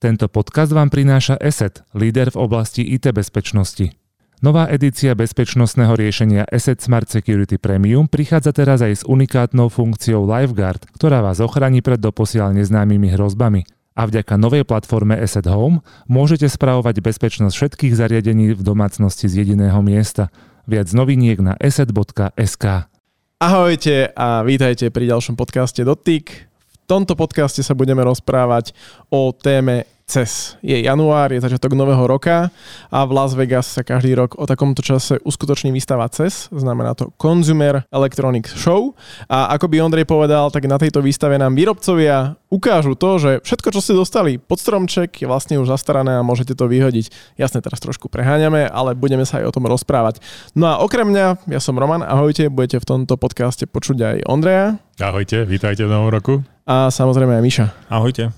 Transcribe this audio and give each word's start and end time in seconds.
Tento 0.00 0.32
podcast 0.32 0.72
vám 0.72 0.88
prináša 0.88 1.36
ESET, 1.36 1.84
líder 1.92 2.32
v 2.32 2.40
oblasti 2.48 2.80
IT 2.80 3.12
bezpečnosti. 3.12 3.92
Nová 4.40 4.64
edícia 4.72 5.12
bezpečnostného 5.12 5.92
riešenia 5.92 6.48
Asset 6.48 6.80
Smart 6.80 7.04
Security 7.12 7.60
Premium 7.60 8.08
prichádza 8.08 8.56
teraz 8.56 8.80
aj 8.80 8.92
s 8.96 9.02
unikátnou 9.04 9.68
funkciou 9.68 10.24
LifeGuard, 10.24 10.88
ktorá 10.96 11.20
vás 11.20 11.44
ochráni 11.44 11.84
pred 11.84 12.00
doposiaľ 12.00 12.56
neznámymi 12.56 13.12
hrozbami. 13.12 13.68
A 13.92 14.08
vďaka 14.08 14.40
novej 14.40 14.64
platforme 14.64 15.20
Asset 15.20 15.44
Home 15.44 15.84
môžete 16.08 16.48
spravovať 16.48 17.04
bezpečnosť 17.04 17.52
všetkých 17.52 17.92
zariadení 17.92 18.56
v 18.56 18.62
domácnosti 18.64 19.28
z 19.28 19.44
jediného 19.44 19.84
miesta. 19.84 20.32
Viac 20.64 20.88
noviniek 20.96 21.44
na 21.44 21.60
asset.sk. 21.60 22.88
Ahojte 23.36 24.08
a 24.16 24.40
vítajte 24.48 24.88
pri 24.88 25.12
ďalšom 25.12 25.36
podcaste 25.36 25.84
Dotyk. 25.84 26.49
Tomto 26.90 27.14
podcaste 27.14 27.62
sa 27.62 27.78
budeme 27.78 28.02
rozprávať 28.02 28.74
o 29.14 29.30
téme 29.30 29.86
CES. 30.10 30.58
Je 30.58 30.74
január, 30.82 31.30
je 31.30 31.38
začiatok 31.38 31.78
nového 31.78 32.02
roka 32.02 32.50
a 32.90 32.98
v 33.06 33.10
Las 33.14 33.38
Vegas 33.38 33.70
sa 33.70 33.86
každý 33.86 34.18
rok 34.18 34.34
o 34.34 34.42
takomto 34.42 34.82
čase 34.82 35.22
uskutoční 35.22 35.70
výstava 35.70 36.10
CES, 36.10 36.50
znamená 36.50 36.98
to 36.98 37.14
Consumer 37.14 37.86
Electronics 37.94 38.58
Show. 38.58 38.98
A 39.30 39.54
ako 39.54 39.70
by 39.70 39.86
Ondrej 39.86 40.10
povedal, 40.10 40.50
tak 40.50 40.66
na 40.66 40.82
tejto 40.82 40.98
výstave 40.98 41.38
nám 41.38 41.54
výrobcovia 41.54 42.34
ukážu 42.50 42.98
to, 42.98 43.22
že 43.22 43.30
všetko, 43.46 43.68
čo 43.70 43.78
ste 43.78 43.94
dostali 43.94 44.42
pod 44.42 44.58
stromček, 44.58 45.14
je 45.14 45.30
vlastne 45.30 45.62
už 45.62 45.70
zastarané 45.70 46.18
a 46.18 46.26
môžete 46.26 46.58
to 46.58 46.66
vyhodiť. 46.66 47.38
Jasne, 47.38 47.62
teraz 47.62 47.78
trošku 47.78 48.10
preháňame, 48.10 48.66
ale 48.66 48.98
budeme 48.98 49.22
sa 49.22 49.38
aj 49.38 49.46
o 49.46 49.54
tom 49.54 49.70
rozprávať. 49.70 50.18
No 50.58 50.66
a 50.66 50.82
okrem 50.82 51.06
mňa, 51.06 51.54
ja 51.54 51.62
som 51.62 51.78
Roman, 51.78 52.02
ahojte, 52.02 52.50
budete 52.50 52.82
v 52.82 52.98
tomto 52.98 53.14
podcaste 53.14 53.70
počuť 53.70 53.98
aj 54.02 54.16
Ondreja. 54.26 54.82
Ahojte, 54.98 55.46
vítajte 55.46 55.86
v 55.86 55.94
novom 55.94 56.10
roku. 56.10 56.42
A 56.70 56.86
samozrejme 56.86 57.34
aj 57.34 57.42
Miša. 57.42 57.66
Ahojte. 57.90 58.30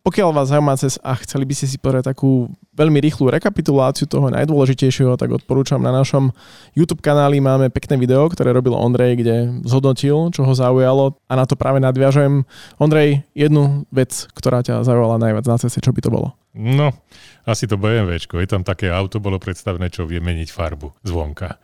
Pokiaľ 0.00 0.28
vás 0.32 0.48
zaujíma 0.48 0.80
cez 0.80 0.96
a 1.04 1.12
chceli 1.20 1.44
by 1.44 1.52
ste 1.52 1.66
si 1.68 1.76
pozrieť 1.76 2.16
takú 2.16 2.48
veľmi 2.72 3.04
rýchlu 3.04 3.28
rekapituláciu 3.28 4.08
toho 4.08 4.32
najdôležitejšieho, 4.32 5.20
tak 5.20 5.28
odporúčam 5.28 5.76
na 5.76 5.92
našom 5.92 6.32
YouTube 6.72 7.04
kanáli 7.04 7.36
máme 7.36 7.68
pekné 7.68 8.00
video, 8.00 8.24
ktoré 8.32 8.56
robil 8.56 8.72
Ondrej, 8.72 9.20
kde 9.20 9.60
zhodnotil, 9.68 10.32
čo 10.32 10.48
ho 10.48 10.52
zaujalo 10.56 11.20
a 11.28 11.32
na 11.36 11.44
to 11.44 11.52
práve 11.52 11.84
nadviažem. 11.84 12.48
Ondrej, 12.80 13.28
jednu 13.36 13.84
vec, 13.92 14.24
ktorá 14.32 14.64
ťa 14.64 14.88
zaujala 14.88 15.20
najviac 15.20 15.44
na 15.44 15.60
ceste, 15.60 15.84
čo 15.84 15.92
by 15.92 16.00
to 16.00 16.08
bolo? 16.08 16.32
No, 16.56 16.96
asi 17.44 17.68
to 17.68 17.76
BMWčko. 17.76 18.40
Je 18.40 18.48
tam 18.48 18.64
také 18.64 18.88
auto, 18.88 19.20
bolo 19.20 19.36
predstavené, 19.36 19.92
čo 19.92 20.08
vie 20.08 20.24
meniť 20.24 20.48
farbu 20.48 21.04
zvonka. 21.04 21.60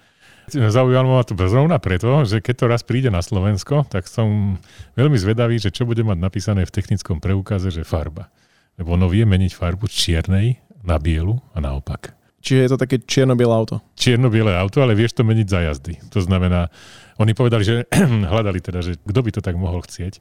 Zaujalo 0.51 1.19
ma 1.19 1.27
to 1.27 1.35
zrovna 1.35 1.83
preto, 1.83 2.23
že 2.23 2.39
keď 2.39 2.55
to 2.55 2.65
raz 2.71 2.83
príde 2.87 3.11
na 3.11 3.19
Slovensko, 3.19 3.83
tak 3.91 4.07
som 4.07 4.59
veľmi 4.95 5.19
zvedavý, 5.19 5.59
že 5.59 5.75
čo 5.75 5.83
bude 5.83 6.07
mať 6.07 6.19
napísané 6.23 6.63
v 6.63 6.75
technickom 6.75 7.19
preukaze, 7.19 7.75
že 7.75 7.83
farba. 7.83 8.31
Lebo 8.79 8.95
ono 8.95 9.11
vie 9.11 9.27
meniť 9.27 9.53
farbu 9.57 9.91
z 9.91 9.95
čiernej 9.95 10.63
na 10.87 11.03
bielu 11.03 11.35
a 11.51 11.59
naopak. 11.59 12.15
Čiže 12.47 12.63
je 12.63 12.71
to 12.71 12.79
také 12.79 12.97
čierno-biele 13.03 13.51
auto? 13.51 13.83
Čierno-biele 13.99 14.55
auto, 14.55 14.79
ale 14.79 14.95
vieš 14.95 15.19
to 15.19 15.27
meniť 15.27 15.47
za 15.51 15.61
jazdy. 15.67 15.99
To 16.15 16.23
znamená, 16.23 16.71
oni 17.17 17.33
povedali, 17.33 17.65
že 17.65 17.75
hľadali 18.33 18.61
teda, 18.61 18.85
že 18.85 19.01
kto 19.01 19.21
by 19.25 19.31
to 19.33 19.41
tak 19.41 19.57
mohol 19.57 19.81
chcieť. 19.81 20.21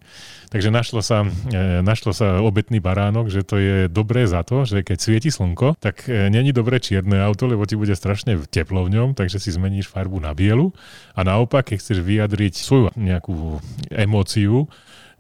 Takže 0.51 0.69
našlo 0.71 1.03
sa, 1.03 1.27
e, 1.27 1.83
našlo 1.83 2.15
sa 2.15 2.39
obetný 2.39 2.79
baránok, 2.79 3.27
že 3.27 3.43
to 3.43 3.59
je 3.59 3.75
dobré 3.91 4.23
za 4.27 4.47
to, 4.47 4.63
že 4.63 4.83
keď 4.83 4.97
svieti 4.99 5.29
slnko, 5.31 5.75
tak 5.83 6.07
e, 6.07 6.31
není 6.31 6.55
dobré 6.55 6.79
čierne 6.79 7.19
auto, 7.19 7.51
lebo 7.51 7.67
ti 7.67 7.75
bude 7.75 7.93
strašne 7.93 8.39
teplo 8.47 8.87
v 8.87 8.95
ňom, 8.95 9.09
takže 9.11 9.43
si 9.43 9.51
zmeníš 9.51 9.91
farbu 9.91 10.23
na 10.23 10.31
bielu. 10.31 10.71
A 11.13 11.27
naopak, 11.27 11.71
keď 11.71 11.77
chceš 11.83 11.99
vyjadriť 11.99 12.53
svoju 12.55 12.95
nejakú 12.95 13.59
emóciu, 13.91 14.71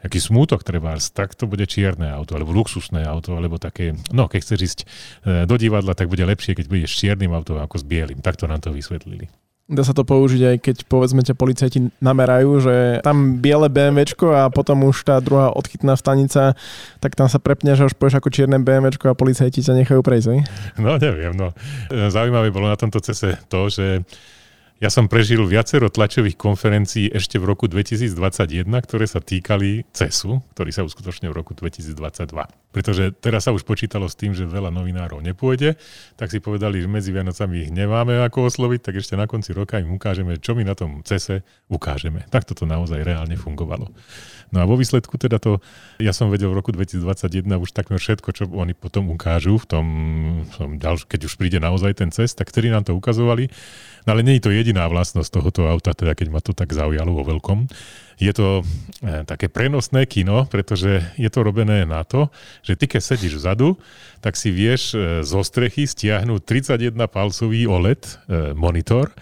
nejaký 0.05 0.19
smútok 0.21 0.61
trebárs, 0.61 1.09
tak 1.09 1.33
to 1.33 1.49
bude 1.49 1.65
čierne 1.65 2.07
auto, 2.13 2.37
alebo 2.37 2.53
luxusné 2.53 3.03
auto, 3.09 3.33
alebo 3.33 3.57
také, 3.57 3.97
no 4.13 4.29
keď 4.29 4.39
chceš 4.45 4.59
ísť 4.61 4.79
e, 4.81 4.85
do 5.49 5.55
divadla, 5.57 5.97
tak 5.97 6.07
bude 6.07 6.23
lepšie, 6.23 6.55
keď 6.55 6.65
budeš 6.69 6.93
s 6.93 6.99
čiernym 7.03 7.33
autom 7.33 7.59
ako 7.59 7.81
s 7.81 7.83
bielým. 7.83 8.21
Takto 8.21 8.45
nám 8.45 8.61
to 8.61 8.71
vysvetlili. 8.71 9.27
Dá 9.65 9.81
sa 9.81 9.97
to 9.97 10.05
použiť 10.05 10.41
aj 10.45 10.57
keď 10.61 10.77
povedzme 10.85 11.25
ťa 11.25 11.33
policajti 11.33 11.89
namerajú, 11.97 12.49
že 12.61 12.75
tam 13.01 13.41
biele 13.41 13.65
BMWčko 13.65 14.29
a 14.29 14.53
potom 14.53 14.85
už 14.85 15.01
tá 15.01 15.17
druhá 15.17 15.49
odchytná 15.49 15.97
stanica, 15.97 16.53
tak 17.01 17.17
tam 17.17 17.25
sa 17.25 17.41
prepneš 17.41 17.81
a 17.81 17.89
už 17.89 17.97
povieš 17.97 18.21
ako 18.21 18.29
čierne 18.29 18.61
BMWčko 18.61 19.09
a 19.09 19.17
policajti 19.17 19.65
ťa 19.65 19.73
nechajú 19.81 20.05
prejsť? 20.05 20.45
No 20.77 21.01
neviem, 21.01 21.33
no. 21.33 21.49
Zaujímavé 21.89 22.53
bolo 22.53 22.69
na 22.69 22.77
tomto 22.77 23.01
cese 23.01 23.41
to, 23.49 23.65
že 23.73 24.05
ja 24.75 24.91
som 24.91 25.07
prežil 25.07 25.39
viacero 25.47 25.87
tlačových 25.87 26.35
konferencií 26.35 27.07
ešte 27.07 27.39
v 27.39 27.47
roku 27.47 27.71
2021, 27.71 28.67
ktoré 28.83 29.07
sa 29.07 29.23
týkali 29.23 29.87
CESu, 29.95 30.43
ktorý 30.51 30.71
sa 30.75 30.83
uskutočnil 30.83 31.31
v 31.31 31.37
roku 31.39 31.55
2022. 31.55 31.95
Pretože 32.75 33.15
teraz 33.15 33.47
sa 33.47 33.55
už 33.55 33.63
počítalo 33.63 34.11
s 34.11 34.19
tým, 34.19 34.35
že 34.35 34.43
veľa 34.43 34.75
novinárov 34.75 35.23
nepôjde, 35.23 35.79
tak 36.19 36.27
si 36.27 36.43
povedali, 36.43 36.83
že 36.83 36.91
medzi 36.91 37.15
Vianocami 37.15 37.63
ich 37.63 37.71
nemáme 37.71 38.19
ako 38.27 38.51
osloviť, 38.51 38.91
tak 38.91 38.99
ešte 38.99 39.15
na 39.15 39.31
konci 39.31 39.55
roka 39.55 39.79
im 39.79 39.95
ukážeme, 39.95 40.35
čo 40.43 40.59
my 40.59 40.67
na 40.67 40.75
tom 40.75 40.99
CESe 41.07 41.47
ukážeme. 41.71 42.27
Tak 42.27 42.43
toto 42.43 42.67
naozaj 42.67 42.99
reálne 42.99 43.39
fungovalo. 43.39 43.95
No 44.51 44.61
a 44.61 44.67
vo 44.67 44.75
výsledku 44.75 45.15
teda 45.15 45.39
to, 45.39 45.63
ja 45.97 46.11
som 46.13 46.29
vedel 46.29 46.51
v 46.51 46.59
roku 46.59 46.69
2021 46.75 47.47
už 47.57 47.71
takmer 47.71 47.97
všetko, 47.97 48.29
čo 48.35 48.43
oni 48.51 48.75
potom 48.75 49.07
ukážu 49.09 49.55
v 49.55 49.65
tom, 49.65 49.85
tom 50.59 50.77
keď 50.79 51.31
už 51.31 51.39
príde 51.39 51.57
naozaj 51.63 51.97
ten 51.97 52.11
CES, 52.11 52.37
tak 52.37 52.51
ktorí 52.51 52.69
nám 52.69 52.85
to 52.85 52.93
ukazovali. 52.93 53.49
No 54.05 54.13
ale 54.13 54.21
nie 54.21 54.37
je 54.37 54.43
to 54.45 54.53
jediná 54.65 54.89
vlastnosť 54.89 55.29
tohoto 55.29 55.69
auta, 55.69 55.93
teda 55.93 56.17
keď 56.17 56.33
ma 56.33 56.41
to 56.41 56.57
tak 56.57 56.73
zaujalo 56.73 57.13
vo 57.13 57.37
veľkom. 57.37 57.69
Je 58.17 58.33
to 58.33 58.65
e, 59.05 59.21
také 59.29 59.45
prenosné 59.45 60.09
kino, 60.09 60.49
pretože 60.49 61.05
je 61.21 61.29
to 61.29 61.45
robené 61.45 61.85
na 61.85 62.01
to, 62.01 62.33
že 62.65 62.73
ty 62.73 62.89
keď 62.89 63.01
sedíš 63.05 63.37
vzadu, 63.37 63.77
tak 64.25 64.33
si 64.33 64.49
vieš 64.49 64.97
e, 64.97 65.21
zo 65.21 65.45
strechy 65.45 65.85
stiahnuť 65.85 66.41
31-palcový 66.41 67.69
OLED 67.69 68.01
e, 68.01 68.11
monitor 68.57 69.13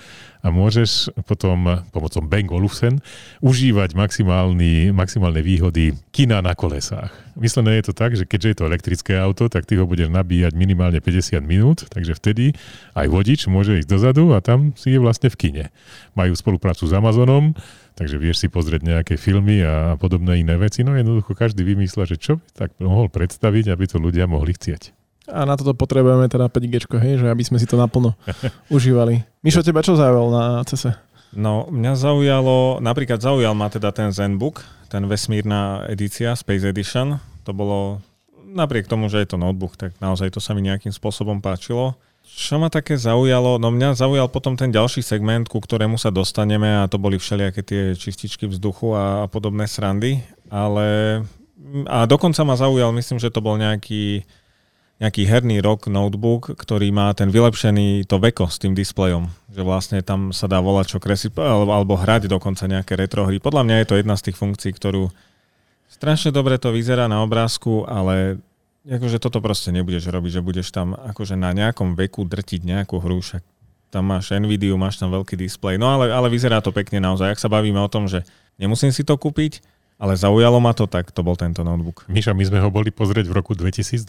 a 0.44 0.52
môžeš 0.52 1.16
potom 1.24 1.80
pomocou 1.96 2.20
Bang 2.20 2.52
Olufsen 2.52 3.00
užívať 3.40 3.96
maximálne 3.96 5.42
výhody 5.42 5.96
kina 6.12 6.44
na 6.44 6.52
kolesách. 6.52 7.16
Myslené 7.40 7.80
je 7.80 7.90
to 7.90 7.94
tak, 7.96 8.14
že 8.14 8.28
keďže 8.28 8.50
je 8.52 8.58
to 8.60 8.68
elektrické 8.68 9.16
auto, 9.16 9.48
tak 9.48 9.64
ty 9.64 9.80
ho 9.80 9.88
budeš 9.88 10.12
nabíjať 10.12 10.54
minimálne 10.54 11.00
50 11.00 11.40
minút, 11.48 11.88
takže 11.88 12.14
vtedy 12.20 12.54
aj 12.94 13.08
vodič 13.08 13.48
môže 13.48 13.80
ísť 13.80 13.90
dozadu 13.90 14.36
a 14.36 14.44
tam 14.44 14.76
si 14.76 14.92
je 14.92 15.00
vlastne 15.00 15.32
v 15.32 15.40
kine. 15.40 15.66
Majú 16.14 16.36
spoluprácu 16.36 16.86
s 16.86 16.94
Amazonom, 16.94 17.56
takže 17.96 18.20
vieš 18.20 18.44
si 18.44 18.48
pozrieť 18.52 18.84
nejaké 18.84 19.16
filmy 19.16 19.64
a 19.64 19.96
podobné 19.96 20.44
iné 20.44 20.60
veci. 20.60 20.84
No 20.84 20.94
jednoducho 20.94 21.34
každý 21.34 21.64
vymýšľa, 21.64 22.04
že 22.04 22.20
čo 22.20 22.38
by 22.38 22.46
tak 22.52 22.70
mohol 22.84 23.08
predstaviť, 23.08 23.72
aby 23.72 23.88
to 23.88 23.98
ľudia 23.98 24.28
mohli 24.28 24.54
chcieť. 24.54 25.03
A 25.28 25.48
na 25.48 25.56
toto 25.56 25.72
potrebujeme 25.72 26.28
teda 26.28 26.52
5G, 26.52 27.00
hej, 27.00 27.16
že 27.24 27.28
aby 27.32 27.44
sme 27.48 27.56
si 27.56 27.68
to 27.68 27.80
naplno 27.80 28.16
užívali. 28.76 29.24
Mišo, 29.40 29.64
teba 29.64 29.80
čo 29.80 29.96
zaujalo 29.96 30.30
na 30.32 30.44
CESE? 30.68 31.14
No, 31.34 31.66
mňa 31.72 31.98
zaujalo, 31.98 32.78
napríklad 32.84 33.18
zaujal 33.18 33.58
ma 33.58 33.66
teda 33.72 33.90
ten 33.90 34.14
Zenbook, 34.14 34.62
ten 34.92 35.02
vesmírna 35.10 35.88
edícia, 35.90 36.38
Space 36.38 36.62
Edition. 36.62 37.18
To 37.48 37.52
bolo, 37.56 38.06
napriek 38.46 38.86
tomu, 38.86 39.10
že 39.10 39.26
je 39.26 39.34
to 39.34 39.42
notebook, 39.42 39.74
tak 39.74 39.98
naozaj 39.98 40.30
to 40.30 40.38
sa 40.38 40.54
mi 40.54 40.62
nejakým 40.62 40.94
spôsobom 40.94 41.42
páčilo. 41.42 41.98
Čo 42.24 42.62
ma 42.62 42.70
také 42.70 42.96
zaujalo? 42.96 43.58
No 43.58 43.74
mňa 43.74 43.98
zaujal 43.98 44.30
potom 44.30 44.56
ten 44.56 44.70
ďalší 44.70 45.02
segment, 45.02 45.50
ku 45.50 45.60
ktorému 45.60 45.98
sa 45.98 46.14
dostaneme 46.14 46.86
a 46.86 46.88
to 46.88 47.02
boli 47.02 47.18
všelijaké 47.18 47.62
tie 47.66 47.82
čističky 47.98 48.46
vzduchu 48.48 48.94
a, 48.94 49.26
podobné 49.28 49.66
srandy, 49.66 50.22
ale 50.54 51.20
a 51.90 52.06
dokonca 52.06 52.46
ma 52.46 52.54
zaujal, 52.54 52.94
myslím, 52.94 53.18
že 53.18 53.34
to 53.34 53.42
bol 53.42 53.58
nejaký 53.58 54.22
nejaký 55.02 55.26
herný 55.26 55.60
rock 55.60 55.90
notebook, 55.90 56.54
ktorý 56.54 56.94
má 56.94 57.10
ten 57.18 57.34
vylepšený 57.34 58.06
to 58.06 58.22
veko 58.22 58.46
s 58.48 58.62
tým 58.62 58.78
displejom. 58.78 59.28
Že 59.50 59.62
vlastne 59.66 60.00
tam 60.06 60.30
sa 60.30 60.46
dá 60.46 60.62
volať 60.62 60.96
čo 60.96 61.00
kresliť, 61.02 61.34
alebo, 61.38 61.72
alebo 61.74 61.94
hrať 61.98 62.30
dokonca 62.30 62.70
nejaké 62.70 62.94
retro 62.94 63.26
hry. 63.26 63.42
Podľa 63.42 63.64
mňa 63.66 63.76
je 63.84 63.88
to 63.90 64.00
jedna 64.00 64.16
z 64.16 64.26
tých 64.30 64.38
funkcií, 64.38 64.72
ktorú 64.74 65.10
strašne 65.90 66.30
dobre 66.30 66.62
to 66.62 66.70
vyzerá 66.70 67.10
na 67.10 67.26
obrázku, 67.26 67.90
ale 67.90 68.38
akože 68.86 69.18
toto 69.18 69.40
proste 69.40 69.74
nebudeš 69.74 70.08
robiť, 70.08 70.40
že 70.40 70.46
budeš 70.46 70.68
tam 70.70 70.94
akože 70.94 71.40
na 71.40 71.56
nejakom 71.56 71.96
veku 71.96 72.28
drtiť 72.28 72.62
nejakú 72.64 73.00
hru, 73.00 73.24
však 73.24 73.42
tam 73.94 74.10
máš 74.10 74.34
Nvidia, 74.34 74.74
máš 74.74 74.98
tam 74.98 75.14
veľký 75.14 75.38
displej. 75.38 75.78
No 75.78 75.94
ale, 75.94 76.10
ale 76.10 76.26
vyzerá 76.34 76.66
to 76.66 76.74
pekne 76.74 76.98
naozaj. 76.98 77.38
Ak 77.38 77.40
sa 77.42 77.46
bavíme 77.46 77.78
o 77.78 77.92
tom, 77.92 78.10
že 78.10 78.26
nemusím 78.58 78.90
si 78.90 79.06
to 79.06 79.14
kúpiť, 79.22 79.62
ale 80.02 80.18
zaujalo 80.18 80.58
ma 80.60 80.74
to, 80.74 80.90
tak 80.90 81.14
to 81.14 81.22
bol 81.22 81.38
tento 81.38 81.62
notebook. 81.62 82.04
Miša, 82.10 82.34
my 82.34 82.44
sme 82.44 82.60
ho 82.60 82.70
boli 82.74 82.90
pozrieť 82.90 83.30
v 83.30 83.34
roku 83.34 83.54
2020, 83.54 84.04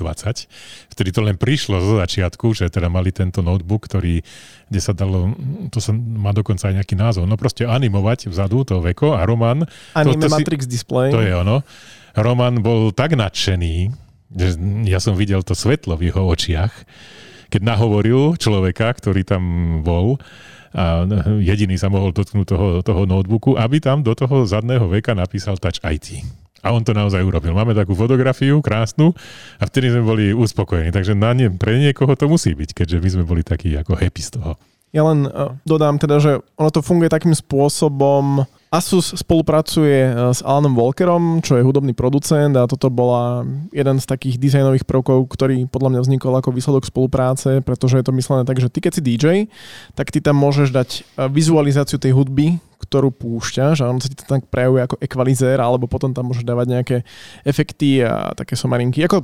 vtedy 0.90 1.10
to 1.12 1.20
len 1.22 1.36
prišlo 1.36 1.78
zo 1.78 1.94
začiatku, 2.00 2.56
že 2.56 2.72
teda 2.72 2.88
mali 2.88 3.12
tento 3.12 3.44
notebook, 3.44 3.86
ktorý, 3.86 4.24
kde 4.72 4.80
sa 4.80 4.96
dalo, 4.96 5.32
to 5.68 5.78
sa 5.78 5.92
má 5.94 6.32
dokonca 6.32 6.72
aj 6.72 6.82
nejaký 6.82 6.94
názov, 6.96 7.28
no 7.28 7.36
proste 7.36 7.68
animovať 7.68 8.32
vzadu 8.32 8.64
to 8.64 8.80
veko 8.80 9.14
a 9.14 9.22
Roman... 9.28 9.62
Anime 9.92 10.24
to, 10.24 10.28
to 10.28 10.34
Matrix 10.34 10.66
si, 10.66 10.80
Display. 10.80 11.12
To 11.12 11.20
je 11.20 11.32
ono. 11.36 11.62
Roman 12.14 12.62
bol 12.62 12.94
tak 12.94 13.18
nadšený, 13.18 13.90
že 14.34 14.48
ja 14.88 14.98
som 14.98 15.14
videl 15.14 15.42
to 15.46 15.54
svetlo 15.54 15.94
v 15.94 16.10
jeho 16.10 16.22
očiach, 16.26 16.72
keď 17.48 17.60
nahovoril 17.64 18.36
človeka, 18.38 18.92
ktorý 18.94 19.24
tam 19.24 19.42
bol, 19.84 20.20
a 20.74 21.06
jediný 21.38 21.78
sa 21.78 21.86
mohol 21.86 22.10
dotknúť 22.10 22.46
toho, 22.50 22.66
toho 22.82 23.06
notebooku, 23.06 23.54
aby 23.54 23.78
tam 23.78 24.02
do 24.02 24.10
toho 24.10 24.42
zadného 24.42 24.90
veka 24.90 25.14
napísal 25.14 25.54
Touch 25.54 25.78
IT. 25.86 26.18
A 26.66 26.74
on 26.74 26.82
to 26.82 26.90
naozaj 26.90 27.22
urobil. 27.22 27.54
Máme 27.54 27.78
takú 27.78 27.94
fotografiu 27.94 28.58
krásnu 28.58 29.14
a 29.60 29.68
vtedy 29.70 29.94
sme 29.94 30.02
boli 30.02 30.24
uspokojení. 30.34 30.90
Takže 30.90 31.14
na 31.14 31.30
nie, 31.30 31.46
pre 31.46 31.78
niekoho 31.78 32.18
to 32.18 32.26
musí 32.26 32.58
byť, 32.58 32.74
keďže 32.74 32.98
my 32.98 33.08
sme 33.12 33.24
boli 33.28 33.42
takí 33.46 33.70
ako 33.78 33.94
happy 33.94 34.22
z 34.24 34.30
toho. 34.40 34.58
Ja 34.94 35.02
len 35.10 35.26
uh, 35.26 35.58
dodám 35.66 35.98
teda, 35.98 36.22
že 36.22 36.38
ono 36.54 36.70
to 36.70 36.78
funguje 36.78 37.10
takým 37.10 37.34
spôsobom, 37.34 38.46
Asus 38.74 39.14
spolupracuje 39.14 40.10
e, 40.10 40.12
s 40.34 40.42
Alanom 40.42 40.74
Walkerom, 40.74 41.38
čo 41.46 41.54
je 41.54 41.62
hudobný 41.62 41.94
producent 41.94 42.50
a 42.58 42.66
toto 42.66 42.90
bola 42.90 43.46
jeden 43.70 44.02
z 44.02 44.06
takých 44.10 44.34
dizajnových 44.42 44.82
prvkov, 44.82 45.30
ktorý 45.30 45.70
podľa 45.70 45.94
mňa 45.94 46.00
vznikol 46.02 46.34
ako 46.34 46.50
výsledok 46.50 46.82
spolupráce, 46.82 47.62
pretože 47.62 48.02
je 48.02 48.04
to 48.04 48.10
myslené 48.18 48.42
tak, 48.42 48.58
že 48.58 48.66
ty 48.66 48.82
keď 48.82 48.92
si 48.98 49.02
DJ, 49.06 49.26
tak 49.94 50.10
ty 50.10 50.18
tam 50.18 50.34
môžeš 50.42 50.74
dať 50.74 50.88
e, 50.90 51.00
vizualizáciu 51.30 52.02
tej 52.02 52.18
hudby, 52.18 52.58
ktorú 52.82 53.14
púšťaš 53.14 53.86
a 53.86 53.94
on 53.94 54.02
sa 54.02 54.10
ti 54.10 54.18
to 54.18 54.26
tak 54.26 54.50
prejavuje 54.50 54.82
ako 54.90 54.96
ekvalizér, 54.98 55.62
alebo 55.62 55.86
potom 55.86 56.10
tam 56.10 56.34
môžeš 56.34 56.42
dávať 56.42 56.66
nejaké 56.74 56.96
efekty 57.46 58.02
a 58.02 58.34
také 58.34 58.58
somarinky. 58.58 59.06
Ako 59.06 59.22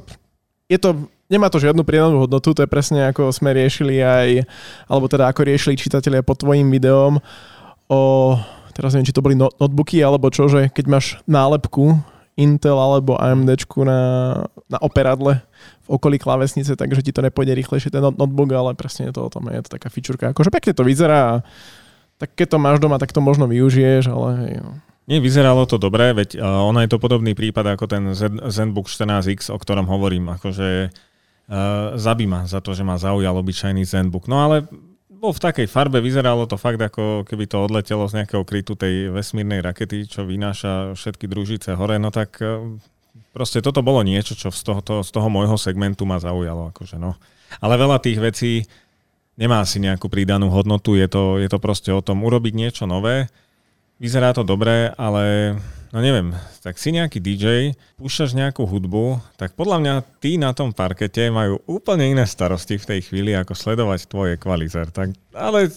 je 0.70 0.78
to, 0.78 1.10
nemá 1.30 1.46
to 1.48 1.62
žiadnu 1.62 1.86
pridanú 1.86 2.26
hodnotu, 2.26 2.52
to 2.52 2.66
je 2.66 2.68
presne 2.68 3.06
ako 3.08 3.30
sme 3.30 3.54
riešili 3.54 4.02
aj, 4.02 4.44
alebo 4.90 5.06
teda 5.06 5.30
ako 5.30 5.46
riešili 5.46 5.78
čitatelia 5.78 6.26
pod 6.26 6.42
tvojim 6.42 6.66
videom 6.68 7.22
o 7.86 8.02
teraz 8.74 8.94
neviem, 8.94 9.08
či 9.08 9.16
to 9.16 9.24
boli 9.24 9.36
notebooky 9.38 10.00
alebo 10.00 10.30
čo, 10.30 10.50
že 10.50 10.70
keď 10.70 10.84
máš 10.88 11.06
nálepku 11.28 11.98
Intel 12.38 12.78
alebo 12.78 13.20
AMD 13.20 13.52
na, 13.84 14.00
na 14.64 14.78
operadle 14.80 15.44
v 15.84 15.88
okolí 15.92 16.16
klávesnice, 16.16 16.72
takže 16.72 17.04
ti 17.04 17.12
to 17.12 17.20
nepôjde 17.20 17.52
rýchlejšie 17.52 17.92
ten 17.92 18.00
notebook, 18.00 18.48
ale 18.56 18.72
presne 18.72 19.12
to 19.12 19.28
o 19.28 19.28
tom, 19.28 19.50
je 19.52 19.60
to 19.60 19.76
taká 19.76 19.92
fičurka. 19.92 20.32
Akože 20.32 20.48
pekne 20.48 20.72
to 20.72 20.86
vyzerá, 20.86 21.44
tak 22.16 22.32
keď 22.32 22.56
to 22.56 22.58
máš 22.62 22.78
doma, 22.80 22.96
tak 22.96 23.12
to 23.12 23.20
možno 23.20 23.44
využiješ, 23.44 24.08
ale 24.08 24.28
hej, 24.46 24.54
no. 24.64 24.72
Nie, 25.10 25.18
vyzeralo 25.18 25.66
to 25.66 25.76
dobre, 25.76 26.14
veď 26.14 26.38
uh, 26.38 26.70
ono 26.70 26.80
je 26.86 26.88
to 26.88 27.02
podobný 27.02 27.34
prípad 27.34 27.74
ako 27.74 27.84
ten 27.90 28.14
ZenBook 28.46 28.86
14X, 28.86 29.50
o 29.50 29.58
ktorom 29.58 29.90
hovorím, 29.90 30.30
akože 30.38 30.94
uh, 31.50 31.98
zabíma 31.98 32.46
za 32.46 32.62
to, 32.62 32.72
že 32.72 32.86
ma 32.86 32.96
zaujal 32.96 33.34
obyčajný 33.34 33.82
ZenBook. 33.82 34.30
No 34.30 34.46
ale 34.46 34.70
bol 35.20 35.36
v 35.36 35.44
takej 35.44 35.68
farbe, 35.68 36.00
vyzeralo 36.00 36.48
to 36.48 36.56
fakt 36.56 36.80
ako 36.80 37.28
keby 37.28 37.44
to 37.44 37.60
odletelo 37.60 38.08
z 38.08 38.24
nejakého 38.24 38.40
krytu 38.48 38.72
tej 38.72 39.12
vesmírnej 39.12 39.60
rakety, 39.60 40.08
čo 40.08 40.24
vynáša 40.24 40.96
všetky 40.96 41.28
družice 41.28 41.76
hore, 41.76 42.00
no 42.00 42.08
tak 42.08 42.40
e, 42.40 42.80
proste 43.36 43.60
toto 43.60 43.84
bolo 43.84 44.00
niečo, 44.00 44.32
čo 44.32 44.48
z 44.48 44.62
toho, 44.64 44.80
z 44.80 45.10
toho 45.12 45.28
môjho 45.28 45.60
segmentu 45.60 46.08
ma 46.08 46.16
zaujalo. 46.16 46.72
Akože 46.72 46.96
no. 46.96 47.20
Ale 47.60 47.76
veľa 47.76 48.00
tých 48.00 48.16
vecí 48.16 48.52
nemá 49.36 49.60
si 49.68 49.76
nejakú 49.76 50.08
pridanú 50.08 50.48
hodnotu, 50.48 50.96
je 50.96 51.04
to, 51.04 51.36
je 51.36 51.48
to 51.52 51.60
proste 51.60 51.92
o 51.92 52.00
tom 52.00 52.24
urobiť 52.24 52.56
niečo 52.56 52.84
nové, 52.88 53.28
vyzerá 54.00 54.32
to 54.32 54.40
dobre, 54.40 54.88
ale 54.96 55.56
no 55.90 55.98
neviem, 55.98 56.34
tak 56.62 56.78
si 56.78 56.94
nejaký 56.94 57.18
DJ, 57.18 57.74
púšťaš 57.98 58.34
nejakú 58.38 58.66
hudbu, 58.66 59.18
tak 59.34 59.54
podľa 59.54 59.76
mňa 59.82 59.94
tí 60.22 60.38
na 60.38 60.54
tom 60.54 60.70
parkete 60.70 61.30
majú 61.30 61.62
úplne 61.66 62.10
iné 62.10 62.24
starosti 62.26 62.78
v 62.78 62.88
tej 62.96 63.00
chvíli, 63.10 63.34
ako 63.34 63.54
sledovať 63.54 64.06
tvoj 64.06 64.28
equalizer. 64.38 64.88
Tak, 64.90 65.14
ale 65.34 65.70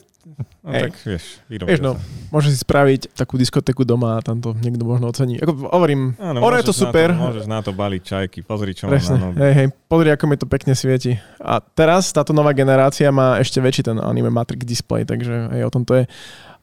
No 0.63 0.71
Hej. 0.71 0.83
tak 0.87 0.93
vieš, 1.03 1.23
vieš 1.51 1.83
no, 1.83 1.99
môžeš 2.31 2.55
si 2.55 2.59
spraviť 2.63 3.11
takú 3.11 3.35
diskotéku 3.35 3.83
doma 3.83 4.15
a 4.15 4.23
tam 4.23 4.39
to 4.39 4.55
niekto 4.55 4.87
možno 4.87 5.11
ocení. 5.11 5.35
Ako 5.35 5.67
hovorím, 5.67 6.15
Áno, 6.15 6.39
ore 6.39 6.63
je 6.63 6.71
to 6.71 6.75
super. 6.87 7.11
Na 7.11 7.19
to, 7.19 7.23
môžeš 7.27 7.45
na 7.51 7.59
to 7.59 7.71
baliť 7.75 8.01
čajky, 8.07 8.39
pozri 8.39 8.71
čo 8.71 8.87
Presne. 8.87 9.19
mám 9.19 9.35
na 9.35 9.43
hej, 9.43 9.51
hej, 9.51 9.67
pozri 9.91 10.15
ako 10.15 10.23
mi 10.31 10.39
to 10.39 10.47
pekne 10.47 10.71
svieti. 10.79 11.19
A 11.43 11.59
teraz 11.59 12.15
táto 12.15 12.31
nová 12.31 12.55
generácia 12.55 13.11
má 13.11 13.35
ešte 13.43 13.59
väčší 13.59 13.83
ten 13.83 13.99
anime 13.99 14.31
Matrix 14.31 14.63
display, 14.63 15.03
takže 15.03 15.59
hej, 15.59 15.67
o 15.67 15.71
tom 15.75 15.83
to 15.83 15.99
je. 15.99 16.03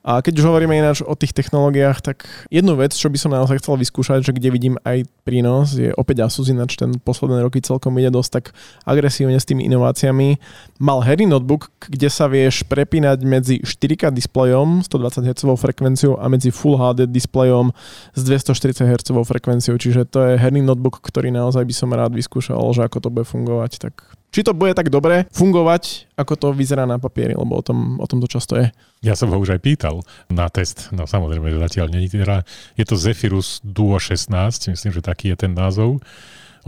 A 0.01 0.25
keď 0.25 0.41
už 0.41 0.49
hovoríme 0.49 0.73
ináč 0.73 1.05
o 1.05 1.13
tých 1.13 1.37
technológiách, 1.37 2.01
tak 2.01 2.25
jednu 2.49 2.73
vec, 2.73 2.97
čo 2.97 3.13
by 3.13 3.19
som 3.21 3.37
naozaj 3.37 3.61
chcel 3.61 3.77
vyskúšať, 3.77 4.25
že 4.25 4.33
kde 4.33 4.49
vidím 4.49 4.75
aj 4.81 5.05
prínos, 5.29 5.77
je 5.77 5.93
opäť 5.93 6.25
Asus, 6.25 6.49
ináč 6.49 6.81
ten 6.81 6.97
posledné 6.97 7.45
roky 7.45 7.61
celkom 7.61 7.93
ide 8.01 8.09
dosť 8.09 8.31
tak 8.33 8.45
agresívne 8.89 9.37
s 9.37 9.45
tými 9.45 9.69
inováciami. 9.69 10.41
Mal 10.81 10.99
herný 11.05 11.29
notebook, 11.29 11.69
kde 11.85 12.09
sa 12.09 12.33
vieš 12.33 12.65
prepínať 12.65 13.21
medzi 13.29 13.61
4K 13.61 14.09
displejom 14.09 14.81
120 14.89 15.21
Hz 15.21 15.43
frekvenciou 15.61 16.17
a 16.17 16.25
medzi 16.33 16.49
Full 16.49 16.81
HD 16.81 17.05
displejom 17.05 17.77
s 18.17 18.21
240 18.25 18.89
Hz 18.89 19.09
frekvenciou, 19.13 19.77
čiže 19.77 20.09
to 20.09 20.25
je 20.25 20.41
herný 20.41 20.65
notebook, 20.65 21.05
ktorý 21.05 21.29
naozaj 21.29 21.69
by 21.69 21.75
som 21.77 21.93
rád 21.93 22.17
vyskúšal, 22.17 22.57
že 22.73 22.89
ako 22.89 23.05
to 23.05 23.09
bude 23.13 23.29
fungovať, 23.29 23.77
tak 23.77 24.20
či 24.31 24.47
to 24.47 24.55
bude 24.55 24.75
tak 24.79 24.89
dobre 24.89 25.27
fungovať, 25.35 26.15
ako 26.15 26.33
to 26.39 26.49
vyzerá 26.55 26.87
na 26.87 27.03
papieri, 27.03 27.35
lebo 27.35 27.59
o 27.59 27.63
tom, 27.63 27.99
o 27.99 28.07
tom 28.07 28.23
to 28.23 28.31
často 28.31 28.55
je. 28.55 28.71
Ja 29.03 29.19
som 29.19 29.31
ho 29.31 29.37
už 29.39 29.59
aj 29.59 29.61
pýtal 29.63 30.07
na 30.31 30.47
test, 30.47 30.91
no 30.95 31.05
samozrejme, 31.05 31.51
že 31.51 31.59
zatiaľ 31.59 31.87
nie 31.91 32.07
teda, 32.07 32.47
je 32.79 32.85
to 32.87 32.95
Zephyrus 32.95 33.59
Duo 33.67 33.99
16, 33.99 34.31
myslím, 34.71 34.91
že 34.95 35.03
taký 35.03 35.35
je 35.35 35.47
ten 35.47 35.53
názov. 35.53 35.99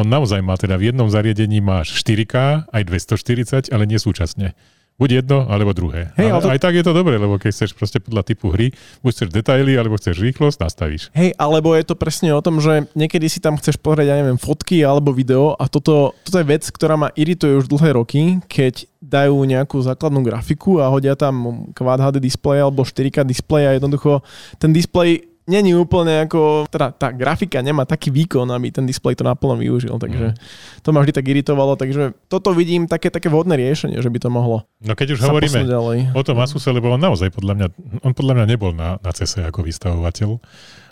On 0.01 0.09
naozaj 0.09 0.41
má 0.41 0.57
teda 0.57 0.81
v 0.81 0.91
jednom 0.91 1.07
zariadení 1.07 1.61
máš 1.61 1.93
4K, 2.01 2.67
aj 2.73 2.83
240, 2.89 3.71
ale 3.71 3.85
nie 3.85 4.01
súčasne. 4.01 4.57
Buď 5.03 5.27
jedno, 5.27 5.51
alebo 5.51 5.75
druhé. 5.75 6.15
Hej, 6.15 6.31
ale 6.31 6.43
to... 6.47 6.49
Aj 6.55 6.61
tak 6.63 6.79
je 6.79 6.87
to 6.87 6.95
dobré, 6.95 7.19
lebo 7.19 7.43
keď 7.43 7.51
chceš 7.51 7.75
proste 7.75 7.99
podľa 7.99 8.23
typu 8.23 8.55
hry, 8.55 8.71
buď 9.03 9.11
chceš 9.11 9.29
detaily, 9.35 9.75
alebo 9.75 9.99
chceš 9.99 10.23
rýchlosť, 10.23 10.63
nastavíš. 10.63 11.11
Hej, 11.11 11.35
alebo 11.35 11.75
je 11.75 11.83
to 11.83 11.99
presne 11.99 12.31
o 12.31 12.39
tom, 12.39 12.63
že 12.63 12.87
niekedy 12.95 13.27
si 13.27 13.43
tam 13.43 13.59
chceš 13.59 13.83
pozrieť, 13.83 14.15
ja 14.15 14.17
neviem, 14.23 14.39
fotky 14.39 14.87
alebo 14.87 15.11
video 15.11 15.59
a 15.59 15.67
toto, 15.67 16.15
toto 16.23 16.39
je 16.39 16.47
vec, 16.47 16.63
ktorá 16.71 16.95
ma 16.95 17.11
irituje 17.19 17.59
už 17.59 17.67
dlhé 17.67 17.99
roky, 17.99 18.39
keď 18.47 18.87
dajú 19.03 19.43
nejakú 19.43 19.83
základnú 19.83 20.23
grafiku 20.23 20.79
a 20.79 20.87
hodia 20.87 21.19
tam 21.19 21.67
Quad 21.75 21.99
HD 21.99 22.23
display 22.23 22.63
alebo 22.63 22.87
4K 22.87 23.27
display 23.27 23.67
a 23.67 23.75
jednoducho 23.75 24.23
ten 24.63 24.71
display 24.71 25.32
není 25.47 25.75
úplne 25.75 26.27
ako, 26.27 26.71
teda 26.71 26.95
tá 26.95 27.11
grafika 27.11 27.59
nemá 27.63 27.83
taký 27.83 28.15
výkon, 28.15 28.47
aby 28.55 28.71
ten 28.71 28.87
displej 28.87 29.19
to 29.19 29.27
naplno 29.27 29.59
využil, 29.59 29.99
takže 29.99 30.39
to 30.83 30.89
ma 30.95 31.03
vždy 31.03 31.13
tak 31.15 31.27
iritovalo, 31.27 31.75
takže 31.75 32.15
toto 32.31 32.55
vidím 32.55 32.87
také, 32.87 33.11
také 33.11 33.27
vhodné 33.27 33.59
riešenie, 33.59 33.99
že 33.99 34.11
by 34.11 34.19
to 34.23 34.31
mohlo 34.31 34.65
No 34.83 34.99
keď 34.99 35.15
už 35.15 35.21
hovoríme 35.23 35.67
ďalej. 35.67 35.99
o 36.15 36.23
tom 36.23 36.39
Asuse, 36.43 36.71
lebo 36.71 36.91
on 36.91 37.03
naozaj 37.03 37.31
podľa 37.31 37.55
mňa, 37.55 37.67
on 38.03 38.13
podľa 38.15 38.35
mňa 38.39 38.47
nebol 38.47 38.75
na, 38.75 38.99
na 38.99 39.11
CESE 39.11 39.47
ako 39.47 39.67
vystavovateľ, 39.67 40.39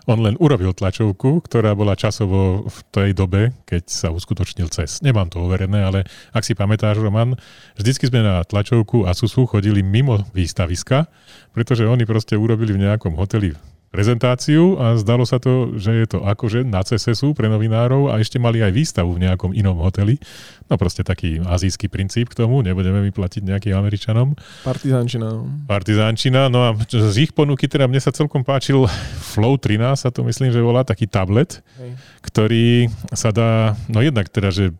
on 0.08 0.18
len 0.24 0.34
urobil 0.40 0.72
tlačovku, 0.72 1.44
ktorá 1.44 1.76
bola 1.76 1.94
časovo 1.94 2.64
v 2.66 2.78
tej 2.90 3.10
dobe, 3.12 3.52
keď 3.68 3.82
sa 3.86 4.08
uskutočnil 4.10 4.72
CES. 4.72 5.04
Nemám 5.04 5.28
to 5.28 5.44
overené, 5.44 5.84
ale 5.84 6.08
ak 6.32 6.42
si 6.42 6.56
pamätáš, 6.56 6.98
Roman, 6.98 7.36
vždycky 7.76 8.08
sme 8.08 8.24
na 8.24 8.40
tlačovku 8.42 9.04
Asusu 9.04 9.44
chodili 9.44 9.84
mimo 9.84 10.24
výstaviska, 10.32 11.06
pretože 11.52 11.84
oni 11.84 12.08
proste 12.08 12.34
urobili 12.34 12.74
v 12.74 12.90
nejakom 12.90 13.14
hoteli 13.14 13.54
prezentáciu 13.90 14.78
a 14.78 14.94
zdalo 14.94 15.26
sa 15.26 15.42
to, 15.42 15.74
že 15.74 15.90
je 15.90 16.06
to 16.06 16.18
akože 16.22 16.62
na 16.62 16.86
CSSu 16.86 17.34
pre 17.34 17.50
novinárov 17.50 18.14
a 18.14 18.22
ešte 18.22 18.38
mali 18.38 18.62
aj 18.62 18.70
výstavu 18.70 19.18
v 19.18 19.26
nejakom 19.26 19.50
inom 19.50 19.82
hoteli. 19.82 20.22
No 20.70 20.78
proste 20.78 21.02
taký 21.02 21.42
azijský 21.42 21.90
princíp 21.90 22.30
k 22.30 22.46
tomu, 22.46 22.62
nebudeme 22.62 23.02
vyplatiť 23.10 23.42
nejakým 23.42 23.74
Američanom. 23.74 24.38
Partizánčina. 24.62 25.42
Partizánčina, 25.66 26.46
no 26.46 26.70
a 26.70 26.78
z 26.78 27.16
ich 27.18 27.34
ponuky 27.34 27.66
teda 27.66 27.90
mne 27.90 27.98
sa 27.98 28.14
celkom 28.14 28.46
páčil 28.46 28.86
Flow 29.18 29.58
13, 29.58 30.06
sa 30.06 30.14
to 30.14 30.22
myslím, 30.22 30.54
že 30.54 30.62
volá 30.62 30.86
taký 30.86 31.10
tablet, 31.10 31.58
Hej. 31.74 31.90
ktorý 32.22 32.66
sa 33.10 33.34
dá, 33.34 33.74
no 33.90 34.06
jednak 34.06 34.30
teda, 34.30 34.54
že 34.54 34.70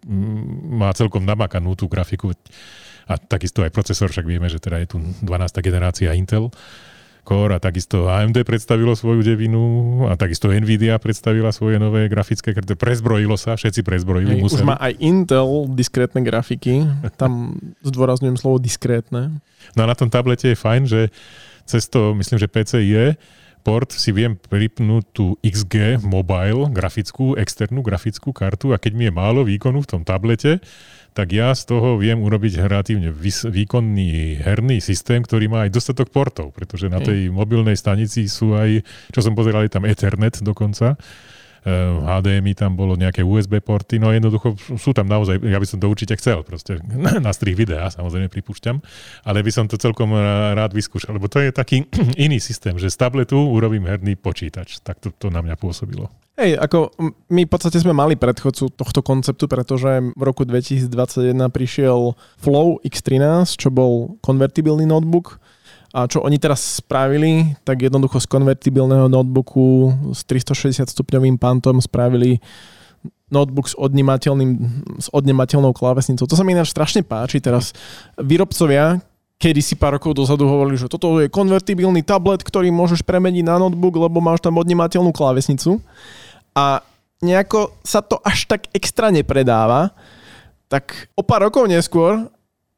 má 0.70 0.94
celkom 0.94 1.26
namakanú 1.26 1.74
tú 1.74 1.90
grafiku 1.90 2.30
a 3.10 3.18
takisto 3.18 3.66
aj 3.66 3.74
procesor, 3.74 4.14
však 4.14 4.22
vieme, 4.22 4.46
že 4.46 4.62
teda 4.62 4.86
je 4.86 4.94
tu 4.94 5.02
12. 5.02 5.26
generácia 5.66 6.14
Intel 6.14 6.54
Core 7.20 7.56
a 7.56 7.60
takisto 7.60 8.08
AMD 8.08 8.42
predstavilo 8.42 8.96
svoju 8.96 9.20
devinu 9.20 9.62
a 10.08 10.16
takisto 10.16 10.48
Nvidia 10.48 10.96
predstavila 10.96 11.52
svoje 11.52 11.76
nové 11.76 12.08
grafické 12.08 12.56
karty. 12.56 12.74
Prezbrojilo 12.74 13.36
sa, 13.36 13.54
všetci 13.54 13.84
prezbrojili. 13.84 14.40
Hej, 14.40 14.42
museli. 14.42 14.64
Už 14.64 14.70
má 14.70 14.76
aj 14.80 14.92
Intel 14.98 15.68
diskrétne 15.76 16.24
grafiky, 16.24 16.88
tam 17.20 17.60
zdôrazňujem 17.84 18.36
slovo 18.40 18.56
diskrétne. 18.56 19.38
No 19.76 19.80
a 19.84 19.86
na 19.86 19.96
tom 19.96 20.08
tablete 20.08 20.52
je 20.52 20.56
fajn, 20.56 20.82
že 20.88 21.00
cez 21.68 21.86
to, 21.86 22.16
myslím, 22.16 22.40
že 22.40 22.50
PCIe 22.50 23.14
port 23.60 23.92
si 23.92 24.10
viem 24.10 24.40
pripnúť 24.40 25.04
tú 25.12 25.36
XG 25.44 26.00
mobile 26.00 26.72
grafickú, 26.72 27.36
externú 27.36 27.84
grafickú 27.84 28.32
kartu 28.32 28.72
a 28.72 28.80
keď 28.80 28.92
mi 28.96 29.04
je 29.06 29.12
málo 29.12 29.44
výkonu 29.44 29.84
v 29.84 29.90
tom 29.90 30.02
tablete, 30.02 30.64
tak 31.20 31.36
ja 31.36 31.52
z 31.52 31.68
toho 31.68 32.00
viem 32.00 32.16
urobiť 32.16 32.64
relatívne 32.64 33.12
výkonný 33.12 34.40
herný 34.40 34.80
systém, 34.80 35.20
ktorý 35.20 35.52
má 35.52 35.68
aj 35.68 35.76
dostatok 35.76 36.08
portov, 36.08 36.56
pretože 36.56 36.88
na 36.88 36.96
tej 36.96 37.28
mobilnej 37.28 37.76
stanici 37.76 38.24
sú 38.24 38.56
aj, 38.56 38.80
čo 39.12 39.20
som 39.20 39.36
pozeral, 39.36 39.68
je 39.68 39.76
tam 39.76 39.84
Ethernet 39.84 40.40
dokonca, 40.40 40.96
HDMI 42.00 42.56
tam 42.56 42.72
bolo 42.72 42.96
nejaké 42.96 43.20
USB 43.20 43.60
porty, 43.60 44.00
no 44.00 44.16
jednoducho 44.16 44.56
sú 44.80 44.96
tam 44.96 45.12
naozaj, 45.12 45.44
ja 45.44 45.60
by 45.60 45.66
som 45.68 45.76
to 45.76 45.92
určite 45.92 46.16
chcel, 46.16 46.40
proste 46.40 46.80
na 47.26 47.32
strich 47.36 47.52
videa, 47.52 47.92
samozrejme 47.92 48.32
pripúšťam, 48.32 48.80
ale 49.28 49.44
by 49.44 49.52
som 49.52 49.68
to 49.68 49.76
celkom 49.76 50.16
rád 50.56 50.72
vyskúšal, 50.72 51.20
lebo 51.20 51.28
to 51.28 51.44
je 51.44 51.52
taký 51.52 51.84
iný 52.24 52.40
systém, 52.40 52.80
že 52.80 52.88
z 52.88 52.96
tabletu 52.96 53.36
urobím 53.36 53.84
herný 53.84 54.16
počítač, 54.16 54.80
tak 54.80 55.04
to, 55.04 55.12
to 55.12 55.28
na 55.28 55.44
mňa 55.44 55.60
pôsobilo. 55.60 56.08
Hej, 56.40 56.56
ako 56.56 56.88
my 57.28 57.44
v 57.44 57.50
podstate 57.52 57.76
sme 57.84 57.92
mali 57.92 58.16
predchodcu 58.16 58.72
tohto 58.72 59.04
konceptu, 59.04 59.44
pretože 59.44 60.00
v 60.16 60.22
roku 60.24 60.48
2021 60.48 61.36
prišiel 61.52 62.16
Flow 62.40 62.80
X13, 62.80 63.60
čo 63.60 63.68
bol 63.68 64.16
konvertibilný 64.24 64.88
notebook, 64.88 65.36
A 65.90 66.06
čo 66.06 66.22
oni 66.22 66.38
teraz 66.38 66.78
spravili, 66.78 67.58
tak 67.66 67.82
jednoducho 67.82 68.22
z 68.22 68.30
konvertibilného 68.30 69.10
notebooku 69.10 69.90
s 70.14 70.22
360 70.22 70.86
stupňovým 70.86 71.34
pantom 71.34 71.82
spravili 71.82 72.38
notebook 73.26 73.66
s, 73.66 73.74
s 73.74 75.06
odnemateľnou 75.10 75.74
klávesnicou. 75.74 76.30
To 76.30 76.38
sa 76.38 76.46
mi 76.46 76.54
ináč 76.54 76.70
strašne 76.70 77.02
páči. 77.02 77.42
Teraz 77.42 77.74
výrobcovia, 78.22 79.02
kedy 79.42 79.58
si 79.58 79.74
pár 79.74 79.98
rokov 79.98 80.14
dozadu 80.14 80.46
hovorili, 80.46 80.78
že 80.78 80.86
toto 80.86 81.18
je 81.18 81.26
konvertibilný 81.26 82.06
tablet, 82.06 82.46
ktorý 82.46 82.70
môžeš 82.70 83.02
premeniť 83.02 83.42
na 83.42 83.58
notebook, 83.58 83.98
lebo 83.98 84.22
máš 84.22 84.46
tam 84.46 84.62
odnemateľnú 84.62 85.10
klávesnicu. 85.10 85.82
A 86.56 86.84
nejako 87.20 87.76
sa 87.84 88.00
to 88.00 88.18
až 88.24 88.48
tak 88.48 88.66
extra 88.72 89.12
nepredáva. 89.12 89.92
Tak 90.70 91.12
o 91.18 91.22
pár 91.22 91.50
rokov 91.50 91.68
neskôr 91.68 92.30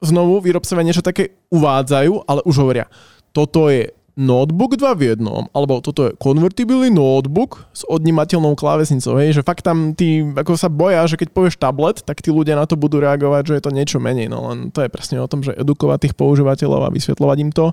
znovu 0.03 0.43
výrobcovia 0.43 0.87
niečo 0.87 1.05
také 1.05 1.39
uvádzajú, 1.55 2.27
ale 2.27 2.41
už 2.43 2.57
hovoria, 2.59 2.91
toto 3.31 3.71
je 3.71 3.95
notebook 4.13 4.77
2 4.77 4.93
v 4.99 5.03
jednom, 5.17 5.49
alebo 5.57 5.81
toto 5.81 6.11
je 6.11 6.17
konvertibilný 6.21 6.93
notebook 6.93 7.65
s 7.73 7.81
odnímateľnou 7.89 8.53
klávesnicou, 8.53 9.17
hej, 9.17 9.41
že 9.41 9.47
fakt 9.47 9.65
tam 9.65 9.97
tí 9.97 10.21
ako 10.21 10.53
sa 10.53 10.69
boja, 10.69 11.09
že 11.09 11.17
keď 11.17 11.33
povieš 11.33 11.57
tablet, 11.57 12.05
tak 12.05 12.21
tí 12.21 12.29
ľudia 12.29 12.53
na 12.53 12.69
to 12.69 12.77
budú 12.77 13.01
reagovať, 13.01 13.43
že 13.49 13.57
je 13.57 13.65
to 13.65 13.73
niečo 13.73 13.99
menej, 14.05 14.29
no 14.29 14.53
len 14.53 14.69
to 14.69 14.85
je 14.85 14.93
presne 14.93 15.17
o 15.17 15.31
tom, 15.31 15.41
že 15.41 15.57
edukovať 15.57 16.09
tých 16.09 16.15
používateľov 16.19 16.85
a 16.85 16.93
vysvetľovať 16.93 17.39
im 17.41 17.53
to 17.57 17.73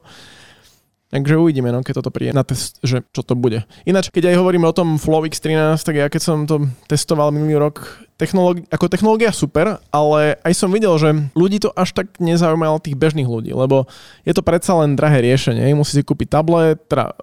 Takže 1.09 1.41
uvidíme, 1.41 1.73
no, 1.73 1.81
keď 1.81 2.05
toto 2.05 2.13
príde 2.13 2.37
na 2.37 2.45
test, 2.45 2.77
že 2.85 3.01
čo 3.09 3.25
to 3.25 3.33
bude. 3.33 3.65
Ináč, 3.81 4.13
keď 4.13 4.29
aj 4.29 4.45
hovoríme 4.45 4.69
o 4.69 4.77
tom 4.77 5.01
Flow 5.01 5.25
X13, 5.25 5.81
tak 5.81 5.97
ja 5.97 6.05
keď 6.05 6.21
som 6.21 6.45
to 6.45 6.69
testoval 6.85 7.33
minulý 7.33 7.57
rok, 7.57 8.05
technológi- 8.13 8.69
ako 8.69 8.85
technológia 8.85 9.33
super, 9.33 9.81
ale 9.89 10.37
aj 10.45 10.53
som 10.53 10.69
videl, 10.69 10.93
že 11.01 11.09
ľudí 11.33 11.65
to 11.65 11.73
až 11.73 11.97
tak 11.97 12.13
nezaujímalo 12.21 12.77
tých 12.77 12.93
bežných 12.93 13.25
ľudí, 13.25 13.49
lebo 13.57 13.89
je 14.21 14.37
to 14.37 14.45
predsa 14.45 14.77
len 14.77 14.93
drahé 14.93 15.25
riešenie. 15.25 15.73
Musí 15.73 15.97
si 15.97 16.05
kúpiť 16.05 16.29
tablet, 16.29 16.77
teda 16.85 17.17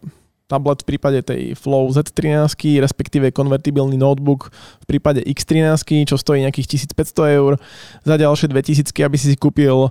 tablet 0.50 0.82
v 0.82 0.88
prípade 0.90 1.22
tej 1.22 1.54
Flow 1.54 1.86
Z13, 1.90 2.82
respektíve 2.82 3.34
konvertibilný 3.34 3.98
notebook 3.98 4.54
v 4.82 4.86
prípade 4.86 5.22
X13, 5.22 6.10
čo 6.10 6.18
stojí 6.18 6.42
nejakých 6.42 6.90
1500 6.90 7.38
eur, 7.38 7.52
za 8.02 8.14
ďalšie 8.18 8.50
2000, 8.50 8.90
aby 9.06 9.16
si 9.18 9.34
si 9.34 9.36
kúpil 9.38 9.90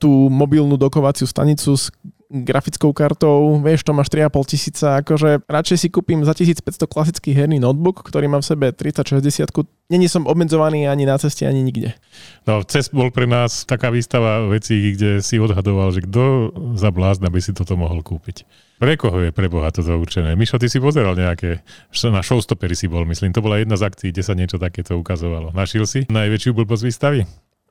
tú 0.00 0.28
mobilnú 0.28 0.76
dokovaciu 0.76 1.28
stanicu 1.28 1.76
s 1.76 1.92
grafickou 2.30 2.94
kartou, 2.94 3.58
vieš, 3.58 3.82
to 3.82 3.90
máš 3.90 4.06
3,5 4.14 4.50
tisíca, 4.54 4.86
akože 5.02 5.42
radšej 5.50 5.78
si 5.82 5.88
kúpim 5.90 6.22
za 6.22 6.30
1500 6.30 6.86
klasický 6.86 7.34
herný 7.34 7.58
notebook, 7.58 8.06
ktorý 8.06 8.30
má 8.30 8.38
v 8.38 8.46
sebe 8.46 8.66
3060 8.70 9.50
Není 9.90 10.06
som 10.06 10.22
obmedzovaný 10.22 10.86
ani 10.86 11.02
na 11.02 11.18
ceste, 11.18 11.42
ani 11.42 11.66
nikde. 11.66 11.98
No, 12.46 12.62
CES 12.62 12.94
bol 12.94 13.10
pre 13.10 13.26
nás 13.26 13.66
taká 13.66 13.90
výstava 13.90 14.46
vecí, 14.46 14.94
kde 14.94 15.18
si 15.18 15.42
odhadoval, 15.42 15.90
že 15.90 16.06
kto 16.06 16.54
za 16.78 16.94
blázna 16.94 17.26
by 17.26 17.42
si 17.42 17.50
toto 17.50 17.74
mohol 17.74 17.98
kúpiť. 18.06 18.46
Pre 18.78 18.94
koho 18.94 19.18
je 19.26 19.30
pre 19.34 19.50
Boha 19.50 19.74
toto 19.74 19.90
určené? 19.98 20.38
Mišo, 20.38 20.62
ty 20.62 20.70
si 20.70 20.78
pozeral 20.78 21.18
nejaké, 21.18 21.66
na 22.06 22.22
showstoppery 22.22 22.78
si 22.78 22.86
bol, 22.86 23.02
myslím, 23.10 23.34
to 23.34 23.42
bola 23.42 23.58
jedna 23.58 23.74
z 23.74 23.90
akcií, 23.90 24.14
kde 24.14 24.22
sa 24.22 24.38
niečo 24.38 24.62
takéto 24.62 24.94
ukazovalo. 24.94 25.50
Našiel 25.50 25.84
si 25.90 26.06
najväčšiu 26.06 26.54
blbosť 26.54 26.86
výstavy? 26.86 27.26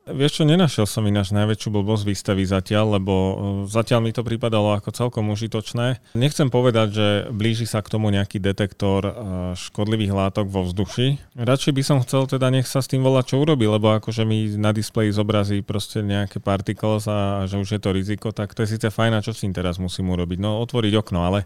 Vieš 0.09 0.41
čo, 0.41 0.43
nenašiel 0.43 0.89
som 0.89 1.05
ináč 1.05 1.29
najväčšiu 1.29 1.69
blbosť 1.69 2.03
výstavy 2.03 2.43
zatiaľ, 2.45 2.97
lebo 2.97 3.13
e, 3.13 3.33
zatiaľ 3.69 3.99
mi 4.01 4.11
to 4.11 4.25
pripadalo 4.25 4.73
ako 4.73 4.89
celkom 4.89 5.29
užitočné. 5.29 6.01
Nechcem 6.17 6.49
povedať, 6.49 6.87
že 6.93 7.07
blíži 7.29 7.69
sa 7.69 7.85
k 7.85 7.93
tomu 7.93 8.09
nejaký 8.09 8.41
detektor 8.41 9.01
e, 9.05 9.11
škodlivých 9.53 10.13
látok 10.13 10.49
vo 10.49 10.65
vzduši. 10.65 11.37
Radšej 11.37 11.73
by 11.77 11.83
som 11.85 12.01
chcel 12.01 12.25
teda 12.25 12.49
nech 12.49 12.65
sa 12.65 12.81
s 12.81 12.89
tým 12.89 13.05
volať, 13.05 13.35
čo 13.35 13.41
urobí, 13.41 13.69
lebo 13.69 13.93
akože 13.93 14.25
mi 14.25 14.49
na 14.57 14.73
displeji 14.73 15.13
zobrazí 15.13 15.61
proste 15.61 16.01
nejaké 16.01 16.41
particles 16.41 17.05
a 17.05 17.45
že 17.45 17.61
už 17.61 17.77
je 17.77 17.81
to 17.81 17.93
riziko, 17.93 18.33
tak 18.33 18.57
to 18.57 18.65
je 18.65 18.75
síce 18.75 18.89
fajn, 18.89 19.21
čo 19.21 19.33
s 19.35 19.45
tým 19.45 19.53
teraz 19.53 19.77
musím 19.77 20.09
urobiť? 20.09 20.41
No 20.41 20.57
otvoriť 20.65 20.93
okno, 20.97 21.21
ale 21.21 21.45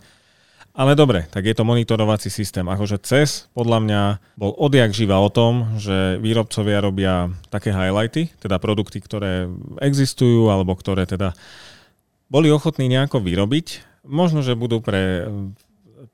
ale 0.73 0.97
dobre, 0.97 1.29
tak 1.29 1.45
je 1.45 1.53
to 1.53 1.61
monitorovací 1.61 2.33
systém. 2.33 2.65
Akože 2.65 2.97
CES 3.05 3.53
podľa 3.53 3.79
mňa 3.85 4.01
bol 4.33 4.57
odjak 4.57 4.89
živa 4.89 5.21
o 5.21 5.29
tom, 5.29 5.77
že 5.77 6.17
výrobcovia 6.17 6.81
robia 6.81 7.29
také 7.53 7.69
highlighty, 7.69 8.33
teda 8.41 8.57
produkty, 8.57 8.97
ktoré 8.97 9.45
existujú 9.77 10.49
alebo 10.49 10.73
ktoré 10.73 11.05
teda 11.05 11.37
boli 12.25 12.49
ochotní 12.49 12.89
nejako 12.89 13.21
vyrobiť. 13.21 13.85
Možno, 14.09 14.41
že 14.41 14.57
budú 14.57 14.81
pre 14.81 15.29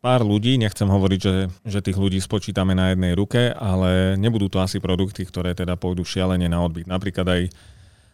pár 0.03 0.21
ľudí, 0.21 0.59
nechcem 0.59 0.87
hovoriť, 0.87 1.19
že, 1.19 1.35
že 1.63 1.79
tých 1.79 1.97
ľudí 1.97 2.19
spočítame 2.19 2.75
na 2.75 2.91
jednej 2.91 3.15
ruke, 3.15 3.51
ale 3.55 4.15
nebudú 4.19 4.51
to 4.51 4.59
asi 4.59 4.77
produkty, 4.77 5.23
ktoré 5.23 5.55
teda 5.55 5.75
pôjdu 5.75 6.03
šialene 6.03 6.47
na 6.51 6.61
odbyt. 6.63 6.87
Napríklad 6.87 7.27
aj 7.27 7.41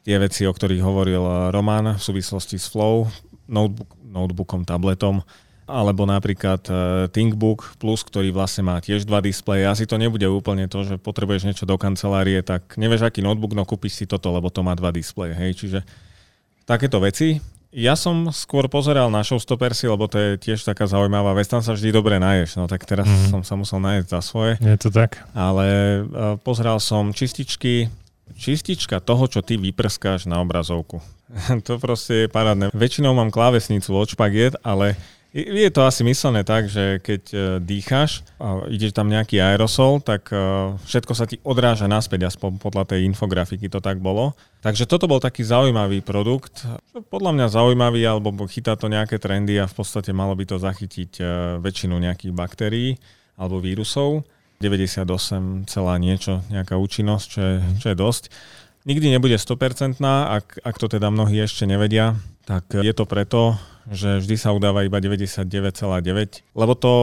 tie 0.06 0.16
veci, 0.22 0.46
o 0.46 0.54
ktorých 0.54 0.86
hovoril 0.86 1.50
Roman 1.50 1.98
v 1.98 2.02
súvislosti 2.02 2.62
s 2.62 2.70
Flow, 2.70 3.10
notebook, 3.50 3.90
notebookom, 4.06 4.64
tabletom, 4.64 5.26
alebo 5.66 6.06
napríklad 6.06 6.62
uh, 6.70 6.78
ThinkBook 7.10 7.82
Plus, 7.82 8.06
ktorý 8.06 8.30
vlastne 8.30 8.70
má 8.70 8.78
tiež 8.78 9.06
dva 9.10 9.18
displeje. 9.22 9.66
Asi 9.66 9.90
to 9.90 9.98
nebude 9.98 10.26
úplne 10.30 10.70
to, 10.70 10.86
že 10.86 11.02
potrebuješ 11.02 11.50
niečo 11.50 11.66
do 11.66 11.74
kancelárie, 11.76 12.46
tak 12.46 12.78
nevieš 12.78 13.10
aký 13.10 13.26
notebook, 13.26 13.58
no 13.58 13.66
kúpiš 13.66 13.98
si 13.98 14.06
toto, 14.06 14.30
lebo 14.30 14.54
to 14.54 14.62
má 14.62 14.78
dva 14.78 14.94
displeje. 14.94 15.34
Hej, 15.34 15.52
čiže 15.58 15.80
takéto 16.70 17.02
veci. 17.02 17.42
Ja 17.76 18.00
som 18.00 18.32
skôr 18.32 18.72
pozeral 18.72 19.12
na 19.12 19.20
showstoppersy, 19.20 19.92
lebo 19.92 20.08
to 20.08 20.16
je 20.16 20.30
tiež 20.40 20.64
taká 20.64 20.88
zaujímavá 20.88 21.36
vec, 21.36 21.50
tam 21.52 21.60
sa 21.60 21.76
vždy 21.76 21.92
dobre 21.92 22.16
naješ, 22.24 22.56
no 22.56 22.72
tak 22.72 22.88
teraz 22.88 23.04
mm. 23.04 23.36
som 23.36 23.42
sa 23.44 23.60
musel 23.60 23.84
najesť 23.84 24.16
za 24.16 24.22
svoje. 24.24 24.54
Je 24.64 24.80
to 24.80 24.88
tak? 24.88 25.28
Ale 25.36 25.66
uh, 26.08 26.40
pozeral 26.40 26.80
som 26.80 27.12
čističky, 27.12 27.92
čistička 28.40 29.04
toho, 29.04 29.28
čo 29.28 29.44
ty 29.44 29.60
vyprskáš 29.60 30.24
na 30.24 30.40
obrazovku. 30.40 31.04
to 31.68 31.76
proste 31.76 32.26
je 32.26 32.28
parádne. 32.32 32.72
Väčšinou 32.72 33.12
mám 33.12 33.34
klávesnicu 33.34 33.92
od 33.92 34.08
špagiet, 34.08 34.56
ale 34.64 34.96
je 35.36 35.68
to 35.68 35.84
asi 35.84 36.08
myslené 36.08 36.48
tak, 36.48 36.72
že 36.72 37.04
keď 37.04 37.22
e, 37.28 37.38
dýcháš 37.60 38.24
a 38.40 38.64
ide 38.72 38.88
tam 38.96 39.12
nejaký 39.12 39.44
aerosol, 39.44 40.00
tak 40.00 40.32
e, 40.32 40.40
všetko 40.88 41.12
sa 41.12 41.28
ti 41.28 41.44
odráža 41.44 41.92
naspäť, 41.92 42.32
aspoň 42.32 42.56
podľa 42.56 42.96
tej 42.96 43.04
infografiky 43.04 43.68
to 43.68 43.84
tak 43.84 44.00
bolo. 44.00 44.32
Takže 44.64 44.88
toto 44.88 45.12
bol 45.12 45.20
taký 45.20 45.44
zaujímavý 45.44 46.00
produkt. 46.08 46.64
Podľa 47.12 47.36
mňa 47.36 47.48
zaujímavý, 47.52 48.08
alebo 48.08 48.32
chytá 48.48 48.80
to 48.80 48.88
nejaké 48.88 49.20
trendy 49.20 49.60
a 49.60 49.68
v 49.68 49.76
podstate 49.76 50.16
malo 50.16 50.40
by 50.40 50.48
to 50.48 50.56
zachytiť 50.56 51.20
e, 51.20 51.24
väčšinu 51.60 52.00
nejakých 52.00 52.32
baktérií 52.32 52.96
alebo 53.36 53.60
vírusov. 53.60 54.24
98, 54.64 55.68
celá 55.68 56.00
niečo, 56.00 56.40
nejaká 56.48 56.80
účinnosť, 56.80 57.26
čo 57.28 57.40
je, 57.44 57.56
čo 57.84 57.88
je 57.92 57.98
dosť. 58.00 58.24
Nikdy 58.88 59.20
nebude 59.20 59.36
100%, 59.36 60.00
ak, 60.00 60.64
ak 60.64 60.76
to 60.80 60.88
teda 60.88 61.12
mnohí 61.12 61.44
ešte 61.44 61.68
nevedia, 61.68 62.16
tak 62.48 62.72
je 62.72 62.94
to 62.96 63.04
preto, 63.04 63.60
že 63.92 64.22
vždy 64.22 64.36
sa 64.38 64.50
udáva 64.50 64.82
iba 64.82 64.98
99,9, 64.98 65.46
lebo 66.58 66.74
to, 66.74 66.94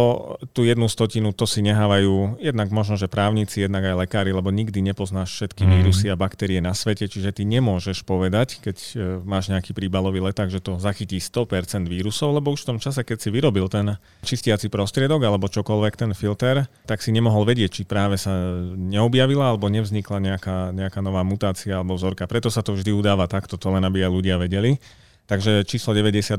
tú 0.50 0.66
jednu 0.66 0.90
stotinu, 0.90 1.30
to 1.30 1.46
si 1.46 1.62
nehávajú 1.62 2.42
jednak 2.42 2.74
možno, 2.74 2.98
že 2.98 3.06
právnici, 3.06 3.62
jednak 3.62 3.86
aj 3.86 4.06
lekári, 4.06 4.34
lebo 4.34 4.50
nikdy 4.50 4.82
nepoznáš 4.82 5.30
všetky 5.30 5.62
mm. 5.62 5.70
vírusy 5.70 6.06
a 6.10 6.18
baktérie 6.18 6.58
na 6.58 6.74
svete, 6.74 7.06
čiže 7.06 7.30
ty 7.30 7.46
nemôžeš 7.46 8.02
povedať, 8.02 8.58
keď 8.58 8.76
e, 8.76 8.94
máš 9.22 9.54
nejaký 9.54 9.70
príbalový 9.70 10.18
leták, 10.26 10.50
že 10.50 10.58
to 10.58 10.82
zachytí 10.82 11.22
100% 11.22 11.86
vírusov, 11.86 12.34
lebo 12.34 12.50
už 12.50 12.66
v 12.66 12.68
tom 12.74 12.78
čase, 12.82 13.06
keď 13.06 13.18
si 13.22 13.28
vyrobil 13.30 13.70
ten 13.70 13.94
čistiaci 14.26 14.66
prostriedok 14.66 15.22
alebo 15.22 15.46
čokoľvek 15.46 15.94
ten 15.94 16.10
filter, 16.18 16.66
tak 16.86 16.98
si 16.98 17.14
nemohol 17.14 17.46
vedieť, 17.46 17.70
či 17.78 17.82
práve 17.86 18.18
sa 18.18 18.34
neobjavila 18.74 19.54
alebo 19.54 19.70
nevznikla 19.70 20.18
nejaká, 20.18 20.74
nejaká 20.74 20.98
nová 20.98 21.22
mutácia 21.22 21.78
alebo 21.78 21.94
vzorka. 21.94 22.26
Preto 22.26 22.50
sa 22.50 22.66
to 22.66 22.74
vždy 22.74 22.90
udáva 22.90 23.30
takto, 23.30 23.54
to 23.54 23.70
len 23.70 23.86
aby 23.86 24.02
aj 24.02 24.10
ľudia 24.10 24.36
vedeli. 24.40 24.82
Takže 25.26 25.62
číslo 25.64 25.94
98% 25.94 26.34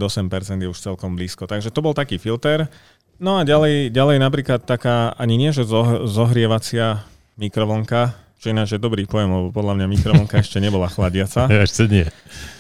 je 0.60 0.68
už 0.70 0.80
celkom 0.80 1.16
blízko. 1.16 1.48
Takže 1.48 1.72
to 1.72 1.80
bol 1.80 1.96
taký 1.96 2.20
filter. 2.20 2.68
No 3.22 3.40
a 3.40 3.48
ďalej, 3.48 3.94
ďalej 3.94 4.18
napríklad 4.20 4.66
taká, 4.68 5.16
ani 5.16 5.40
nie, 5.40 5.56
že 5.56 5.64
zohrievacia 6.10 7.08
mikrovlnka, 7.40 8.14
čo 8.38 8.52
ináč 8.52 8.76
je 8.76 8.84
dobrý 8.84 9.08
pojem, 9.08 9.32
lebo 9.32 9.50
podľa 9.56 9.80
mňa 9.80 9.88
mikrovlnka 9.88 10.36
ešte 10.44 10.60
nebola 10.60 10.92
chladiaca. 10.92 11.48
Ešte 11.48 11.88
nie. 11.88 12.06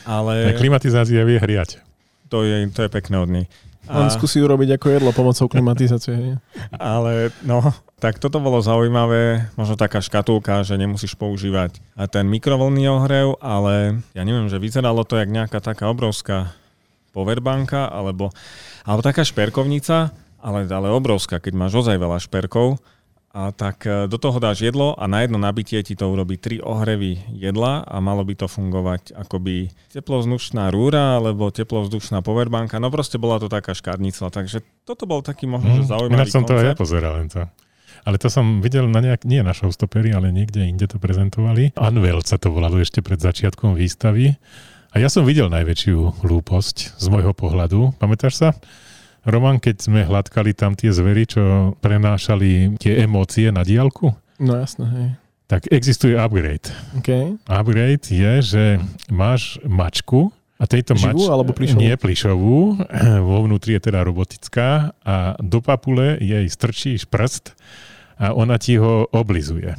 Ale... 0.07 0.55
Klimatizácia 0.55 1.21
vie 1.27 1.37
hriať. 1.37 1.83
To 2.31 2.47
je, 2.47 2.65
to 2.71 2.87
je 2.87 2.89
pekné 2.89 3.15
od 3.19 3.29
nej. 3.29 3.45
On 3.91 4.07
skúsi 4.07 4.39
urobiť 4.39 4.79
ako 4.79 4.87
jedlo 4.95 5.11
pomocou 5.11 5.51
klimatizácie. 5.51 6.39
Ale 6.71 7.35
no, 7.43 7.59
tak 7.99 8.19
toto 8.19 8.39
bolo 8.39 8.63
zaujímavé, 8.63 9.51
možno 9.59 9.75
taká 9.75 9.99
škatulka, 9.99 10.63
že 10.63 10.79
nemusíš 10.79 11.19
používať 11.19 11.83
ten 12.11 12.27
mikrovlnný 12.27 12.87
ohrev, 12.87 13.35
ale 13.43 14.03
ja 14.15 14.23
neviem, 14.23 14.47
že 14.47 14.59
vyzeralo 14.59 15.03
to 15.03 15.19
jak 15.19 15.27
nejaká 15.27 15.59
taká 15.59 15.91
obrovská 15.91 16.55
powerbanka, 17.11 17.87
alebo, 17.91 18.31
alebo 18.87 19.01
taká 19.03 19.27
šperkovnica, 19.27 20.15
ale, 20.43 20.67
ale 20.67 20.87
obrovská, 20.91 21.39
keď 21.39 21.53
máš 21.55 21.83
ozaj 21.83 21.95
veľa 21.95 22.19
šperkov 22.19 22.79
a 23.33 23.49
tak 23.49 23.89
e, 23.89 24.05
do 24.05 24.21
toho 24.21 24.37
dáš 24.37 24.61
jedlo 24.61 24.93
a 24.93 25.09
na 25.09 25.25
jedno 25.25 25.41
nabitie 25.41 25.81
ti 25.81 25.97
to 25.97 26.05
urobí 26.05 26.37
tri 26.37 26.61
ohrevy 26.61 27.17
jedla 27.33 27.81
a 27.81 27.97
malo 27.97 28.21
by 28.21 28.37
to 28.37 28.45
fungovať 28.45 29.17
akoby 29.17 29.73
teplovzdušná 29.89 30.69
rúra 30.69 31.17
alebo 31.17 31.49
teplovzdušná 31.49 32.21
powerbanka. 32.21 32.77
No 32.77 32.93
proste 32.93 33.17
bola 33.17 33.41
to 33.41 33.49
taká 33.49 33.73
škárnica, 33.73 34.29
takže 34.29 34.61
toto 34.85 35.09
bol 35.09 35.25
taký 35.25 35.49
možno, 35.49 35.73
mm, 35.73 35.77
že 35.81 35.83
zaujímavý 35.89 36.29
som 36.29 36.45
koncept. 36.45 36.53
to 36.53 36.61
aj 36.61 36.67
ja 36.69 36.75
pozeral 36.77 37.13
len 37.17 37.27
to. 37.33 37.41
Ale 38.05 38.21
to 38.21 38.29
som 38.29 38.61
videl 38.61 38.85
na 38.85 39.01
nejak, 39.01 39.25
nie 39.25 39.41
na 39.41 39.55
showstoppery, 39.55 40.13
ale 40.13 40.29
niekde 40.29 40.69
inde 40.69 40.85
to 40.85 41.01
prezentovali. 41.01 41.73
Unveiled 41.73 42.29
sa 42.29 42.37
to 42.37 42.53
volalo 42.53 42.77
ešte 42.77 43.01
pred 43.01 43.17
začiatkom 43.17 43.73
výstavy 43.73 44.37
A 44.93 45.01
ja 45.01 45.09
som 45.09 45.25
videl 45.25 45.49
najväčšiu 45.49 46.21
hlúposť 46.21 47.01
z 47.01 47.05
môjho 47.09 47.33
pohľadu. 47.33 47.97
Pamätáš 47.97 48.37
sa? 48.37 48.49
Roman, 49.23 49.55
keď 49.55 49.75
sme 49.79 50.03
hladkali 50.03 50.51
tam 50.51 50.75
tie 50.75 50.91
zvery, 50.91 51.23
čo 51.23 51.75
prenášali 51.79 52.75
tie 52.75 53.07
emócie 53.07 53.47
na 53.55 53.63
diálku? 53.63 54.11
No 54.39 54.59
jasné, 54.59 54.85
hej. 54.91 55.07
Tak 55.47 55.71
existuje 55.71 56.19
upgrade. 56.19 56.71
Okay. 56.99 57.39
Upgrade 57.47 58.03
je, 58.07 58.31
že 58.43 58.63
máš 59.07 59.63
mačku 59.63 60.31
a 60.59 60.67
tejto 60.67 60.95
Živú 60.95 61.23
mač... 61.23 61.31
alebo 61.31 61.51
plišovú? 61.55 61.79
Nie 61.79 61.95
plišovú, 61.95 62.59
vo 63.29 63.37
vnútri 63.47 63.79
je 63.79 63.81
teda 63.91 64.03
robotická 64.03 64.91
a 65.03 65.35
do 65.39 65.59
papule 65.63 66.19
jej 66.19 66.47
strčíš 66.47 67.07
prst 67.07 67.55
a 68.19 68.35
ona 68.35 68.59
ti 68.59 68.75
ho 68.75 69.07
oblizuje. 69.11 69.75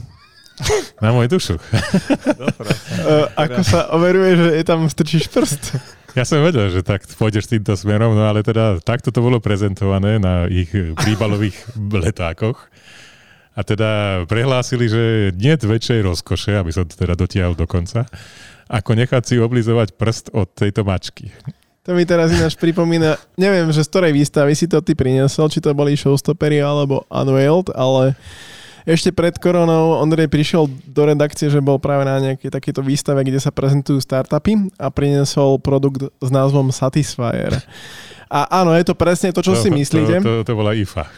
Na 1.05 1.11
môj 1.11 1.27
dušu. 1.27 1.59
Uh, 1.59 3.27
ako 3.35 3.61
sa 3.67 3.91
overuje, 3.91 4.39
že 4.39 4.49
je 4.57 4.65
tam 4.65 4.87
strčíš 4.87 5.29
prst? 5.29 5.63
Ja 6.15 6.23
som 6.23 6.47
vedel, 6.47 6.71
že 6.71 6.87
tak 6.87 7.03
pôjdeš 7.19 7.51
týmto 7.51 7.75
smerom, 7.75 8.15
no 8.15 8.23
ale 8.23 8.47
teda 8.47 8.79
takto 8.79 9.11
to 9.11 9.19
bolo 9.19 9.43
prezentované 9.43 10.23
na 10.23 10.47
ich 10.47 10.71
príbalových 10.71 11.59
letákoch. 12.07 12.71
A 13.55 13.67
teda 13.67 14.23
prehlásili, 14.27 14.87
že 14.87 15.35
nie 15.35 15.55
väčšej 15.55 16.07
rozkoše, 16.07 16.59
aby 16.59 16.71
som 16.71 16.87
to 16.87 16.95
teda 16.95 17.19
dotiahol 17.19 17.59
do 17.59 17.67
konca, 17.67 18.07
ako 18.71 18.95
nechať 18.95 19.23
si 19.27 19.35
oblizovať 19.43 19.95
prst 19.95 20.35
od 20.35 20.51
tejto 20.55 20.87
mačky. 20.87 21.35
To 21.85 21.93
mi 21.93 22.07
teraz 22.07 22.33
ináč 22.33 22.57
pripomína, 22.57 23.19
neviem, 23.37 23.69
že 23.75 23.85
z 23.85 23.91
ktorej 23.91 24.13
výstavy 24.17 24.57
si 24.57 24.71
to 24.71 24.81
ty 24.81 24.97
priniesol, 24.97 25.53
či 25.53 25.61
to 25.61 25.77
boli 25.77 25.99
showstoppery 25.99 26.63
alebo 26.63 27.05
Unveiled, 27.13 27.75
ale 27.75 28.17
ešte 28.85 29.17
pred 29.17 29.33
koronou 29.41 29.97
Ondrej 29.97 30.29
prišiel 30.29 30.69
do 30.69 31.03
redakcie, 31.09 31.49
že 31.49 31.65
bol 31.65 31.81
práve 31.81 32.05
na 32.05 32.21
nejakej 32.21 32.53
takéto 32.53 32.85
výstave, 32.85 33.25
kde 33.25 33.41
sa 33.41 33.49
prezentujú 33.49 33.97
startupy 33.97 34.69
a 34.77 34.93
priniesol 34.93 35.57
produkt 35.57 36.13
s 36.21 36.29
názvom 36.29 36.69
Satisfyer. 36.69 37.65
A 38.29 38.61
áno, 38.61 38.77
je 38.77 38.85
to 38.85 38.93
presne 38.93 39.33
to, 39.33 39.41
čo 39.41 39.57
to, 39.57 39.61
si 39.65 39.69
myslíte. 39.73 40.21
To, 40.21 40.45
to, 40.45 40.53
to 40.53 40.53
bola 40.53 40.77
IFA. 40.77 41.09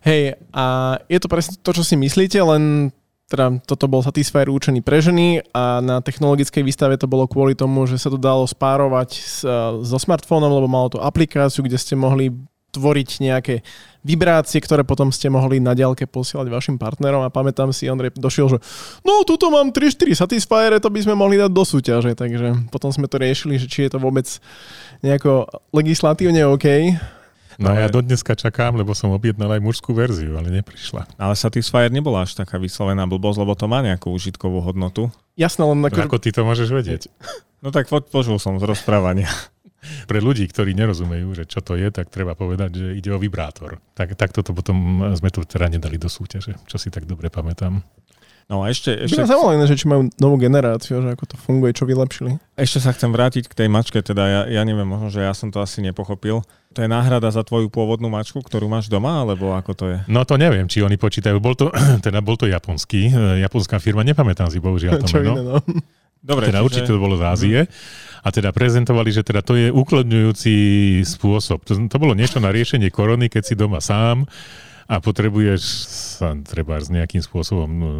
Hej, 0.00 0.40
a 0.56 0.96
je 1.12 1.18
to 1.20 1.28
presne 1.28 1.60
to, 1.60 1.70
čo 1.76 1.84
si 1.84 1.92
myslíte, 1.92 2.40
len 2.40 2.88
teda 3.30 3.62
toto 3.62 3.86
bol 3.86 4.02
Satisfyer 4.02 4.50
určený 4.50 4.82
pre 4.82 4.98
ženy 4.98 5.44
a 5.54 5.78
na 5.78 6.02
technologickej 6.02 6.66
výstave 6.66 6.98
to 6.98 7.06
bolo 7.06 7.30
kvôli 7.30 7.54
tomu, 7.54 7.86
že 7.86 8.00
sa 8.00 8.10
to 8.10 8.18
dalo 8.18 8.42
spárovať 8.42 9.10
s, 9.14 9.46
so 9.86 9.98
smartfónom, 10.02 10.50
lebo 10.50 10.66
malo 10.66 10.90
to 10.90 10.98
aplikáciu, 10.98 11.62
kde 11.62 11.78
ste 11.78 11.94
mohli 11.94 12.34
tvoriť 12.70 13.08
nejaké 13.22 13.54
vibrácie, 14.00 14.62
ktoré 14.64 14.80
potom 14.80 15.12
ste 15.12 15.28
mohli 15.28 15.60
na 15.60 15.76
diálke 15.76 16.08
posielať 16.08 16.48
vašim 16.48 16.76
partnerom 16.80 17.20
a 17.20 17.28
pamätám 17.28 17.68
si, 17.74 17.90
Ondrej 17.90 18.16
došiel, 18.16 18.56
že 18.56 18.58
no 19.04 19.26
tuto 19.28 19.52
mám 19.52 19.74
3-4 19.74 20.16
Satisfyere, 20.16 20.80
to 20.80 20.88
by 20.88 21.04
sme 21.04 21.12
mohli 21.12 21.36
dať 21.36 21.52
do 21.52 21.64
súťaže, 21.66 22.16
takže 22.16 22.72
potom 22.72 22.88
sme 22.88 23.10
to 23.10 23.20
riešili, 23.20 23.60
že 23.60 23.68
či 23.68 23.84
je 23.86 23.92
to 23.92 23.98
vôbec 24.00 24.24
nejako 25.04 25.44
legislatívne 25.76 26.48
OK. 26.48 26.96
No 27.60 27.76
ale... 27.76 27.84
ja 27.84 27.88
do 27.92 28.00
dneska 28.00 28.32
čakám, 28.32 28.72
lebo 28.72 28.96
som 28.96 29.12
objednal 29.12 29.52
aj 29.52 29.60
mužskú 29.60 29.92
verziu, 29.92 30.32
ale 30.40 30.48
neprišla. 30.48 31.04
Ale 31.20 31.36
Satisfyer 31.36 31.92
nebola 31.92 32.24
až 32.24 32.32
taká 32.32 32.56
vyslovená 32.56 33.04
blbosť, 33.04 33.44
lebo 33.44 33.52
to 33.52 33.68
má 33.68 33.84
nejakú 33.84 34.08
užitkovú 34.16 34.64
hodnotu. 34.64 35.12
Jasné, 35.36 35.68
len 35.68 35.84
ako... 35.84 36.08
Ako 36.08 36.16
ty 36.16 36.32
to 36.32 36.40
môžeš 36.48 36.72
vedieť? 36.72 37.02
No 37.60 37.68
tak 37.68 37.92
počul 37.92 38.40
som 38.40 38.56
z 38.56 38.64
rozprávania. 38.64 39.28
Pre 39.80 40.18
ľudí, 40.20 40.44
ktorí 40.48 40.76
nerozumejú, 40.76 41.32
že 41.32 41.44
čo 41.48 41.64
to 41.64 41.76
je, 41.76 41.88
tak 41.88 42.12
treba 42.12 42.36
povedať, 42.36 42.70
že 42.76 42.86
ide 42.96 43.10
o 43.12 43.18
vibrátor. 43.20 43.80
Tak, 43.96 44.16
tak 44.16 44.30
toto 44.36 44.52
potom 44.52 45.10
sme 45.16 45.32
to 45.32 45.44
teda 45.44 45.72
nedali 45.72 45.96
do 45.96 46.08
súťaže, 46.08 46.56
čo 46.68 46.76
si 46.76 46.92
tak 46.92 47.08
dobre 47.08 47.32
pamätám. 47.32 47.80
No 48.50 48.66
a 48.66 48.74
ešte... 48.74 49.06
ešte... 49.06 49.22
By 49.22 49.30
zaujímavé, 49.30 49.70
že 49.70 49.78
či 49.78 49.86
majú 49.86 50.10
novú 50.18 50.34
generáciu, 50.34 50.98
že 50.98 51.14
ako 51.14 51.24
to 51.30 51.36
funguje, 51.38 51.70
čo 51.70 51.86
vylepšili. 51.86 52.34
Ešte 52.58 52.82
sa 52.82 52.90
chcem 52.90 53.14
vrátiť 53.14 53.46
k 53.46 53.54
tej 53.54 53.68
mačke, 53.70 54.02
teda 54.02 54.26
ja, 54.26 54.40
ja 54.50 54.62
neviem, 54.66 54.90
možno, 54.90 55.06
že 55.06 55.22
ja 55.22 55.30
som 55.30 55.54
to 55.54 55.62
asi 55.62 55.78
nepochopil. 55.78 56.42
To 56.74 56.78
je 56.82 56.90
náhrada 56.90 57.30
za 57.30 57.46
tvoju 57.46 57.70
pôvodnú 57.70 58.10
mačku, 58.10 58.42
ktorú 58.42 58.66
máš 58.66 58.90
doma, 58.90 59.22
alebo 59.22 59.54
ako 59.54 59.72
to 59.78 59.84
je? 59.94 59.98
No 60.10 60.26
to 60.26 60.34
neviem, 60.34 60.66
či 60.66 60.82
oni 60.82 60.98
počítajú. 60.98 61.38
Bol 61.38 61.54
to, 61.54 61.70
teda 62.06 62.18
bol 62.26 62.34
to 62.34 62.50
japonský, 62.50 63.14
e, 63.14 63.46
japonská 63.46 63.78
firma, 63.78 64.02
nepamätám 64.02 64.50
si 64.50 64.58
bohužiaľ 64.58 64.98
to 64.98 65.06
meno. 65.14 65.32
Iné, 65.38 65.42
no. 65.46 65.56
Dobre, 66.20 66.52
teda 66.52 66.60
čiže... 66.60 66.66
určite 66.66 66.90
to 66.92 67.00
bolo 67.00 67.16
z 67.16 67.24
Ázie. 67.24 67.60
A 68.20 68.28
teda 68.28 68.52
prezentovali, 68.52 69.08
že 69.08 69.24
teda 69.24 69.40
to 69.40 69.56
je 69.56 69.72
uklodňujúci 69.72 70.54
spôsob. 71.08 71.64
To, 71.64 71.72
to 71.88 71.96
bolo 71.96 72.12
niečo 72.12 72.36
na 72.36 72.52
riešenie 72.52 72.92
korony, 72.92 73.32
keď 73.32 73.42
si 73.48 73.54
doma 73.56 73.80
sám 73.80 74.28
a 74.84 75.00
potrebuješ 75.00 75.62
sa 76.20 76.36
treba 76.44 76.76
s 76.76 76.92
nejakým 76.92 77.24
spôsobom 77.24 77.70
no, 77.70 77.90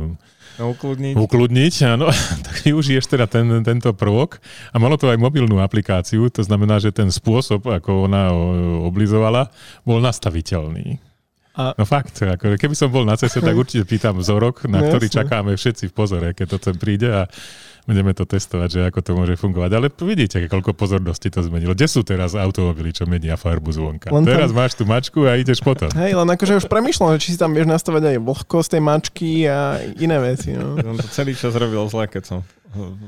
No, 0.60 0.76
ukludniť. 0.76 1.16
Ukludniť, 1.16 1.74
áno. 1.88 2.12
tak 2.46 2.56
využiješ 2.68 3.08
teda 3.08 3.24
ten, 3.24 3.48
tento 3.64 3.96
prvok 3.96 4.44
a 4.74 4.76
malo 4.76 5.00
to 5.00 5.08
aj 5.08 5.16
mobilnú 5.16 5.56
aplikáciu, 5.64 6.28
to 6.28 6.44
znamená, 6.44 6.76
že 6.76 6.92
ten 6.92 7.08
spôsob, 7.08 7.64
ako 7.64 8.04
ona 8.04 8.28
oblizovala, 8.84 9.48
bol 9.88 10.04
nastaviteľný. 10.04 11.00
A... 11.56 11.72
No 11.80 11.88
fakt, 11.88 12.20
ako 12.20 12.60
keby 12.60 12.76
som 12.76 12.92
bol 12.92 13.08
na 13.08 13.16
ceste, 13.16 13.40
tak 13.40 13.56
určite 13.62 13.88
pýtam 13.88 14.20
vzorok, 14.20 14.68
na 14.68 14.84
no, 14.84 14.92
ktorý 14.92 15.08
jasne. 15.08 15.18
čakáme 15.24 15.50
všetci 15.56 15.84
v 15.88 15.94
pozore, 15.96 16.28
keď 16.36 16.46
to 16.52 16.56
sem 16.60 16.76
príde 16.76 17.08
a 17.08 17.24
budeme 17.84 18.12
to 18.12 18.24
testovať, 18.28 18.68
že 18.68 18.80
ako 18.88 18.98
to 19.00 19.10
môže 19.16 19.34
fungovať. 19.40 19.70
Ale 19.76 19.86
vidíte, 19.88 20.42
koľko 20.48 20.76
pozornosti 20.76 21.28
to 21.32 21.40
zmenilo. 21.44 21.72
Kde 21.72 21.86
sú 21.86 22.00
teraz 22.02 22.36
automobily, 22.36 22.92
čo 22.92 23.04
menia 23.04 23.36
farbu 23.36 23.70
zvonka? 23.72 24.08
Len 24.10 24.24
teraz 24.24 24.50
tam... 24.50 24.58
máš 24.58 24.72
tú 24.76 24.84
mačku 24.88 25.24
a 25.28 25.36
ideš 25.36 25.60
potom. 25.64 25.88
Hej, 25.94 26.16
len 26.16 26.28
akože 26.28 26.60
už 26.60 26.66
premyšľam, 26.66 27.16
že 27.16 27.22
či 27.24 27.28
si 27.34 27.38
tam 27.38 27.52
vieš 27.52 27.68
nastavať 27.70 28.14
aj 28.14 28.16
vlhkosť 28.20 28.68
tej 28.76 28.82
mačky 28.82 29.30
a 29.48 29.80
iné 30.00 30.16
veci. 30.20 30.52
No. 30.56 30.76
On 30.80 30.96
to 30.96 31.08
celý 31.08 31.32
čas 31.32 31.56
robil 31.56 31.80
zle, 31.88 32.08
keď 32.10 32.22
som 32.24 32.38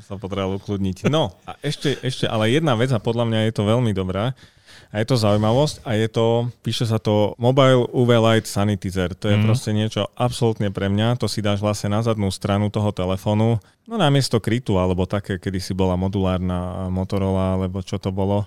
sa 0.03 0.19
potreboval 0.19 0.59
ukludniť. 0.59 1.07
No 1.07 1.39
a 1.47 1.55
ešte, 1.63 1.95
ešte, 2.03 2.27
ale 2.27 2.51
jedna 2.51 2.75
vec 2.75 2.91
a 2.91 2.99
podľa 2.99 3.31
mňa 3.31 3.41
je 3.47 3.53
to 3.55 3.63
veľmi 3.63 3.95
dobrá, 3.95 4.35
a 4.93 5.01
je 5.01 5.07
to 5.09 5.17
zaujímavosť 5.17 5.89
a 5.89 5.97
je 5.97 6.09
to, 6.13 6.53
píše 6.61 6.85
sa 6.85 7.01
to 7.01 7.33
Mobile 7.41 7.89
UV 7.97 8.21
Light 8.21 8.45
Sanitizer. 8.45 9.17
To 9.17 9.33
je 9.33 9.41
mm. 9.41 9.45
proste 9.49 9.73
niečo 9.73 10.05
absolútne 10.21 10.69
pre 10.69 10.93
mňa. 10.93 11.17
To 11.17 11.33
si 11.33 11.41
dáš 11.41 11.65
vlastne 11.65 11.97
na 11.97 12.05
zadnú 12.05 12.29
stranu 12.29 12.69
toho 12.69 12.93
telefónu. 12.93 13.57
No 13.89 13.95
namiesto 13.97 14.37
krytu, 14.37 14.77
alebo 14.77 15.09
také, 15.09 15.41
kedy 15.41 15.65
si 15.65 15.73
bola 15.73 15.97
modulárna 15.97 16.93
Motorola, 16.93 17.57
alebo 17.57 17.81
čo 17.81 17.97
to 17.97 18.13
bolo 18.13 18.45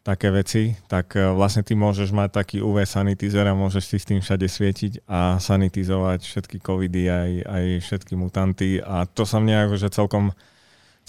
také 0.00 0.32
veci, 0.32 0.78
tak 0.88 1.12
e, 1.12 1.28
vlastne 1.36 1.60
ty 1.60 1.76
môžeš 1.76 2.08
mať 2.08 2.32
taký 2.32 2.56
UV 2.64 2.88
sanitizer 2.88 3.44
a 3.44 3.52
môžeš 3.52 3.84
si 3.84 3.96
s 4.00 4.08
tým 4.08 4.24
všade 4.24 4.48
svietiť 4.48 4.92
a 5.04 5.36
sanitizovať 5.36 6.24
všetky 6.24 6.56
covidy, 6.64 7.04
aj, 7.12 7.30
aj 7.44 7.64
všetky 7.84 8.14
mutanty 8.16 8.80
a 8.80 9.04
to 9.04 9.28
sa 9.28 9.36
mne 9.44 9.68
akože 9.68 9.92
celkom 9.92 10.32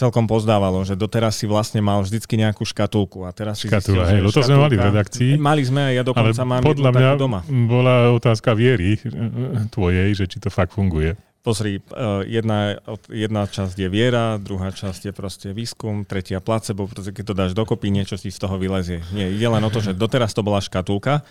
celkom 0.01 0.25
pozdávalo, 0.25 0.81
že 0.81 0.97
doteraz 0.97 1.37
si 1.37 1.45
vlastne 1.45 1.77
mal 1.77 2.01
vždycky 2.01 2.33
nejakú 2.41 2.65
škatulku 2.65 3.21
a 3.21 3.29
teraz 3.29 3.61
si 3.61 3.69
Škatula, 3.69 4.09
zistil, 4.09 4.25
hej, 4.25 4.33
to 4.33 4.41
sme 4.41 4.57
mali 4.57 4.75
v 4.75 4.85
redakcii. 4.89 5.31
Mali 5.37 5.61
sme 5.61 5.81
aj 5.85 5.93
ja 5.93 6.03
dokonca 6.03 6.41
mám 6.41 6.61
podľa 6.65 6.89
mňa 6.89 7.09
doma. 7.21 7.39
bola 7.69 8.09
otázka 8.09 8.57
viery 8.57 8.97
eh, 8.97 9.69
tvojej, 9.69 10.09
že 10.17 10.25
či 10.25 10.41
to 10.41 10.49
fakt 10.49 10.73
funguje. 10.73 11.13
Pozri, 11.45 11.77
eh, 11.77 12.21
jedna, 12.25 12.81
jedna 13.13 13.45
časť 13.45 13.77
je 13.77 13.89
viera, 13.93 14.41
druhá 14.41 14.73
časť 14.73 15.09
je 15.09 15.13
proste 15.13 15.47
výskum, 15.53 16.01
tretia 16.09 16.41
placebo, 16.41 16.89
pretože 16.89 17.13
keď 17.13 17.23
to 17.29 17.33
dáš 17.37 17.51
dokopy, 17.53 17.93
niečo 17.93 18.17
si 18.17 18.33
z 18.33 18.41
toho 18.41 18.57
vylezie. 18.57 19.05
Nie, 19.13 19.29
ide 19.29 19.45
len 19.45 19.61
o 19.61 19.69
to, 19.69 19.85
že 19.85 19.93
doteraz 19.93 20.33
to 20.33 20.41
bola 20.41 20.57
škatulka 20.57 21.21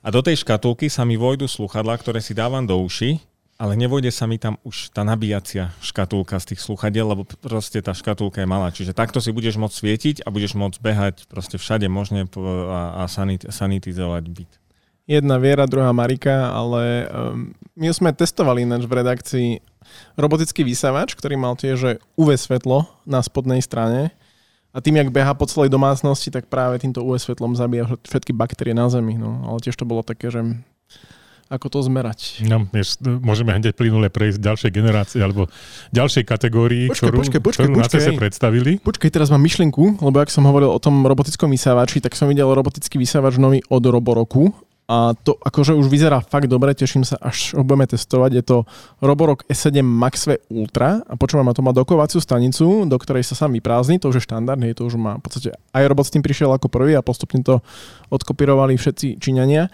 a 0.00 0.08
do 0.08 0.24
tej 0.24 0.40
škatulky 0.40 0.88
sa 0.88 1.04
mi 1.04 1.20
vojdu 1.20 1.44
sluchadla, 1.44 2.00
ktoré 2.00 2.24
si 2.24 2.32
dávam 2.32 2.64
do 2.64 2.80
uši 2.80 3.35
ale 3.56 3.72
nevojde 3.76 4.12
sa 4.12 4.28
mi 4.28 4.36
tam 4.36 4.60
už 4.62 4.92
tá 4.92 5.00
nabíjacia 5.00 5.72
škatulka 5.80 6.36
z 6.40 6.52
tých 6.52 6.60
sluchadiel, 6.60 7.08
lebo 7.08 7.24
proste 7.40 7.80
tá 7.80 7.96
škatulka 7.96 8.44
je 8.44 8.48
malá. 8.48 8.68
Čiže 8.68 8.92
takto 8.92 9.20
si 9.20 9.32
budeš 9.32 9.56
môcť 9.56 9.76
svietiť 9.76 10.16
a 10.24 10.32
budeš 10.32 10.56
môcť 10.56 10.78
behať 10.80 11.16
proste 11.28 11.56
všade 11.56 11.88
možne 11.88 12.28
a, 12.28 13.04
a 13.04 13.08
sanit, 13.08 13.48
sanitizovať 13.48 14.24
byt. 14.28 14.52
Jedna 15.06 15.38
Viera, 15.38 15.70
druhá 15.70 15.94
Marika, 15.94 16.50
ale 16.50 17.06
um, 17.06 17.54
my 17.78 17.86
sme 17.94 18.10
testovali 18.10 18.66
ináč 18.66 18.90
v 18.90 18.96
redakcii 18.98 19.48
robotický 20.18 20.66
vysavač, 20.66 21.14
ktorý 21.14 21.38
mal 21.38 21.54
tiež 21.54 22.02
UV 22.18 22.34
svetlo 22.34 22.90
na 23.06 23.22
spodnej 23.22 23.62
strane 23.62 24.10
a 24.76 24.84
tým, 24.84 25.00
jak 25.00 25.08
beha 25.08 25.32
po 25.32 25.48
celej 25.48 25.72
domácnosti, 25.72 26.28
tak 26.28 26.52
práve 26.52 26.76
týmto 26.76 27.00
UV 27.00 27.16
svetlom 27.16 27.56
zabíja 27.56 27.88
všetky 28.04 28.36
baktérie 28.36 28.76
na 28.76 28.92
Zemi. 28.92 29.16
No. 29.16 29.40
Ale 29.48 29.64
tiež 29.64 29.72
to 29.72 29.88
bolo 29.88 30.04
také, 30.04 30.28
že 30.28 30.44
ako 31.46 31.66
to 31.70 31.78
zmerať. 31.86 32.42
No, 32.42 32.66
vieš, 32.70 32.98
môžeme 33.02 33.54
hneď 33.54 33.74
plynule 33.78 34.10
prejsť 34.10 34.38
ďalšej 34.42 34.70
generácie 34.74 35.20
alebo 35.22 35.46
ďalšej 35.94 36.24
kategórii, 36.26 36.90
počkej, 36.90 37.06
ktorú, 37.06 37.16
počkej, 37.22 37.40
počkej, 37.40 37.64
ktorú 37.66 37.74
počkej, 37.78 37.86
na 37.86 37.92
CESE 37.92 38.12
predstavili. 38.18 38.72
Počkej, 38.82 39.10
teraz 39.14 39.30
mám 39.30 39.42
myšlienku, 39.46 40.02
lebo 40.02 40.16
ak 40.18 40.30
som 40.30 40.42
hovoril 40.42 40.70
o 40.70 40.80
tom 40.82 41.06
robotickom 41.06 41.50
vysávači, 41.50 42.02
tak 42.02 42.18
som 42.18 42.26
videl 42.26 42.50
robotický 42.50 42.98
vysávač 42.98 43.38
nový 43.38 43.62
od 43.70 43.82
Roboroku 43.86 44.50
a 44.86 45.18
to 45.18 45.34
akože 45.34 45.74
už 45.74 45.90
vyzerá 45.90 46.22
fakt 46.22 46.46
dobre, 46.46 46.70
teším 46.70 47.02
sa, 47.02 47.18
až 47.18 47.58
ho 47.58 47.66
budeme 47.66 47.90
testovať. 47.90 48.30
Je 48.38 48.44
to 48.46 48.56
Roborock 49.02 49.42
S7 49.50 49.82
Max 49.82 50.30
V 50.30 50.38
Ultra 50.46 51.02
a 51.02 51.18
počúvam, 51.18 51.50
to 51.50 51.58
má 51.66 51.74
dokovaciu 51.74 52.22
stanicu, 52.22 52.86
do 52.86 52.94
ktorej 52.94 53.26
sa 53.26 53.34
sám 53.34 53.58
vyprázdni, 53.58 53.98
to 53.98 54.14
už 54.14 54.22
je 54.22 54.26
štandard, 54.30 54.62
nie, 54.62 54.78
to 54.78 54.86
už 54.86 54.94
má 54.94 55.18
v 55.18 55.22
podstate 55.26 55.48
aj 55.74 55.84
robot 55.90 56.06
s 56.06 56.14
tým 56.14 56.22
prišiel 56.22 56.54
ako 56.54 56.70
prvý 56.70 56.94
a 56.94 57.02
postupne 57.02 57.42
to 57.42 57.66
odkopírovali 58.14 58.78
všetci 58.78 59.18
Číňania 59.18 59.66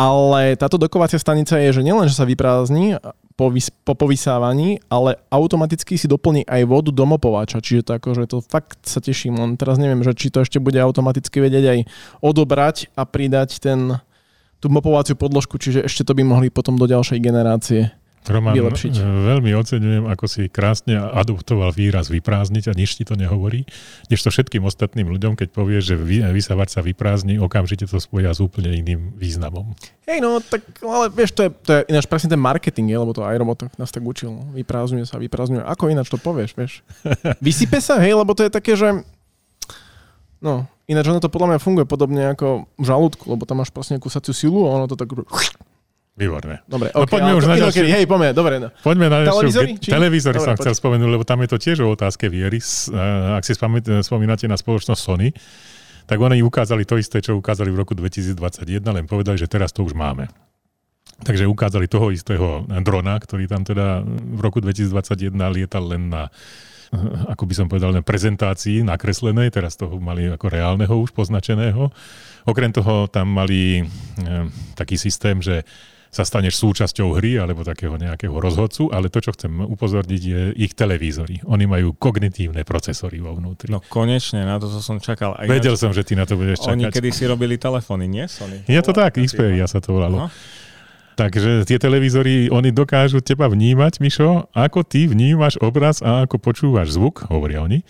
ale 0.00 0.56
táto 0.56 0.80
dokovacia 0.80 1.20
stanica 1.20 1.60
je, 1.60 1.76
že 1.76 1.84
nielen, 1.84 2.08
že 2.08 2.16
sa 2.16 2.24
vyprázdni, 2.24 2.96
po, 3.36 3.52
vys- 3.52 3.72
po 3.84 3.92
povysávaní, 3.92 4.80
ale 4.88 5.20
automaticky 5.28 6.00
si 6.00 6.08
doplní 6.08 6.48
aj 6.48 6.64
vodu 6.64 6.88
do 6.88 7.04
mopovača, 7.04 7.60
čiže 7.60 7.84
to 7.84 7.92
akože 8.00 8.24
to 8.28 8.40
fakt 8.40 8.80
sa 8.88 9.04
teším, 9.04 9.36
len 9.36 9.60
teraz 9.60 9.76
neviem, 9.76 10.00
že 10.00 10.16
či 10.16 10.32
to 10.32 10.40
ešte 10.40 10.56
bude 10.56 10.80
automaticky 10.80 11.40
vedieť 11.44 11.64
aj 11.68 11.78
odobrať 12.24 12.88
a 12.96 13.04
pridať 13.04 13.60
ten, 13.60 14.00
tú 14.56 14.72
mopovaciu 14.72 15.20
podložku, 15.20 15.60
čiže 15.60 15.84
ešte 15.84 16.04
to 16.08 16.16
by 16.16 16.24
mohli 16.24 16.48
potom 16.48 16.80
do 16.80 16.88
ďalšej 16.88 17.20
generácie 17.20 17.92
Roman, 18.28 18.52
vylepšiť. 18.52 18.92
e, 19.00 19.02
veľmi 19.02 19.56
oceňujem, 19.56 20.04
ako 20.04 20.24
si 20.28 20.52
krásne 20.52 21.00
adoptoval 21.00 21.72
výraz 21.72 22.12
vyprázdniť 22.12 22.68
a 22.68 22.72
nič 22.76 23.00
ti 23.00 23.08
to 23.08 23.16
nehovorí. 23.16 23.64
Kdežto 24.12 24.28
všetkým 24.28 24.60
ostatným 24.68 25.08
ľuďom, 25.08 25.40
keď 25.40 25.48
povieš, 25.56 25.82
že 25.92 25.96
vy, 25.96 26.28
vysavač 26.28 26.76
sa 26.76 26.84
vyprázdni, 26.84 27.40
okamžite 27.40 27.88
to 27.88 27.96
spoja 27.96 28.36
s 28.36 28.44
úplne 28.44 28.76
iným 28.76 29.16
významom. 29.16 29.72
Hej, 30.04 30.20
no, 30.20 30.36
tak, 30.44 30.60
ale 30.84 31.08
vieš, 31.08 31.32
to 31.32 31.48
je, 31.48 31.50
to 31.64 31.70
je 31.72 31.80
ináč 31.88 32.04
presne 32.04 32.28
ten 32.28 32.40
marketing, 32.40 32.92
je, 32.92 32.96
lebo 33.00 33.16
to 33.16 33.24
aj 33.24 33.40
robot 33.40 33.72
nás 33.80 33.88
tak 33.88 34.04
učil. 34.04 34.36
Vyprázdňuje 34.52 35.08
sa, 35.08 35.16
vyprázdňuje. 35.16 35.64
Ako 35.64 35.88
ináč 35.88 36.12
to 36.12 36.20
povieš, 36.20 36.52
vieš? 36.52 36.84
Vysype 37.44 37.80
sa, 37.80 37.96
hej, 38.04 38.12
lebo 38.12 38.36
to 38.36 38.44
je 38.44 38.52
také, 38.52 38.76
že... 38.76 39.00
No, 40.44 40.68
ináč 40.88 41.08
ono 41.08 41.24
to 41.24 41.32
podľa 41.32 41.56
mňa 41.56 41.58
funguje 41.64 41.86
podobne 41.88 42.36
ako 42.36 42.68
v 42.76 42.84
žalúdku, 42.84 43.24
lebo 43.32 43.48
tam 43.48 43.64
máš 43.64 43.72
proste 43.72 43.96
nejakú 43.96 44.12
saciu 44.12 44.36
silu 44.36 44.68
a 44.68 44.76
ono 44.76 44.90
to 44.90 44.98
tak... 44.98 45.08
Výborné. 46.20 46.60
Dobre, 46.68 46.92
No 46.92 47.00
okay, 47.00 47.10
poďme 47.10 47.32
už 47.32 47.44
na 47.46 47.56
ďalšiu- 47.56 47.88
hej, 47.88 48.04
poďme, 48.04 48.28
dobre. 48.30 48.54
No. 48.60 48.68
Poďme 48.76 49.08
na 49.08 49.24
Televízory, 49.24 49.68
či- 49.74 49.88
Televízory 49.88 50.36
Dobre, 50.36 50.44
som 50.44 50.54
poď. 50.54 50.60
chcel 50.60 50.74
spomenúť, 50.76 51.08
lebo 51.08 51.24
tam 51.24 51.40
je 51.40 51.48
to 51.48 51.56
tiež 51.56 51.80
o 51.80 51.88
otázke 51.88 52.28
viery. 52.28 52.60
Eh, 52.60 52.92
Ak 53.32 53.42
si 53.42 53.52
spamä- 53.52 53.80
spomínate 53.80 54.44
na 54.44 54.54
spoločnosť 54.54 55.00
Sony, 55.00 55.32
tak 56.04 56.18
oni 56.18 56.40
ukázali 56.40 56.84
to 56.84 56.94
isté, 56.94 57.18
čo 57.18 57.34
ukázali 57.34 57.70
v 57.70 57.78
roku 57.78 57.94
2021, 57.94 58.36
len 58.92 59.08
povedali, 59.08 59.34
že 59.34 59.46
teraz 59.46 59.72
to 59.72 59.80
už 59.80 59.94
máme. 59.94 60.28
Takže 61.20 61.44
ukázali 61.44 61.84
toho 61.84 62.08
istého 62.10 62.46
drona, 62.80 63.16
ktorý 63.16 63.44
tam 63.46 63.60
teda 63.60 64.00
v 64.04 64.40
roku 64.40 64.60
2021 64.60 65.32
lietal 65.50 65.84
len 65.86 66.08
na 66.08 66.28
eh, 66.92 67.30
ako 67.30 67.46
by 67.46 67.54
som 67.54 67.66
povedal, 67.66 67.92
na 67.92 68.02
prezentácii 68.02 68.82
nakreslenej, 68.82 69.48
teraz 69.48 69.74
toho 69.74 69.96
mali 69.96 70.26
ako 70.26 70.46
reálneho 70.46 70.94
už 70.98 71.12
poznačeného. 71.12 71.88
Okrem 72.42 72.68
toho 72.68 73.04
tam 73.06 73.30
mali 73.30 73.78
e, 73.78 73.84
taký 74.74 74.96
systém, 74.96 75.38
že 75.38 75.62
sa 76.10 76.26
staneš 76.26 76.58
súčasťou 76.58 77.14
hry 77.14 77.38
alebo 77.38 77.62
takého 77.62 77.94
nejakého 77.94 78.34
rozhodcu, 78.34 78.90
ale 78.90 79.06
to, 79.06 79.22
čo 79.22 79.30
chcem 79.30 79.62
upozorniť, 79.62 80.22
je 80.22 80.40
ich 80.58 80.74
televízory. 80.74 81.46
Oni 81.46 81.70
majú 81.70 81.94
kognitívne 81.94 82.66
procesory 82.66 83.22
vo 83.22 83.38
vnútri. 83.38 83.70
No 83.70 83.78
konečne, 83.78 84.42
na 84.42 84.58
to 84.58 84.66
som 84.82 84.98
čakal. 84.98 85.38
Aj 85.38 85.46
Vedel 85.46 85.78
som, 85.78 85.94
že 85.94 86.02
ty 86.02 86.18
na 86.18 86.26
to 86.26 86.34
budeš 86.34 86.66
čakať. 86.66 86.74
Oni 86.74 86.84
kedy 86.90 87.10
si 87.14 87.24
robili 87.30 87.54
telefóny, 87.54 88.10
nie 88.10 88.26
Sony? 88.26 88.66
Je 88.66 88.82
to 88.82 88.90
tak, 88.90 89.22
Xperia 89.22 89.70
sa 89.70 89.78
to 89.78 89.94
volalo. 89.94 90.26
Aha. 90.26 90.58
Takže 91.14 91.68
tie 91.68 91.76
televízory, 91.76 92.48
oni 92.48 92.72
dokážu 92.72 93.20
teba 93.20 93.44
vnímať, 93.44 94.00
Mišo, 94.00 94.48
ako 94.56 94.82
ty 94.82 95.04
vnímaš 95.04 95.60
obraz 95.60 96.00
a 96.00 96.24
ako 96.24 96.40
počúvaš 96.40 96.96
zvuk, 96.96 97.28
hovoria 97.28 97.60
oni. 97.60 97.84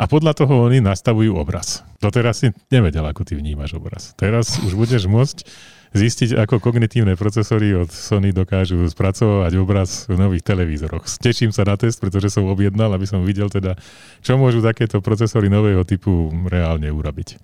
A 0.00 0.08
podľa 0.08 0.32
toho 0.32 0.72
oni 0.72 0.80
nastavujú 0.80 1.36
obraz. 1.36 1.84
Doteraz 2.00 2.40
si 2.40 2.48
nevedel, 2.72 3.04
ako 3.04 3.28
ty 3.28 3.36
vnímaš 3.36 3.76
obraz. 3.76 4.16
Teraz 4.16 4.56
už 4.64 4.72
budeš 4.72 5.04
môcť 5.04 5.44
zistiť, 5.92 6.40
ako 6.40 6.56
kognitívne 6.58 7.14
procesory 7.20 7.76
od 7.76 7.92
Sony 7.92 8.32
dokážu 8.32 8.80
spracovať 8.88 9.52
obraz 9.60 10.08
v 10.08 10.16
nových 10.16 10.44
televízoroch. 10.44 11.04
Teším 11.20 11.52
sa 11.52 11.68
na 11.68 11.76
test, 11.76 12.00
pretože 12.00 12.32
som 12.32 12.48
objednal, 12.48 12.96
aby 12.96 13.04
som 13.04 13.20
videl 13.22 13.52
teda, 13.52 13.76
čo 14.24 14.40
môžu 14.40 14.64
takéto 14.64 15.04
procesory 15.04 15.52
nového 15.52 15.84
typu 15.84 16.32
reálne 16.48 16.88
urobiť. 16.88 17.36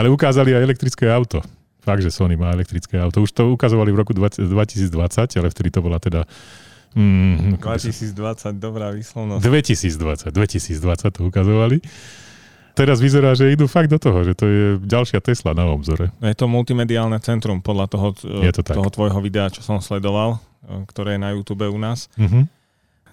Ale 0.00 0.08
ukázali 0.08 0.56
aj 0.56 0.64
elektrické 0.64 1.12
auto. 1.12 1.44
Fakt, 1.80 2.04
že 2.04 2.12
Sony 2.12 2.36
má 2.36 2.52
elektrické 2.52 3.00
auto. 3.00 3.24
Už 3.24 3.32
to 3.32 3.48
ukazovali 3.52 3.88
v 3.92 3.96
roku 4.04 4.12
20, 4.12 4.48
2020, 4.48 5.40
ale 5.40 5.48
vtedy 5.48 5.68
to 5.72 5.80
bola 5.80 5.96
teda... 5.96 6.28
Mm, 6.92 7.56
ako 7.56 7.66
by 7.72 7.78
som- 7.78 7.94
2020, 7.94 8.60
dobrá 8.60 8.90
výslovnosť. 8.92 9.40
2020, 9.44 10.34
2020 10.34 11.16
to 11.16 11.20
ukazovali. 11.24 11.80
Teraz 12.74 13.02
vyzerá, 13.02 13.34
že 13.34 13.50
idú 13.50 13.66
fakt 13.66 13.90
do 13.90 13.98
toho, 13.98 14.22
že 14.22 14.32
to 14.38 14.44
je 14.46 14.66
ďalšia 14.80 15.20
Tesla 15.20 15.52
na 15.52 15.66
obzore. 15.68 16.14
Je 16.22 16.36
to 16.36 16.46
multimediálne 16.46 17.18
centrum 17.20 17.60
podľa 17.60 17.86
toho, 17.90 18.06
Je 18.44 18.52
to 18.54 18.62
tak. 18.62 18.78
toho 18.78 18.90
tvojho 18.90 19.18
videa, 19.20 19.50
čo 19.50 19.60
som 19.60 19.82
sledoval, 19.82 20.38
e, 20.64 20.84
ktoré 20.86 21.18
je 21.18 21.20
na 21.20 21.30
YouTube 21.34 21.66
u 21.66 21.78
nás. 21.78 22.06
Mhm. 22.16 22.46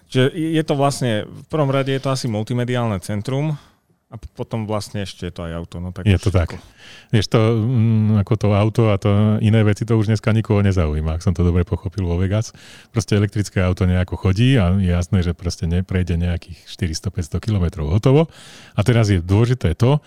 Čiže 0.07 0.31
je 0.31 0.63
to 0.63 0.73
vlastne, 0.79 1.27
v 1.27 1.43
prvom 1.51 1.67
rade 1.67 1.91
je 1.91 1.99
to 1.99 2.07
asi 2.07 2.31
multimediálne 2.31 2.95
centrum 3.03 3.59
a 4.07 4.15
potom 4.15 4.63
vlastne 4.63 5.03
ešte 5.03 5.27
je 5.27 5.33
to 5.35 5.43
aj 5.43 5.53
auto. 5.59 5.83
No, 5.83 5.91
tak 5.91 6.07
Je 6.07 6.15
to 6.15 6.31
tak. 6.31 6.55
ako- 6.55 6.63
Vieš, 7.11 7.27
to, 7.27 7.39
mm, 7.59 8.23
ako 8.23 8.33
to 8.39 8.47
auto 8.55 8.83
a 8.87 8.95
to 8.95 9.35
iné 9.43 9.59
veci, 9.67 9.83
to 9.83 9.99
už 9.99 10.07
dneska 10.07 10.31
nikoho 10.31 10.63
nezaujíma, 10.63 11.19
ak 11.19 11.23
som 11.27 11.35
to 11.35 11.43
dobre 11.43 11.67
pochopil 11.67 12.07
vo 12.07 12.15
Vegas. 12.15 12.55
Proste 12.95 13.19
elektrické 13.19 13.59
auto 13.59 13.83
nejako 13.83 14.15
chodí 14.15 14.55
a 14.55 14.71
je 14.79 14.95
jasné, 14.95 15.27
že 15.27 15.35
proste 15.35 15.67
neprejde 15.67 16.15
nejakých 16.15 16.55
400-500 16.71 17.43
kilometrov 17.43 17.91
hotovo. 17.91 18.31
A 18.75 18.81
teraz 18.87 19.11
je 19.11 19.19
dôležité 19.19 19.75
to, 19.75 19.99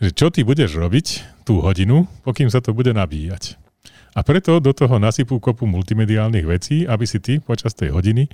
že 0.00 0.16
čo 0.16 0.32
ty 0.32 0.48
budeš 0.48 0.72
robiť 0.72 1.06
tú 1.44 1.60
hodinu, 1.60 2.08
pokým 2.24 2.48
sa 2.48 2.64
to 2.64 2.72
bude 2.72 2.88
nabíjať. 2.96 3.60
A 4.16 4.24
preto 4.24 4.60
do 4.64 4.72
toho 4.72 4.96
nasypú 4.96 5.40
kopu 5.40 5.68
multimediálnych 5.68 6.44
vecí, 6.48 6.88
aby 6.88 7.04
si 7.04 7.20
ty 7.20 7.36
počas 7.40 7.76
tej 7.76 7.92
hodiny 7.92 8.28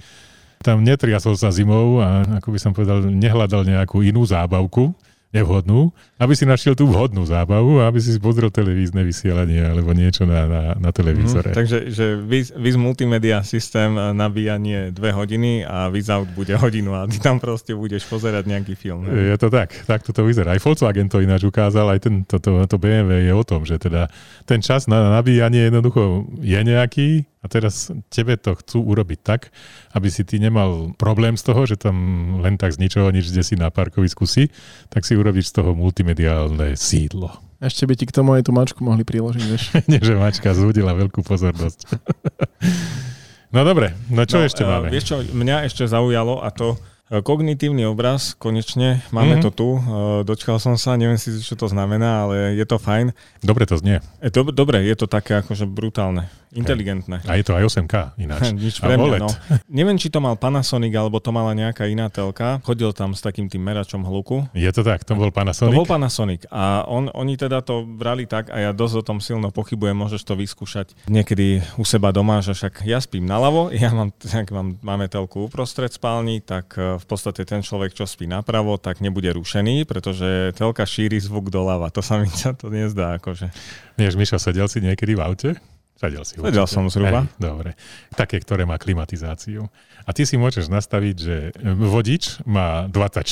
tam 0.62 0.82
netriasol 0.82 1.38
sa 1.38 1.54
zimou 1.54 2.02
a 2.02 2.26
ako 2.42 2.48
by 2.54 2.58
som 2.58 2.72
povedal, 2.74 3.02
nehľadal 3.06 3.62
nejakú 3.62 4.02
inú 4.02 4.26
zábavku, 4.26 4.94
nevhodnú, 5.28 5.92
aby 6.16 6.32
si 6.32 6.48
našiel 6.48 6.72
tú 6.72 6.88
vhodnú 6.88 7.20
zábavu 7.28 7.84
a 7.84 7.92
aby 7.92 8.00
si 8.00 8.16
pozrel 8.16 8.48
televízne 8.48 9.04
vysielanie 9.04 9.60
alebo 9.60 9.92
niečo 9.92 10.24
na, 10.24 10.48
na, 10.48 10.62
na 10.80 10.88
televízore. 10.88 11.52
Mhm, 11.52 11.56
takže 11.56 11.76
že 11.92 12.16
Viz, 12.16 12.48
Viz 12.56 12.80
Multimedia 12.80 13.44
systém 13.44 13.92
e, 13.92 14.16
nabíjanie 14.16 14.88
dve 14.88 15.12
hodiny 15.12 15.68
a 15.68 15.92
Viz 15.92 16.08
Out 16.08 16.32
bude 16.32 16.56
hodinu 16.56 16.96
a 16.96 17.04
ty 17.04 17.20
tam 17.20 17.36
proste 17.36 17.76
budeš 17.76 18.08
pozerať 18.08 18.48
nejaký 18.48 18.72
film. 18.72 19.04
Ne? 19.04 19.36
Je 19.36 19.36
to 19.36 19.52
tak, 19.52 19.76
tak 19.84 20.00
to 20.00 20.24
vyzerá. 20.24 20.56
Aj 20.56 20.60
Volkswagen 20.64 21.12
to 21.12 21.20
ináč 21.20 21.44
ukázal, 21.44 21.92
aj 21.92 22.08
ten, 22.08 22.24
to, 22.24 22.40
to, 22.40 22.64
to 22.64 22.76
BMW 22.80 23.28
je 23.28 23.32
o 23.36 23.44
tom, 23.44 23.68
že 23.68 23.76
teda 23.76 24.08
ten 24.48 24.64
čas 24.64 24.88
na 24.88 25.12
nabíjanie 25.12 25.68
jednoducho 25.68 26.24
je 26.40 26.56
nejaký 26.56 27.28
a 27.38 27.46
teraz 27.46 27.88
tebe 28.10 28.34
to 28.34 28.58
chcú 28.58 28.82
urobiť 28.82 29.20
tak, 29.22 29.54
aby 29.94 30.10
si 30.10 30.26
ty 30.26 30.38
nemal 30.38 30.90
problém 30.98 31.38
z 31.38 31.46
toho, 31.46 31.62
že 31.64 31.78
tam 31.78 31.96
len 32.42 32.58
tak 32.58 32.74
z 32.74 32.82
ničoho 32.82 33.08
nič, 33.08 33.30
kde 33.30 33.42
si 33.46 33.54
na 33.54 33.70
parkovisku 33.70 34.26
si, 34.26 34.50
tak 34.90 35.06
si 35.06 35.14
urobíš 35.14 35.54
z 35.54 35.62
toho 35.62 35.70
multimediálne 35.72 36.74
sídlo. 36.74 37.30
Ešte 37.58 37.86
by 37.86 37.94
ti 37.94 38.06
k 38.06 38.14
tomu 38.14 38.38
aj 38.38 38.46
tú 38.46 38.54
mačku 38.54 38.82
mohli 38.82 39.02
priložiť, 39.02 39.42
vieš. 39.42 39.64
Nie, 39.90 39.98
že 39.98 40.14
mačka 40.14 40.54
zúdila 40.54 40.94
veľkú 40.94 41.26
pozornosť. 41.26 41.90
no 43.54 43.60
dobre, 43.64 43.94
no 44.10 44.22
čo 44.26 44.38
no, 44.38 44.46
ešte 44.46 44.62
e, 44.62 44.66
máme? 44.66 44.86
Vieš 44.90 45.04
čo, 45.04 45.16
mňa 45.22 45.66
ešte 45.66 45.82
zaujalo 45.88 46.38
a 46.38 46.54
to 46.54 46.78
e, 47.10 47.18
kognitívny 47.18 47.82
obraz, 47.82 48.38
konečne 48.38 49.02
máme 49.10 49.38
Mhm. 49.38 49.42
to 49.42 49.50
tu, 49.50 49.68
e, 49.74 49.80
dočkal 50.22 50.62
som 50.62 50.78
sa, 50.78 50.94
neviem 50.94 51.18
si, 51.18 51.34
čo 51.40 51.58
to 51.58 51.66
znamená, 51.66 52.28
ale 52.28 52.54
je 52.54 52.62
to 52.62 52.78
fajn. 52.78 53.10
Dobre 53.42 53.66
to 53.66 53.74
znie. 53.74 54.04
Dob- 54.22 54.54
dobre, 54.54 54.84
je 54.84 54.94
to 54.94 55.10
také 55.10 55.40
akože 55.40 55.66
brutálne, 55.66 56.30
inteligentné. 56.58 57.22
A 57.24 57.38
je 57.38 57.44
to 57.46 57.54
aj 57.54 57.62
8K 57.70 57.94
ináč. 58.18 58.52
Nič 58.58 58.82
pre 58.82 58.98
mňa, 58.98 59.18
no. 59.22 59.30
Neviem, 59.70 59.96
či 59.96 60.10
to 60.10 60.18
mal 60.18 60.34
Panasonic, 60.34 60.92
alebo 60.98 61.22
to 61.22 61.30
mala 61.30 61.54
nejaká 61.54 61.86
iná 61.86 62.10
telka. 62.10 62.58
Chodil 62.66 62.90
tam 62.92 63.14
s 63.14 63.22
takým 63.22 63.46
tým 63.46 63.62
meračom 63.62 64.02
hluku. 64.02 64.50
Je 64.52 64.68
to 64.74 64.82
tak, 64.82 65.06
to 65.06 65.14
bol 65.14 65.30
To 65.30 65.36
Panasonic. 65.38 65.74
bol 65.74 65.86
Panasonic 65.86 66.42
a 66.50 66.82
on, 66.90 67.08
oni 67.14 67.38
teda 67.38 67.62
to 67.62 67.86
brali 67.86 68.26
tak 68.26 68.50
a 68.50 68.58
ja 68.58 68.70
dosť 68.74 68.94
o 69.00 69.02
tom 69.06 69.18
silno 69.22 69.54
pochybujem, 69.54 69.94
môžeš 69.94 70.22
to 70.26 70.34
vyskúšať 70.34 70.98
niekedy 71.06 71.62
u 71.76 71.84
seba 71.84 72.10
doma, 72.10 72.40
že 72.42 72.54
však 72.54 72.82
ja 72.84 72.98
spím 72.98 73.28
naľavo, 73.28 73.70
ja 73.74 73.90
mám, 73.92 74.10
tak 74.14 74.50
mám, 74.50 74.76
máme 74.80 75.06
telku 75.06 75.46
uprostred 75.46 75.92
spálni, 75.92 76.40
tak 76.42 76.74
e, 76.74 76.96
v 76.98 77.04
podstate 77.06 77.44
ten 77.44 77.62
človek, 77.62 77.94
čo 77.94 78.08
spí 78.08 78.26
napravo, 78.26 78.76
tak 78.80 78.98
nebude 79.04 79.30
rušený, 79.30 79.84
pretože 79.84 80.56
telka 80.56 80.82
šíri 80.88 81.20
zvuk 81.20 81.52
doľava. 81.52 81.92
To 81.94 82.00
sa 82.02 82.18
mi 82.18 82.28
to 82.60 82.66
nezdá 82.68 83.20
akože. 83.20 83.50
Vieš, 83.98 84.14
Mišo, 84.14 84.38
sedel 84.38 84.66
si 84.70 84.78
niekedy 84.78 85.18
v 85.18 85.22
aute? 85.22 85.50
Sedel 85.98 86.22
si. 86.22 86.38
Sedel 86.38 86.62
určite. 86.62 86.70
som 86.70 86.86
zhruba. 86.86 87.26
Hej, 87.26 87.34
dobre. 87.36 87.70
Také, 88.14 88.38
ktoré 88.38 88.62
má 88.62 88.78
klimatizáciu. 88.78 89.66
A 90.02 90.14
ty 90.14 90.22
si 90.22 90.38
môžeš 90.38 90.70
nastaviť, 90.70 91.16
že 91.18 91.36
vodič 91.74 92.38
má 92.46 92.86
24 92.86 93.26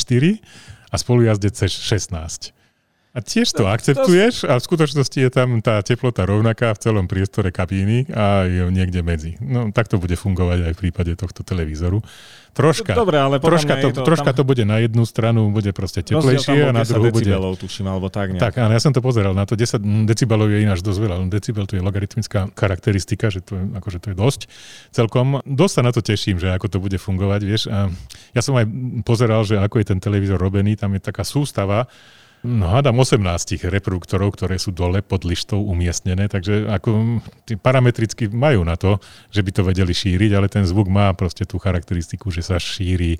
a 0.86 0.94
spolujazdec 0.94 1.54
16. 1.54 2.50
A 3.16 3.24
tiež 3.24 3.48
to 3.48 3.64
To- 3.64 3.64
to- 3.64 3.72
akceptuješ 3.72 4.44
a 4.44 4.58
v 4.58 4.62
skutočnosti 4.62 5.16
je 5.16 5.30
tam 5.32 5.64
tá 5.64 5.80
teplota 5.80 6.28
rovnaká 6.28 6.74
v 6.74 6.82
celom 6.82 7.08
priestore 7.08 7.48
kabíny 7.48 8.04
a 8.12 8.44
je 8.44 8.68
niekde 8.68 9.00
medzi. 9.00 9.40
No 9.40 9.72
tak 9.72 9.88
to 9.88 9.96
bude 9.96 10.12
fungovať 10.12 10.68
aj 10.68 10.72
v 10.76 10.80
prípade 10.84 11.16
tohto 11.16 11.40
televízoru. 11.40 12.04
Troška, 12.56 12.96
Dobre, 12.96 13.20
ale 13.20 13.36
troška, 13.36 13.76
to, 13.84 13.92
to 13.92 14.00
troška 14.00 14.32
tam- 14.32 14.40
to 14.40 14.42
bude 14.48 14.64
na 14.64 14.80
jednu 14.80 15.04
stranu, 15.04 15.52
bude 15.52 15.76
proste 15.76 16.00
teplejšie 16.00 16.64
a 16.64 16.72
na 16.72 16.88
10 16.88 16.96
druhú 16.96 17.12
bude... 17.12 17.28
tuším, 17.60 17.84
alebo 17.84 18.08
tak 18.08 18.32
nejak. 18.32 18.40
Tak, 18.40 18.64
áno, 18.64 18.72
ja 18.72 18.80
som 18.80 18.96
to 18.96 19.04
pozeral 19.04 19.36
na 19.36 19.44
to. 19.44 19.60
10 19.60 20.08
decibelov 20.08 20.48
je 20.48 20.64
ináč 20.64 20.80
dosť 20.80 20.98
veľa. 21.04 21.16
len 21.20 21.28
Decibel 21.28 21.68
tu 21.68 21.76
je 21.76 21.84
logaritmická 21.84 22.48
charakteristika, 22.56 23.28
že 23.28 23.44
to 23.44 23.60
je, 23.60 23.64
akože 23.76 23.98
to 24.00 24.06
je 24.08 24.16
dosť. 24.16 24.40
Celkom 24.88 25.44
dosť 25.44 25.74
sa 25.76 25.82
na 25.84 25.92
to 25.92 26.00
teším, 26.00 26.40
že 26.40 26.48
ako 26.48 26.66
to 26.72 26.78
bude 26.80 26.96
fungovať, 26.96 27.40
vieš. 27.44 27.68
A 27.68 27.92
ja 28.32 28.40
som 28.40 28.56
aj 28.56 28.64
pozeral, 29.04 29.44
že 29.44 29.60
ako 29.60 29.76
je 29.76 29.86
ten 29.92 30.00
televízor 30.00 30.40
robený. 30.40 30.80
Tam 30.80 30.96
je 30.96 31.04
taká 31.04 31.28
sústava 31.28 31.92
hádam 32.46 33.02
18 33.02 33.66
reproduktorov, 33.66 34.38
ktoré 34.38 34.56
sú 34.56 34.70
dole 34.70 35.02
pod 35.02 35.26
lištou 35.26 35.58
umiestnené, 35.58 36.30
takže 36.30 36.70
ako 36.70 37.20
parametricky 37.58 38.30
majú 38.30 38.62
na 38.62 38.78
to, 38.78 39.02
že 39.34 39.42
by 39.42 39.50
to 39.50 39.62
vedeli 39.66 39.92
šíriť, 39.92 40.30
ale 40.32 40.46
ten 40.46 40.62
zvuk 40.62 40.86
má 40.86 41.10
proste 41.12 41.44
tú 41.44 41.58
charakteristiku, 41.58 42.30
že 42.30 42.46
sa 42.46 42.56
šíri 42.56 43.18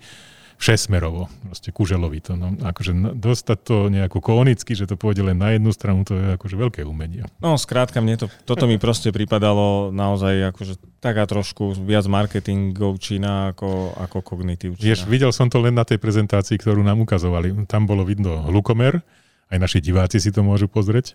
všesmerovo, 0.57 1.29
proste 1.45 1.69
kuželovito. 1.69 2.33
No, 2.35 2.57
akože 2.57 3.17
dostať 3.17 3.59
to 3.61 3.77
nejako 3.93 4.25
konicky, 4.25 4.73
že 4.73 4.89
to 4.89 4.97
pôjde 4.97 5.21
len 5.21 5.37
na 5.37 5.53
jednu 5.53 5.71
stranu, 5.73 6.03
to 6.09 6.17
je 6.17 6.27
akože 6.37 6.57
veľké 6.57 6.81
umenie. 6.89 7.29
No 7.45 7.61
skrátka, 7.61 8.01
mne 8.01 8.17
to, 8.17 8.27
toto 8.49 8.65
mi 8.65 8.81
proste 8.81 9.13
pripadalo 9.13 9.93
naozaj 9.93 10.57
akože 10.57 10.81
taká 11.05 11.29
trošku 11.29 11.77
viac 11.85 12.09
marketingovčina 12.09 13.53
ako, 13.53 13.95
ako 14.01 14.19
kognitívčina. 14.25 14.83
Vieš, 14.83 15.05
videl 15.05 15.31
som 15.31 15.53
to 15.53 15.61
len 15.61 15.77
na 15.77 15.85
tej 15.85 16.01
prezentácii, 16.01 16.57
ktorú 16.57 16.81
nám 16.81 17.05
ukazovali. 17.05 17.53
Tam 17.69 17.85
bolo 17.85 18.03
vidno 18.03 18.49
hlukomer, 18.49 19.05
aj 19.53 19.59
naši 19.61 19.79
diváci 19.85 20.19
si 20.19 20.33
to 20.33 20.41
môžu 20.41 20.67
pozrieť 20.67 21.15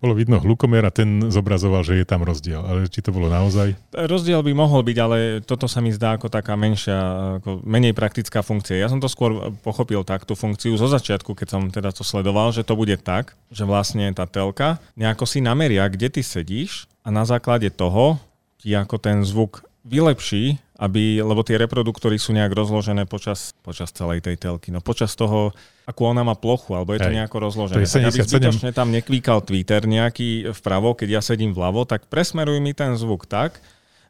bolo 0.00 0.16
vidno 0.16 0.40
hlukomer 0.40 0.80
a 0.88 0.90
ten 0.90 1.28
zobrazoval, 1.28 1.84
že 1.84 2.00
je 2.00 2.08
tam 2.08 2.24
rozdiel. 2.24 2.64
Ale 2.64 2.88
či 2.88 3.04
to 3.04 3.12
bolo 3.12 3.28
naozaj? 3.28 3.76
Rozdiel 3.92 4.40
by 4.40 4.52
mohol 4.56 4.80
byť, 4.80 4.96
ale 4.96 5.16
toto 5.44 5.68
sa 5.68 5.84
mi 5.84 5.92
zdá 5.92 6.16
ako 6.16 6.32
taká 6.32 6.56
menšia, 6.56 6.96
ako 7.38 7.60
menej 7.68 7.92
praktická 7.92 8.40
funkcia. 8.40 8.80
Ja 8.80 8.88
som 8.88 8.98
to 8.98 9.12
skôr 9.12 9.52
pochopil 9.60 10.00
tak, 10.02 10.24
tú 10.24 10.32
funkciu 10.32 10.72
zo 10.80 10.88
začiatku, 10.88 11.36
keď 11.36 11.48
som 11.52 11.62
teda 11.68 11.92
to 11.92 12.00
sledoval, 12.00 12.48
že 12.50 12.64
to 12.64 12.72
bude 12.74 12.96
tak, 13.04 13.36
že 13.52 13.68
vlastne 13.68 14.08
tá 14.16 14.24
telka 14.24 14.80
nejako 14.96 15.28
si 15.28 15.44
nameria, 15.44 15.84
kde 15.92 16.08
ty 16.08 16.24
sedíš 16.24 16.88
a 17.04 17.12
na 17.12 17.28
základe 17.28 17.68
toho 17.68 18.16
ti 18.56 18.72
ako 18.72 18.96
ten 18.96 19.20
zvuk 19.24 19.64
vylepší, 19.84 20.60
aby, 20.80 21.20
lebo 21.20 21.44
tie 21.44 21.60
reproduktory 21.60 22.16
sú 22.16 22.32
nejak 22.32 22.56
rozložené 22.56 23.04
počas, 23.04 23.52
počas 23.60 23.92
celej 23.92 24.24
tej 24.24 24.40
telky. 24.40 24.72
No 24.72 24.80
počas 24.80 25.12
toho 25.12 25.52
akú 25.84 26.08
ona 26.08 26.24
má 26.24 26.32
plochu, 26.32 26.72
alebo 26.72 26.96
je 26.96 27.04
to 27.04 27.12
Hej. 27.12 27.20
nejako 27.20 27.36
rozložené. 27.52 27.76
To 27.76 27.84
je 27.84 27.92
77. 27.92 28.00
Tak 28.00 28.08
aby 28.08 28.20
zbytočne 28.24 28.70
tam 28.72 28.88
nekvíkal 28.88 29.44
Twitter 29.44 29.84
nejaký 29.84 30.56
vpravo, 30.56 30.96
keď 30.96 31.20
ja 31.20 31.22
sedím 31.22 31.52
vľavo, 31.52 31.84
tak 31.84 32.08
presmeruj 32.08 32.64
mi 32.64 32.72
ten 32.72 32.96
zvuk 32.96 33.28
tak, 33.28 33.60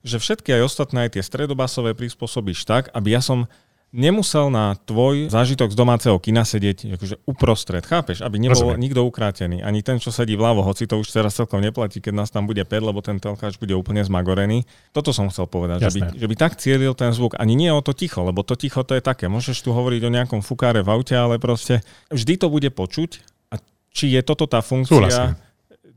že 0.07 0.23
všetky 0.23 0.55
aj 0.55 0.63
ostatné, 0.63 1.11
aj 1.11 1.19
tie 1.19 1.25
stredobasové 1.27 1.99
prispôsobíš 1.99 2.63
tak, 2.63 2.87
aby 2.95 3.19
ja 3.19 3.21
som 3.21 3.51
nemusel 3.91 4.55
na 4.55 4.79
tvoj 4.87 5.31
zážitok 5.31 5.75
z 5.75 5.77
domáceho 5.77 6.17
kina 6.23 6.47
sedieť 6.47 6.95
akože 6.95 7.17
uprostred, 7.27 7.83
chápeš? 7.83 8.23
Aby 8.23 8.39
nebol 8.39 8.75
Rozumiem. 8.75 8.83
nikto 8.83 9.03
ukrátený. 9.03 9.67
Ani 9.67 9.83
ten, 9.83 9.99
čo 9.99 10.15
sedí 10.15 10.39
vľavo, 10.39 10.63
hoci 10.63 10.87
to 10.87 10.99
už 10.99 11.11
teraz 11.11 11.35
celkom 11.35 11.59
neplatí, 11.59 11.99
keď 11.99 12.15
nás 12.15 12.31
tam 12.31 12.47
bude 12.47 12.63
5, 12.63 12.71
lebo 12.71 13.03
ten 13.03 13.19
telkáč 13.19 13.59
bude 13.59 13.75
úplne 13.75 14.03
zmagorený. 14.07 14.63
Toto 14.95 15.11
som 15.11 15.27
chcel 15.29 15.51
povedať, 15.51 15.91
že 15.91 15.91
by, 15.99 16.01
že 16.15 16.27
by 16.31 16.35
tak 16.39 16.53
cielil 16.57 16.95
ten 16.95 17.11
zvuk. 17.11 17.35
Ani 17.37 17.59
nie 17.59 17.71
o 17.75 17.83
to 17.83 17.91
ticho, 17.91 18.23
lebo 18.23 18.47
to 18.47 18.55
ticho 18.55 18.87
to 18.87 18.95
je 18.95 19.03
také. 19.03 19.27
Môžeš 19.27 19.59
tu 19.67 19.75
hovoriť 19.75 20.03
o 20.07 20.11
nejakom 20.15 20.41
fukáre 20.41 20.87
v 20.87 20.89
aute, 20.95 21.15
ale 21.19 21.43
proste 21.43 21.83
vždy 22.15 22.39
to 22.39 22.47
bude 22.47 22.71
počuť. 22.71 23.11
A 23.51 23.59
či 23.91 24.15
je 24.15 24.23
toto 24.23 24.47
tá 24.47 24.63
funkcia, 24.63 24.95
Súhlasím. 24.95 25.35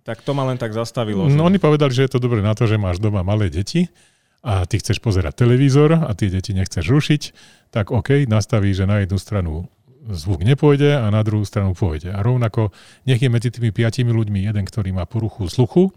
tak 0.01 0.25
to 0.25 0.34
ma 0.34 0.49
len 0.49 0.58
tak 0.58 0.73
zastavilo. 0.73 1.29
No 1.29 1.45
že... 1.45 1.49
oni 1.53 1.58
povedali, 1.62 1.93
že 1.93 2.10
je 2.10 2.17
to 2.17 2.19
dobré 2.19 2.41
na 2.41 2.58
to, 2.58 2.65
že 2.65 2.82
máš 2.82 2.97
doma 2.97 3.21
malé 3.21 3.53
deti 3.53 3.86
a 4.43 4.67
ty 4.67 4.75
chceš 4.77 4.99
pozerať 4.99 5.47
televízor 5.47 6.03
a 6.03 6.12
tie 6.12 6.27
deti 6.27 6.51
nechceš 6.51 6.91
rušiť, 6.91 7.21
tak 7.71 7.95
OK, 7.95 8.27
nastaví, 8.27 8.75
že 8.75 8.84
na 8.84 9.01
jednu 9.01 9.15
stranu 9.15 9.71
zvuk 10.12 10.43
nepôjde 10.43 10.99
a 10.99 11.08
na 11.08 11.23
druhú 11.23 11.47
stranu 11.47 11.71
pôjde. 11.71 12.12
A 12.12 12.19
rovnako 12.19 12.75
nech 13.08 13.23
je 13.23 13.32
medzi 13.32 13.49
tými 13.56 13.71
piatimi 13.71 14.12
ľuďmi 14.12 14.43
jeden, 14.43 14.67
ktorý 14.67 14.91
má 14.91 15.08
poruchu 15.08 15.47
sluchu 15.47 15.95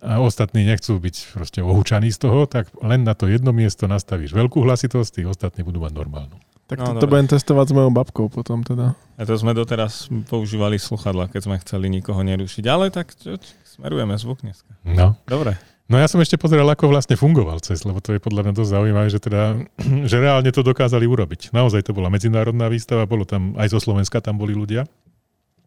a 0.00 0.20
ostatní 0.24 0.64
nechcú 0.64 0.96
byť 0.96 1.16
proste 1.36 1.60
ohúčaní 1.60 2.08
z 2.08 2.18
toho, 2.24 2.48
tak 2.48 2.72
len 2.80 3.04
na 3.04 3.12
to 3.12 3.28
jedno 3.28 3.52
miesto 3.52 3.84
nastavíš 3.84 4.32
veľkú 4.32 4.64
hlasitosť, 4.64 5.20
tí 5.20 5.22
ostatní 5.28 5.60
budú 5.60 5.84
mať 5.84 5.92
normálnu. 5.92 6.36
Tak 6.64 6.80
no, 6.80 6.96
to, 6.96 7.04
to 7.04 7.12
budem 7.12 7.28
testovať 7.28 7.66
s 7.68 7.72
mojou 7.76 7.92
babkou 7.92 8.32
potom 8.32 8.64
teda. 8.64 8.96
A 9.20 9.22
to 9.28 9.36
sme 9.36 9.52
doteraz 9.52 10.08
používali 10.32 10.80
sluchadla, 10.80 11.28
keď 11.28 11.40
sme 11.44 11.56
chceli 11.60 11.92
nikoho 11.92 12.24
nerušiť, 12.24 12.64
ale 12.64 12.88
tak 12.88 13.12
čo, 13.12 13.36
smerujeme 13.68 14.16
zvuk 14.16 14.40
dneska. 14.40 14.72
No. 14.88 15.20
Dobre. 15.28 15.60
No 15.84 16.00
ja 16.00 16.08
som 16.08 16.16
ešte 16.16 16.40
pozeral, 16.40 16.64
ako 16.72 16.88
vlastne 16.88 17.12
fungoval 17.12 17.60
CES, 17.60 17.84
lebo 17.84 18.00
to 18.00 18.16
je 18.16 18.20
podľa 18.20 18.48
mňa 18.48 18.52
dosť 18.56 18.70
zaujímavé, 18.72 19.08
že, 19.12 19.20
teda, 19.20 19.42
že 20.10 20.16
reálne 20.16 20.48
to 20.48 20.64
dokázali 20.64 21.04
urobiť. 21.04 21.52
Naozaj 21.52 21.84
to 21.84 21.92
bola 21.92 22.08
medzinárodná 22.08 22.72
výstava, 22.72 23.04
bolo 23.04 23.28
tam 23.28 23.52
aj 23.60 23.68
zo 23.68 23.80
Slovenska 23.84 24.24
tam 24.24 24.40
boli 24.40 24.56
ľudia. 24.56 24.88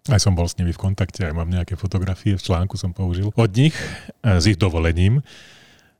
Aj 0.07 0.17
som 0.23 0.33
bol 0.33 0.47
s 0.47 0.55
nimi 0.55 0.71
v 0.71 0.79
kontakte, 0.79 1.27
aj 1.27 1.35
mám 1.35 1.51
nejaké 1.51 1.75
fotografie, 1.75 2.39
v 2.39 2.41
článku 2.41 2.79
som 2.79 2.95
použil 2.95 3.29
od 3.35 3.51
nich 3.53 3.75
e, 4.23 4.39
s 4.39 4.47
ich 4.47 4.55
dovolením. 4.55 5.19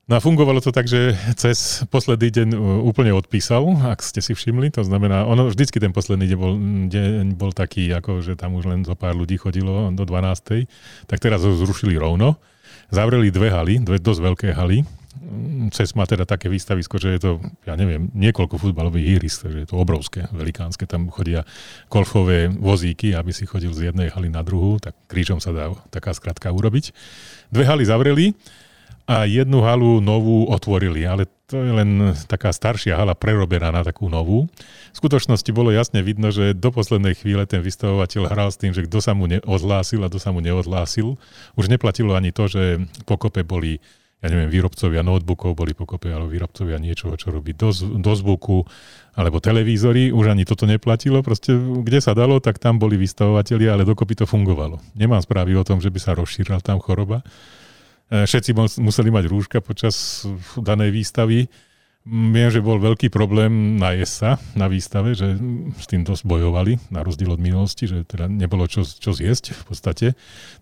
No 0.08 0.16
a 0.16 0.24
fungovalo 0.24 0.64
to 0.64 0.72
tak, 0.72 0.88
že 0.88 1.20
cez 1.36 1.84
posledný 1.92 2.32
deň 2.32 2.50
e, 2.56 2.58
úplne 2.88 3.12
odpísal, 3.12 3.68
ak 3.84 4.00
ste 4.00 4.24
si 4.24 4.32
všimli. 4.32 4.72
To 4.80 4.88
znamená, 4.88 5.28
ono 5.28 5.52
vždycky 5.52 5.84
ten 5.84 5.92
posledný 5.92 6.32
deň 6.32 6.38
bol, 6.40 6.54
deň 6.88 7.26
bol 7.36 7.52
taký, 7.52 7.92
ako 7.92 8.24
že 8.24 8.40
tam 8.40 8.56
už 8.56 8.72
len 8.72 8.88
zo 8.88 8.96
pár 8.96 9.14
ľudí 9.14 9.36
chodilo 9.36 9.92
do 9.92 10.04
12. 10.08 10.66
Tak 11.12 11.20
teraz 11.20 11.44
ho 11.44 11.52
zrušili 11.52 12.00
rovno. 12.00 12.40
Zavreli 12.88 13.34
dve 13.34 13.52
haly, 13.52 13.84
dve 13.84 14.00
dosť 14.00 14.22
veľké 14.24 14.48
haly. 14.56 14.88
CES 15.76 15.92
má 16.00 16.08
teda 16.08 16.24
také 16.24 16.48
výstavisko, 16.48 16.96
že 17.04 17.18
je 17.18 17.20
to, 17.20 17.32
ja 17.68 17.76
neviem, 17.76 18.08
niekoľko 18.16 18.56
futbalových 18.56 19.20
ihrisk, 19.20 19.44
takže 19.44 19.60
je 19.66 19.68
to 19.68 19.76
obrovské, 19.76 20.32
velikánske. 20.32 20.88
Tam 20.88 21.12
chodia 21.12 21.44
golfové 21.92 22.48
vozíky, 22.48 23.12
aby 23.12 23.36
si 23.36 23.44
chodil 23.44 23.76
z 23.76 23.92
jednej 23.92 24.08
haly 24.08 24.32
na 24.32 24.40
druhú, 24.40 24.80
tak 24.80 24.96
krížom 25.12 25.44
sa 25.44 25.52
dá 25.52 25.76
taká 25.92 26.16
skratka 26.16 26.48
urobiť. 26.56 26.96
Dve 27.52 27.68
haly 27.68 27.84
zavreli 27.84 28.26
a 29.08 29.24
jednu 29.24 29.64
halu 29.64 30.04
novú 30.04 30.52
otvorili, 30.52 31.08
ale 31.08 31.32
to 31.48 31.64
je 31.64 31.72
len 31.72 32.12
taká 32.28 32.52
staršia 32.52 33.00
hala 33.00 33.16
prerobená 33.16 33.72
na 33.72 33.80
takú 33.80 34.12
novú. 34.12 34.52
V 34.92 34.98
skutočnosti 35.00 35.48
bolo 35.56 35.72
jasne 35.72 36.04
vidno, 36.04 36.28
že 36.28 36.52
do 36.52 36.76
poslednej 36.76 37.16
chvíle 37.16 37.48
ten 37.48 37.64
vystavovateľ 37.64 38.28
hral 38.28 38.52
s 38.52 38.60
tým, 38.60 38.76
že 38.76 38.84
kto 38.84 39.00
sa 39.00 39.16
mu 39.16 39.32
neodhlásil 39.32 40.04
a 40.04 40.12
kto 40.12 40.20
sa 40.20 40.36
mu 40.36 40.44
neodhlásil. 40.44 41.16
Už 41.56 41.72
neplatilo 41.72 42.20
ani 42.20 42.36
to, 42.36 42.52
že 42.52 42.84
pokope 43.08 43.48
boli 43.48 43.80
ja 44.18 44.34
neviem, 44.34 44.50
výrobcovia 44.50 45.06
notebookov 45.06 45.54
boli 45.54 45.78
pokope, 45.78 46.10
ale 46.10 46.26
výrobcovia 46.26 46.82
niečoho, 46.82 47.14
čo 47.14 47.30
robí 47.30 47.54
do, 47.54 47.70
do 48.02 48.14
zvuku, 48.18 48.66
alebo 49.14 49.38
televízory, 49.38 50.10
už 50.10 50.34
ani 50.34 50.42
toto 50.42 50.66
neplatilo. 50.66 51.22
Proste, 51.22 51.54
kde 51.54 52.02
sa 52.02 52.18
dalo, 52.18 52.42
tak 52.42 52.58
tam 52.58 52.82
boli 52.82 52.98
vystavovateľi, 52.98 53.70
ale 53.70 53.86
dokopy 53.86 54.18
to 54.18 54.26
fungovalo. 54.26 54.82
Nemám 54.98 55.22
správy 55.22 55.54
o 55.54 55.62
tom, 55.62 55.78
že 55.78 55.94
by 55.94 56.00
sa 56.02 56.18
rozšírala 56.18 56.66
tam 56.66 56.82
choroba. 56.82 57.22
E, 58.08 58.24
všetci 58.24 58.56
museli 58.80 59.10
mať 59.12 59.26
rúška 59.28 59.60
počas 59.60 60.24
danej 60.56 60.96
výstavy. 60.96 61.52
Viem, 62.08 62.48
že 62.48 62.64
bol 62.64 62.80
veľký 62.80 63.12
problém 63.12 63.76
na 63.76 63.92
sa 64.08 64.40
na 64.56 64.72
výstave, 64.72 65.12
že 65.12 65.36
s 65.76 65.92
tým 65.92 66.08
dosť 66.08 66.24
bojovali, 66.24 66.80
na 66.88 67.04
rozdiel 67.04 67.36
od 67.36 67.44
minulosti, 67.44 67.84
že 67.84 68.08
teda 68.08 68.32
nebolo 68.32 68.64
čo, 68.64 68.88
čo 68.88 69.12
zjesť 69.12 69.52
v 69.52 69.64
podstate. 69.68 70.08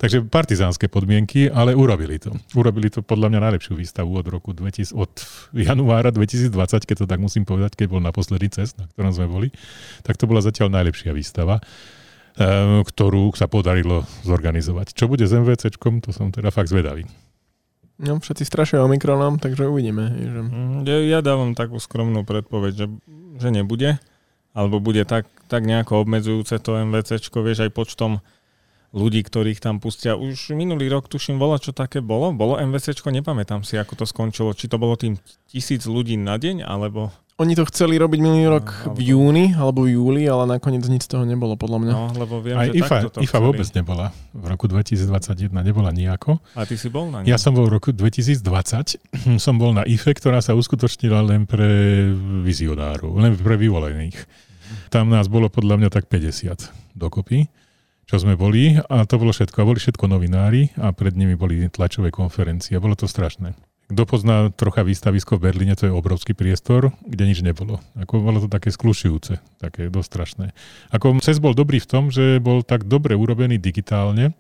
Takže 0.02 0.26
partizánske 0.26 0.90
podmienky, 0.90 1.46
ale 1.46 1.78
urobili 1.78 2.18
to. 2.18 2.34
Urobili 2.58 2.90
to 2.90 3.06
podľa 3.06 3.30
mňa 3.30 3.40
najlepšiu 3.46 3.78
výstavu 3.78 4.10
od 4.10 4.26
roku 4.26 4.58
2000, 4.58 4.90
od 4.98 5.14
januára 5.54 6.10
2020, 6.10 6.50
keď 6.82 7.06
to 7.06 7.06
tak 7.06 7.22
musím 7.22 7.46
povedať, 7.46 7.78
keď 7.78 7.94
bol 7.94 8.02
naposledy 8.02 8.50
cest, 8.50 8.82
na 8.82 8.90
ktorom 8.90 9.14
sme 9.14 9.30
boli, 9.30 9.48
tak 10.02 10.18
to 10.18 10.26
bola 10.26 10.42
zatiaľ 10.42 10.74
najlepšia 10.74 11.14
výstava 11.14 11.62
e, 12.42 12.82
ktorú 12.82 13.38
sa 13.38 13.46
podarilo 13.46 14.02
zorganizovať. 14.26 14.98
Čo 14.98 15.06
bude 15.06 15.30
s 15.30 15.34
MVCčkom, 15.38 16.02
to 16.02 16.10
som 16.10 16.34
teda 16.34 16.50
fakt 16.50 16.74
zvedavý. 16.74 17.06
No, 17.96 18.20
všetci 18.20 18.44
strašia 18.44 18.84
Omikronom, 18.84 19.40
takže 19.40 19.72
uvidíme. 19.72 20.12
Že... 20.12 20.40
Mhm, 20.52 20.78
ja, 20.84 20.98
ja 21.18 21.20
dávam 21.24 21.56
takú 21.56 21.80
skromnú 21.80 22.28
predpoveď, 22.28 22.74
že, 22.76 22.88
že 23.40 23.50
nebude, 23.56 23.96
alebo 24.52 24.84
bude 24.84 25.08
tak, 25.08 25.32
tak 25.48 25.64
nejako 25.64 26.04
obmedzujúce 26.04 26.60
to 26.60 26.76
MVCčko, 26.76 27.40
vieš, 27.40 27.68
aj 27.68 27.72
počtom 27.72 28.20
ľudí, 28.96 29.22
ktorých 29.28 29.60
tam 29.60 29.84
pustia. 29.84 30.16
Už 30.16 30.56
minulý 30.56 30.88
rok, 30.88 31.12
tuším, 31.12 31.36
bolo, 31.36 31.60
čo 31.60 31.76
také 31.76 32.00
bolo. 32.00 32.32
Bolo 32.32 32.56
MVCčko, 32.56 33.12
nepamätám 33.12 33.68
si, 33.68 33.76
ako 33.76 34.00
to 34.00 34.06
skončilo. 34.08 34.56
Či 34.56 34.72
to 34.72 34.80
bolo 34.80 34.96
tým 34.96 35.20
tisíc 35.52 35.84
ľudí 35.84 36.16
na 36.16 36.40
deň, 36.40 36.64
alebo... 36.64 37.12
Oni 37.36 37.52
to 37.52 37.68
chceli 37.68 38.00
robiť 38.00 38.20
minulý 38.24 38.48
rok 38.48 38.88
no, 38.88 38.96
v 38.96 39.12
júni 39.12 39.52
alebo 39.52 39.84
v 39.84 40.00
júli, 40.00 40.24
ale 40.24 40.56
nakoniec 40.56 40.88
nič 40.88 41.04
z 41.04 41.20
toho 41.20 41.28
nebolo, 41.28 41.60
podľa 41.60 41.84
mňa. 41.84 41.92
No, 41.92 42.04
lebo 42.16 42.40
viem, 42.40 42.56
Aj 42.56 42.72
že 42.72 42.80
IFA, 42.80 43.12
to 43.12 43.20
IFA 43.20 43.40
vôbec 43.44 43.68
nebola. 43.76 44.16
V 44.32 44.46
roku 44.48 44.72
2021 44.72 45.52
nebola 45.52 45.92
nejako. 45.92 46.40
A 46.56 46.64
ty 46.64 46.80
si 46.80 46.88
bol 46.88 47.12
na 47.12 47.20
nej? 47.20 47.28
Ja 47.28 47.36
som 47.36 47.52
bol 47.52 47.68
v 47.68 47.76
roku 47.76 47.92
2020. 47.92 48.40
som 49.44 49.60
bol 49.60 49.76
na 49.76 49.84
IFE, 49.84 50.16
ktorá 50.16 50.40
sa 50.40 50.56
uskutočnila 50.56 51.28
len 51.28 51.44
pre 51.44 52.08
vizionárov, 52.48 53.20
len 53.20 53.36
pre 53.36 53.60
vyvolených. 53.60 54.16
Tam 54.88 55.12
nás 55.12 55.28
bolo 55.28 55.52
podľa 55.52 55.76
mňa 55.84 55.90
tak 55.92 56.08
50 56.08 56.96
dokopy 56.96 57.52
čo 58.06 58.22
sme 58.22 58.38
boli 58.38 58.78
a 58.78 59.06
to 59.10 59.18
bolo 59.18 59.34
všetko. 59.34 59.58
A 59.62 59.68
boli 59.68 59.82
všetko 59.82 60.06
novinári 60.06 60.74
a 60.78 60.94
pred 60.94 61.18
nimi 61.18 61.34
boli 61.34 61.66
tlačové 61.70 62.14
konferencie. 62.14 62.78
Bolo 62.78 62.94
to 62.94 63.10
strašné. 63.10 63.58
Kto 63.86 64.02
pozná 64.10 64.50
trocha 64.50 64.82
výstavisko 64.82 65.38
v 65.38 65.54
Berlíne, 65.54 65.78
to 65.78 65.86
je 65.86 65.94
obrovský 65.94 66.34
priestor, 66.34 66.90
kde 67.06 67.30
nič 67.30 67.46
nebolo. 67.46 67.78
Ako 67.94 68.18
bolo 68.18 68.42
to 68.42 68.50
také 68.50 68.74
sklušujúce, 68.74 69.38
také 69.62 69.94
dosť 69.94 70.10
strašné. 70.10 70.46
Ako 70.90 71.22
CES 71.22 71.38
bol 71.38 71.54
dobrý 71.54 71.78
v 71.78 71.86
tom, 71.86 72.10
že 72.10 72.42
bol 72.42 72.66
tak 72.66 72.90
dobre 72.90 73.14
urobený 73.14 73.62
digitálne, 73.62 74.34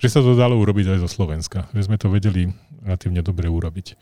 že 0.00 0.08
sa 0.08 0.24
to 0.24 0.32
dalo 0.32 0.56
urobiť 0.56 0.96
aj 0.96 0.98
zo 1.04 1.08
Slovenska. 1.10 1.68
Že 1.76 1.84
sme 1.84 1.96
to 2.00 2.08
vedeli 2.08 2.48
relatívne 2.80 3.20
dobre 3.20 3.52
urobiť. 3.52 3.92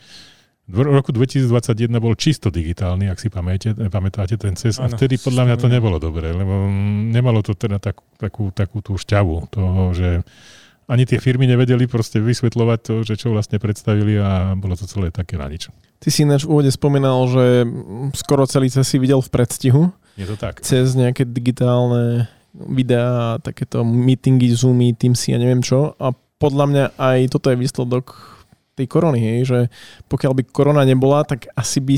V 0.67 0.79
roku 0.83 1.15
2021 1.15 1.87
bol 2.03 2.19
čisto 2.19 2.51
digitálny, 2.51 3.07
ak 3.07 3.23
si 3.23 3.31
pamätáte, 3.31 3.87
pamätáte 3.87 4.35
ten 4.35 4.59
CES, 4.59 4.83
a 4.83 4.91
vtedy 4.91 5.15
podľa 5.15 5.47
mňa 5.47 5.57
to 5.63 5.69
nebolo 5.71 6.03
dobré, 6.03 6.35
lebo 6.35 6.67
nemalo 7.15 7.39
to 7.39 7.55
teda 7.55 7.79
tak, 7.79 8.03
takú, 8.19 8.51
takú 8.51 8.83
tú 8.83 8.99
šťavu 8.99 9.47
toho, 9.47 9.95
že 9.95 10.27
ani 10.91 11.07
tie 11.07 11.23
firmy 11.23 11.47
nevedeli 11.47 11.87
proste 11.87 12.19
vysvetľovať 12.19 12.79
to, 12.83 12.95
že 13.07 13.15
čo 13.15 13.31
vlastne 13.31 13.63
predstavili 13.63 14.19
a 14.19 14.59
bolo 14.59 14.75
to 14.75 14.91
celé 14.91 15.15
také 15.15 15.39
na 15.39 15.47
nič. 15.47 15.71
Ty 16.03 16.09
si 16.11 16.27
ináč 16.27 16.47
v 16.47 16.59
úvode 16.59 16.71
spomínal, 16.75 17.27
že 17.31 17.67
skoro 18.19 18.47
celý 18.51 18.67
CES 18.67 18.87
si 18.91 18.99
videl 18.99 19.23
v 19.23 19.31
predstihu. 19.31 19.83
Je 20.19 20.27
to 20.27 20.35
tak. 20.35 20.67
Cez 20.67 20.99
nejaké 20.99 21.27
digitálne 21.27 22.27
videá, 22.55 23.39
takéto 23.39 23.87
meetingy, 23.87 24.51
zoomy, 24.51 24.99
teamsy 24.99 25.31
a 25.35 25.39
neviem 25.39 25.63
čo. 25.63 25.95
A 26.03 26.11
podľa 26.43 26.65
mňa 26.69 26.85
aj 26.99 27.19
toto 27.31 27.55
je 27.55 27.57
výsledok 27.59 28.36
tej 28.77 28.87
korony, 28.87 29.19
hej, 29.19 29.39
že 29.49 29.59
pokiaľ 30.13 30.33
by 30.37 30.43
korona 30.53 30.85
nebola, 30.85 31.25
tak 31.25 31.49
asi 31.57 31.81
by 31.81 31.97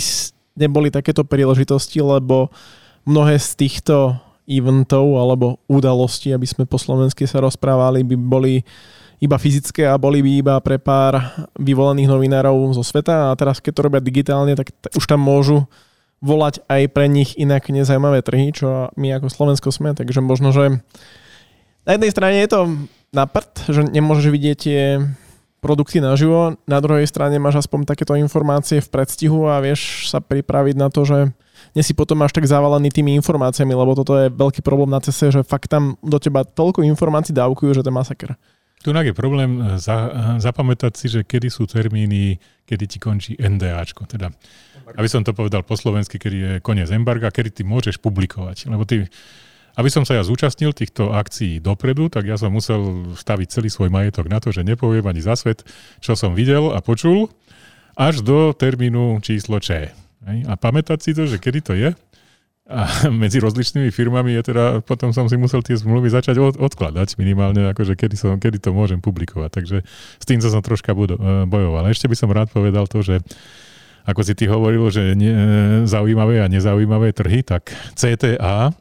neboli 0.55 0.89
takéto 0.95 1.27
príležitosti, 1.27 1.99
lebo 1.99 2.55
mnohé 3.03 3.39
z 3.39 3.59
týchto 3.59 4.15
eventov 4.49 5.05
alebo 5.21 5.61
udalostí, 5.69 6.33
aby 6.33 6.49
sme 6.49 6.65
po 6.65 6.81
slovensky 6.81 7.29
sa 7.29 7.45
rozprávali, 7.45 8.01
by 8.07 8.17
boli 8.17 8.55
iba 9.19 9.37
fyzické 9.37 9.85
a 9.85 9.99
boli 9.99 10.23
by 10.23 10.31
iba 10.41 10.55
pre 10.63 10.79
pár 10.79 11.19
vyvolených 11.59 12.09
novinárov 12.09 12.73
zo 12.73 12.87
sveta. 12.87 13.29
A 13.29 13.37
teraz 13.37 13.59
keď 13.59 13.73
to 13.75 13.85
robia 13.91 14.01
digitálne, 14.01 14.55
tak 14.55 14.71
t- 14.71 14.91
už 14.95 15.05
tam 15.11 15.21
môžu 15.21 15.67
volať 16.23 16.63
aj 16.67 16.83
pre 16.91 17.07
nich 17.07 17.35
inak 17.39 17.67
nezaujímavé 17.71 18.23
trhy, 18.23 18.51
čo 18.51 18.91
my 18.95 19.19
ako 19.19 19.31
Slovensko 19.31 19.69
sme, 19.71 19.95
takže 19.95 20.19
možno, 20.19 20.51
že 20.51 20.83
na 21.87 21.95
jednej 21.95 22.11
strane 22.11 22.43
je 22.43 22.51
to 22.51 22.61
na 23.15 23.25
prd, 23.25 23.53
že 23.71 23.81
nemôžeš 23.87 24.27
vidieť 24.29 24.57
tie 24.59 24.83
produkty 25.59 25.99
naživo, 25.99 26.59
na 26.65 26.79
druhej 26.79 27.07
strane 27.07 27.37
máš 27.43 27.67
aspoň 27.67 27.87
takéto 27.87 28.15
informácie 28.15 28.79
v 28.79 28.89
predstihu 28.89 29.51
a 29.51 29.59
vieš 29.59 30.11
sa 30.11 30.23
pripraviť 30.23 30.77
na 30.79 30.89
to, 30.89 31.03
že 31.03 31.19
nie 31.75 31.83
si 31.83 31.93
potom 31.93 32.23
až 32.23 32.33
tak 32.33 32.47
zavalený 32.47 32.95
tými 32.95 33.19
informáciami, 33.19 33.75
lebo 33.75 33.99
toto 33.99 34.15
je 34.15 34.31
veľký 34.31 34.63
problém 34.63 34.91
na 34.91 35.03
cese, 35.03 35.35
že 35.35 35.43
fakt 35.43 35.69
tam 35.71 35.99
do 36.01 36.19
teba 36.23 36.47
toľko 36.47 36.87
informácií 36.87 37.35
dávkujú, 37.35 37.75
že 37.75 37.83
to 37.83 37.91
je 37.91 37.99
masaker. 37.99 38.31
Tu 38.79 38.95
je 38.95 39.15
problém 39.15 39.59
eh, 39.59 39.79
za, 39.83 39.97
eh, 40.07 40.11
zapamätať 40.39 40.93
si, 40.95 41.07
že 41.11 41.21
kedy 41.27 41.51
sú 41.51 41.67
termíny, 41.67 42.39
kedy 42.63 42.85
ti 42.87 42.99
končí 43.03 43.35
NDAčko. 43.35 44.07
Teda, 44.07 44.31
aby 44.95 45.09
som 45.11 45.27
to 45.27 45.35
povedal 45.35 45.67
po 45.67 45.75
slovensky, 45.75 46.17
kedy 46.17 46.37
je 46.39 46.53
koniec 46.63 46.87
embarga, 46.95 47.35
kedy 47.35 47.51
ty 47.51 47.63
môžeš 47.67 47.99
publikovať. 47.99 48.71
Lebo 48.71 48.87
ty 48.87 49.11
aby 49.79 49.89
som 49.89 50.03
sa 50.03 50.19
ja 50.19 50.27
zúčastnil 50.27 50.75
týchto 50.75 51.15
akcií 51.15 51.63
dopredu, 51.63 52.11
tak 52.11 52.27
ja 52.27 52.35
som 52.35 52.51
musel 52.51 53.15
staviť 53.15 53.49
celý 53.49 53.71
svoj 53.71 53.95
majetok 53.95 54.27
na 54.27 54.43
to, 54.43 54.51
že 54.51 54.67
nepoviem 54.67 55.07
ani 55.07 55.23
za 55.23 55.39
svet, 55.39 55.63
čo 56.03 56.19
som 56.19 56.35
videl 56.35 56.75
a 56.75 56.83
počul, 56.83 57.31
až 57.95 58.27
do 58.27 58.51
termínu 58.51 59.23
číslo 59.23 59.63
Č. 59.63 59.95
A 60.27 60.53
pamätať 60.59 60.99
si 60.99 61.11
to, 61.15 61.31
že 61.31 61.39
kedy 61.39 61.61
to 61.63 61.73
je, 61.79 61.95
a 62.69 62.85
medzi 63.23 63.41
rozličnými 63.41 63.89
firmami 63.89 64.37
je 64.39 64.53
teda, 64.53 64.65
potom 64.85 65.17
som 65.17 65.25
si 65.27 65.41
musel 65.41 65.65
tie 65.65 65.75
zmluvy 65.75 66.13
začať 66.13 66.37
od, 66.37 66.55
odkladať 66.61 67.17
minimálne, 67.17 67.73
akože 67.73 67.97
kedy, 67.97 68.15
som, 68.21 68.37
kedy 68.37 68.61
to 68.61 68.77
môžem 68.77 69.01
publikovať. 69.01 69.51
Takže 69.63 69.77
s 70.21 70.25
tým 70.29 70.39
som 70.45 70.61
troška 70.61 70.93
budo, 70.93 71.17
e, 71.17 71.49
bojoval. 71.49 71.89
Ešte 71.89 72.13
by 72.13 72.17
som 72.19 72.29
rád 72.29 72.53
povedal 72.53 72.85
to, 72.85 73.01
že 73.01 73.25
ako 74.05 74.21
si 74.21 74.33
ty 74.37 74.49
hovoril, 74.49 74.89
že 74.93 75.17
ne, 75.17 75.33
zaujímavé 75.89 76.45
a 76.45 76.49
nezaujímavé 76.49 77.13
trhy, 77.13 77.45
tak 77.45 77.73
CTA, 77.97 78.73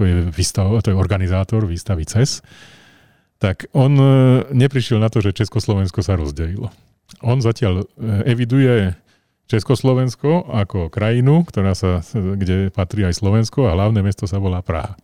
to 0.00 0.08
je, 0.08 0.32
výstav, 0.32 0.72
to 0.80 0.88
je 0.88 0.96
organizátor 0.96 1.68
výstavy 1.68 2.08
CES, 2.08 2.40
tak 3.36 3.68
on 3.76 3.92
e, 4.00 4.04
neprišiel 4.56 4.96
na 4.96 5.12
to, 5.12 5.20
že 5.20 5.36
Československo 5.36 6.00
sa 6.00 6.16
rozdelilo. 6.16 6.72
On 7.20 7.36
zatiaľ 7.36 7.84
e, 7.84 8.24
eviduje 8.24 8.96
Československo 9.52 10.48
ako 10.48 10.88
krajinu, 10.88 11.44
ktorá 11.44 11.76
sa, 11.76 12.00
kde 12.16 12.72
patrí 12.72 13.04
aj 13.04 13.20
Slovensko 13.20 13.68
a 13.68 13.76
hlavné 13.76 14.00
mesto 14.00 14.24
sa 14.24 14.40
volá 14.40 14.64
Praha. 14.64 14.96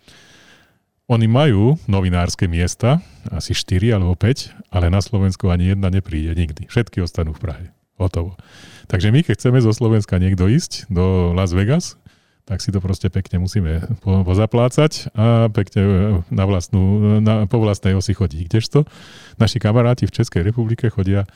Oni 1.12 1.28
majú 1.28 1.76
novinárske 1.84 2.48
miesta, 2.48 3.04
asi 3.28 3.52
4 3.52 4.00
alebo 4.00 4.16
5, 4.16 4.72
ale 4.72 4.88
na 4.88 5.04
Slovensku 5.04 5.52
ani 5.52 5.76
jedna 5.76 5.92
nepríde 5.92 6.32
nikdy. 6.32 6.72
Všetky 6.72 7.04
ostanú 7.04 7.36
v 7.36 7.42
Prahe. 7.44 7.64
Hotovo. 8.00 8.40
Takže 8.88 9.12
my, 9.12 9.24
keď 9.24 9.34
chceme 9.38 9.58
zo 9.60 9.72
Slovenska 9.76 10.16
niekto 10.20 10.48
ísť 10.48 10.88
do 10.88 11.36
Las 11.36 11.52
Vegas, 11.52 12.00
tak 12.46 12.62
si 12.62 12.70
to 12.70 12.78
proste 12.78 13.10
pekne 13.10 13.42
musíme 13.42 13.82
po, 14.06 14.22
pozaplácať 14.22 15.10
a 15.18 15.50
pekne 15.50 15.82
e, 15.82 15.90
na 16.30 16.44
vlastnú, 16.46 17.18
na, 17.18 17.50
po 17.50 17.58
vlastnej 17.58 17.98
osi 17.98 18.14
chodí. 18.14 18.46
Kdežto 18.46 18.86
naši 19.34 19.58
kamaráti 19.58 20.06
v 20.06 20.14
Českej 20.14 20.46
republike 20.46 20.86
chodia 20.86 21.26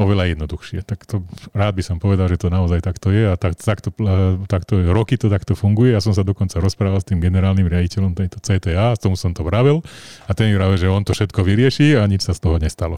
oveľa 0.00 0.32
jednoduchšie. 0.32 0.84
Tak 0.84 1.08
to 1.08 1.24
rád 1.52 1.76
by 1.76 1.82
som 1.84 1.96
povedal, 2.00 2.28
že 2.28 2.40
to 2.40 2.48
naozaj 2.48 2.84
takto 2.84 3.12
je 3.12 3.32
a 3.32 3.36
tak, 3.36 3.60
takto, 3.60 3.92
e, 4.00 4.40
takto 4.48 4.80
roky 4.96 5.20
to 5.20 5.28
takto 5.28 5.52
funguje. 5.52 5.92
Ja 5.92 6.00
som 6.00 6.16
sa 6.16 6.24
dokonca 6.24 6.56
rozprával 6.56 7.04
s 7.04 7.08
tým 7.08 7.20
generálnym 7.20 7.68
riaditeľom 7.68 8.16
tejto 8.16 8.40
CTA, 8.40 8.96
s 8.96 9.00
tomu 9.04 9.20
som 9.20 9.36
to 9.36 9.44
vravel 9.44 9.84
a 10.24 10.32
ten 10.32 10.48
mi 10.48 10.56
vravel, 10.56 10.80
že 10.80 10.88
on 10.88 11.04
to 11.04 11.12
všetko 11.12 11.44
vyrieši 11.44 12.00
a 12.00 12.08
nič 12.08 12.24
sa 12.24 12.32
z 12.32 12.40
toho 12.40 12.56
nestalo. 12.56 12.96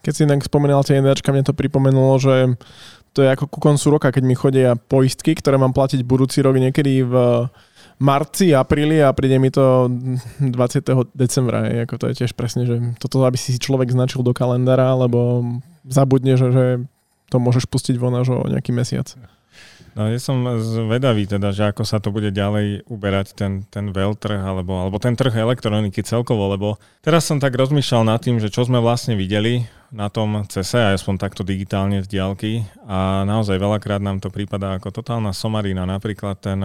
Keď 0.00 0.12
si 0.16 0.24
inak 0.24 0.40
spomínal 0.40 0.80
tie 0.80 0.96
NDAčka, 0.96 1.28
mne 1.28 1.44
to 1.44 1.52
pripomenulo, 1.52 2.16
že 2.16 2.56
to 3.10 3.26
je 3.26 3.28
ako 3.34 3.50
ku 3.50 3.58
koncu 3.58 3.86
roka, 3.90 4.08
keď 4.14 4.24
mi 4.24 4.38
chodia 4.38 4.78
poistky, 4.78 5.34
ktoré 5.34 5.58
mám 5.58 5.74
platiť 5.74 6.06
budúci 6.06 6.42
rok 6.42 6.54
niekedy 6.56 7.02
v 7.02 7.14
marci, 8.00 8.56
apríli 8.56 9.02
a 9.04 9.12
príde 9.12 9.36
mi 9.36 9.52
to 9.52 9.90
20. 10.40 11.12
decembra. 11.12 11.68
Je, 11.68 11.84
ako 11.84 11.94
to 12.00 12.04
je 12.10 12.18
tiež 12.24 12.32
presne, 12.32 12.64
že 12.64 12.80
toto, 12.96 13.22
aby 13.28 13.36
si 13.36 13.58
človek 13.60 13.92
značil 13.92 14.24
do 14.24 14.32
kalendára, 14.32 14.96
lebo 14.96 15.44
zabudne, 15.84 16.34
že, 16.40 16.48
že 16.50 16.64
to 17.28 17.36
môžeš 17.38 17.68
pustiť 17.68 18.00
von 18.00 18.16
až 18.16 18.34
o 18.34 18.48
nejaký 18.48 18.72
mesiac. 18.72 19.06
No 19.98 20.06
ja 20.06 20.22
som 20.22 20.46
zvedavý 20.62 21.26
teda, 21.26 21.50
že 21.50 21.66
ako 21.66 21.82
sa 21.82 21.98
to 21.98 22.14
bude 22.14 22.30
ďalej 22.30 22.86
uberať 22.86 23.34
ten, 23.34 23.66
ten 23.66 23.90
veľtrh 23.90 24.38
alebo, 24.38 24.78
alebo 24.78 25.02
ten 25.02 25.18
trh 25.18 25.34
elektroniky 25.34 26.06
celkovo, 26.06 26.46
lebo 26.54 26.78
teraz 27.02 27.26
som 27.26 27.42
tak 27.42 27.58
rozmýšľal 27.58 28.06
nad 28.06 28.22
tým, 28.22 28.38
že 28.38 28.54
čo 28.54 28.62
sme 28.62 28.78
vlastne 28.78 29.18
videli 29.18 29.66
na 29.90 30.06
tom 30.06 30.46
CESE, 30.46 30.94
aspoň 30.94 31.14
takto 31.18 31.42
digitálne 31.42 31.98
z 32.00 32.06
diálky 32.06 32.62
a 32.86 33.26
naozaj 33.26 33.58
veľakrát 33.58 33.98
nám 33.98 34.22
to 34.22 34.30
prípada 34.30 34.78
ako 34.78 34.94
totálna 34.94 35.34
somarina, 35.34 35.82
napríklad 35.82 36.38
ten, 36.38 36.62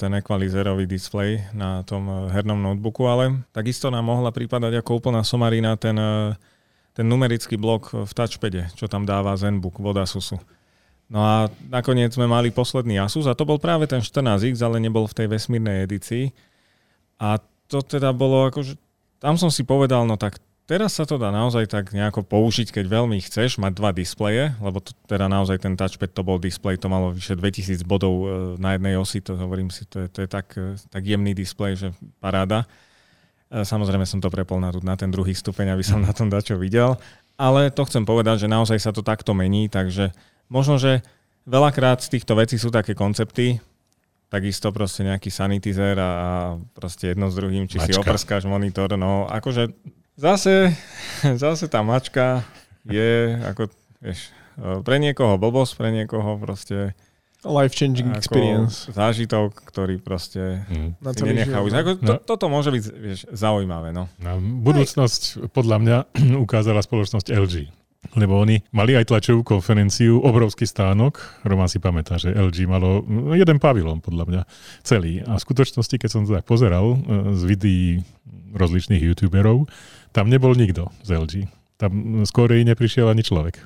ten 0.00 0.16
equalizerový 0.16 0.88
display 0.88 1.44
na 1.52 1.84
tom 1.84 2.32
hernom 2.32 2.56
notebooku, 2.56 3.04
ale 3.04 3.44
takisto 3.52 3.92
nám 3.92 4.08
mohla 4.08 4.32
prípadať 4.32 4.80
ako 4.80 5.04
úplná 5.04 5.20
somarina 5.20 5.76
ten, 5.76 6.00
ten 6.96 7.04
numerický 7.04 7.60
blok 7.60 7.92
v 7.92 8.12
touchpade, 8.16 8.72
čo 8.72 8.88
tam 8.88 9.04
dáva 9.04 9.36
ZenBook 9.36 9.76
od 9.76 10.00
Asusu. 10.00 10.40
No 11.10 11.20
a 11.20 11.36
nakoniec 11.68 12.12
sme 12.14 12.24
mali 12.24 12.48
posledný 12.54 13.00
Asus 13.00 13.28
a 13.28 13.36
to 13.36 13.44
bol 13.44 13.60
práve 13.60 13.84
ten 13.84 14.00
14X, 14.00 14.60
ale 14.64 14.80
nebol 14.80 15.04
v 15.04 15.16
tej 15.16 15.26
vesmírnej 15.28 15.84
edícii. 15.84 16.32
A 17.20 17.38
to 17.68 17.84
teda 17.84 18.12
bolo 18.12 18.48
akože, 18.48 18.76
tam 19.20 19.36
som 19.40 19.52
si 19.52 19.64
povedal, 19.64 20.04
no 20.04 20.16
tak 20.16 20.40
teraz 20.72 20.96
sa 20.96 21.04
to 21.04 21.20
dá 21.20 21.28
naozaj 21.28 21.68
tak 21.68 21.92
nejako 21.92 22.24
použiť, 22.24 22.72
keď 22.72 22.84
veľmi 22.88 23.18
chceš 23.20 23.60
mať 23.60 23.72
dva 23.76 23.90
displeje, 23.92 24.56
lebo 24.62 24.80
to, 24.80 24.96
teda 25.04 25.28
naozaj 25.28 25.60
ten 25.60 25.76
touchpad 25.76 26.10
to 26.16 26.22
bol 26.24 26.40
displej, 26.40 26.80
to 26.80 26.88
malo 26.88 27.12
vyše 27.12 27.36
2000 27.36 27.84
bodov 27.84 28.14
e, 28.14 28.26
na 28.56 28.76
jednej 28.78 28.96
osi, 28.96 29.20
to 29.20 29.36
hovorím 29.36 29.68
si, 29.68 29.84
to 29.84 30.06
je, 30.06 30.08
to 30.08 30.18
je 30.24 30.28
tak, 30.30 30.46
e, 30.56 30.78
tak 30.88 31.02
jemný 31.04 31.36
displej, 31.36 31.76
že 31.76 31.88
paráda. 32.22 32.64
E, 33.52 33.68
samozrejme 33.68 34.08
som 34.08 34.22
to 34.22 34.32
prepol 34.32 34.62
na, 34.62 34.72
na 34.80 34.96
ten 34.96 35.12
druhý 35.12 35.36
stupeň, 35.36 35.76
aby 35.76 35.84
som 35.84 36.00
na 36.00 36.14
tom 36.14 36.32
dačo 36.32 36.56
videl, 36.56 36.96
ale 37.36 37.68
to 37.68 37.84
chcem 37.84 38.06
povedať, 38.06 38.46
že 38.46 38.48
naozaj 38.48 38.78
sa 38.78 38.90
to 38.94 39.04
takto 39.04 39.36
mení, 39.36 39.66
takže 39.66 40.14
možno, 40.52 40.76
že 40.76 41.00
veľakrát 41.48 42.04
z 42.04 42.18
týchto 42.18 42.36
vecí 42.36 42.60
sú 42.60 42.68
také 42.68 42.92
koncepty, 42.92 43.56
takisto 44.28 44.68
proste 44.72 45.08
nejaký 45.08 45.32
sanitizer 45.32 45.96
a 45.96 46.10
proste 46.76 47.16
jedno 47.16 47.32
s 47.32 47.34
druhým, 47.36 47.64
či 47.68 47.80
mačka. 47.80 47.88
si 47.88 47.92
oprskáš 47.96 48.44
monitor, 48.44 48.92
no 49.00 49.24
akože 49.28 49.72
zase, 50.20 50.76
zase 51.42 51.64
tá 51.72 51.80
mačka 51.80 52.44
je 52.84 53.40
ako, 53.48 53.72
vieš, 54.04 54.28
pre 54.84 55.00
niekoho 55.00 55.40
blbosť, 55.40 55.72
pre 55.80 55.88
niekoho 55.88 56.36
proste 56.36 56.92
life-changing 57.42 58.14
experience. 58.14 58.86
Zážitok, 58.94 59.66
ktorý 59.66 59.98
proste 59.98 60.62
mm. 60.70 61.02
si 61.02 61.22
nenechá 61.26 61.58
už. 61.58 61.74
Ako, 61.74 61.90
to, 61.98 62.12
no. 62.14 62.22
Toto 62.22 62.46
môže 62.46 62.70
byť 62.70 62.84
vieš, 62.94 63.20
zaujímavé. 63.34 63.90
No. 63.90 64.06
No, 64.22 64.38
budúcnosť 64.38 65.50
podľa 65.50 65.76
mňa 65.82 65.96
ukázala 66.46 66.80
spoločnosť 66.86 67.34
LG. 67.34 67.81
Lebo 68.12 68.36
oni 68.36 68.60
mali 68.74 68.98
aj 68.98 69.08
tlačovú 69.08 69.46
konferenciu, 69.46 70.20
obrovský 70.20 70.66
stánok. 70.66 71.22
Roman 71.46 71.70
si 71.70 71.78
pamätá, 71.78 72.18
že 72.18 72.34
LG 72.34 72.66
malo 72.66 73.06
jeden 73.32 73.56
pavilon, 73.62 74.02
podľa 74.02 74.24
mňa, 74.28 74.42
celý. 74.82 75.22
A 75.24 75.38
v 75.38 75.44
skutočnosti, 75.46 75.96
keď 75.96 76.10
som 76.10 76.22
to 76.26 76.34
tak 76.34 76.44
pozeral 76.44 76.92
e, 76.92 76.96
z 77.38 77.42
videí 77.46 77.86
rozličných 78.52 79.00
youtuberov, 79.00 79.70
tam 80.12 80.28
nebol 80.28 80.52
nikto 80.52 80.92
z 81.06 81.08
LG. 81.16 81.34
Tam 81.80 82.22
skôr 82.28 82.52
neprišiel 82.52 83.08
ani 83.08 83.24
človek. 83.24 83.64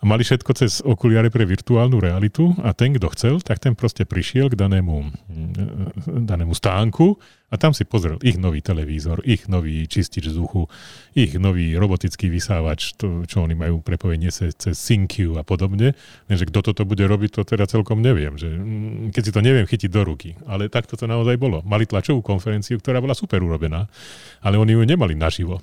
A 0.00 0.08
mali 0.08 0.24
všetko 0.24 0.50
cez 0.56 0.80
okuliare 0.80 1.28
pre 1.28 1.44
virtuálnu 1.44 2.00
realitu 2.00 2.56
a 2.64 2.72
ten, 2.72 2.96
kto 2.96 3.12
chcel, 3.12 3.34
tak 3.44 3.60
ten 3.60 3.76
proste 3.76 4.08
prišiel 4.08 4.48
k 4.48 4.56
danému, 4.56 4.96
mm, 5.04 6.24
danému 6.24 6.56
stánku 6.56 7.20
a 7.52 7.60
tam 7.60 7.76
si 7.76 7.84
pozrel 7.84 8.16
ich 8.24 8.40
nový 8.40 8.64
televízor, 8.64 9.20
ich 9.28 9.44
nový 9.44 9.84
čistič 9.84 10.32
vzduchu, 10.32 10.72
ich 11.12 11.36
nový 11.36 11.76
robotický 11.76 12.32
vysávač, 12.32 12.96
to, 12.96 13.28
čo 13.28 13.44
oni 13.44 13.52
majú 13.52 13.84
prepojenie 13.84 14.32
cez, 14.32 14.56
cez 14.56 14.80
SyncQ 14.80 15.36
a 15.36 15.44
podobne. 15.44 15.92
Lenže 16.32 16.48
kto 16.48 16.72
toto 16.72 16.88
bude 16.88 17.04
robiť, 17.04 17.36
to 17.36 17.42
teda 17.44 17.68
celkom 17.68 18.00
neviem. 18.00 18.40
Že, 18.40 18.48
mm, 18.56 18.96
keď 19.12 19.22
si 19.28 19.34
to 19.36 19.44
neviem 19.44 19.68
chytiť 19.68 19.90
do 19.92 20.00
ruky. 20.00 20.32
Ale 20.48 20.72
takto 20.72 20.96
to 20.96 21.04
naozaj 21.04 21.36
bolo. 21.36 21.60
Mali 21.68 21.84
tlačovú 21.84 22.24
konferenciu, 22.24 22.80
ktorá 22.80 23.04
bola 23.04 23.12
super 23.12 23.44
urobená, 23.44 23.84
ale 24.40 24.56
oni 24.56 24.80
ju 24.80 24.82
nemali 24.88 25.12
naživo. 25.12 25.60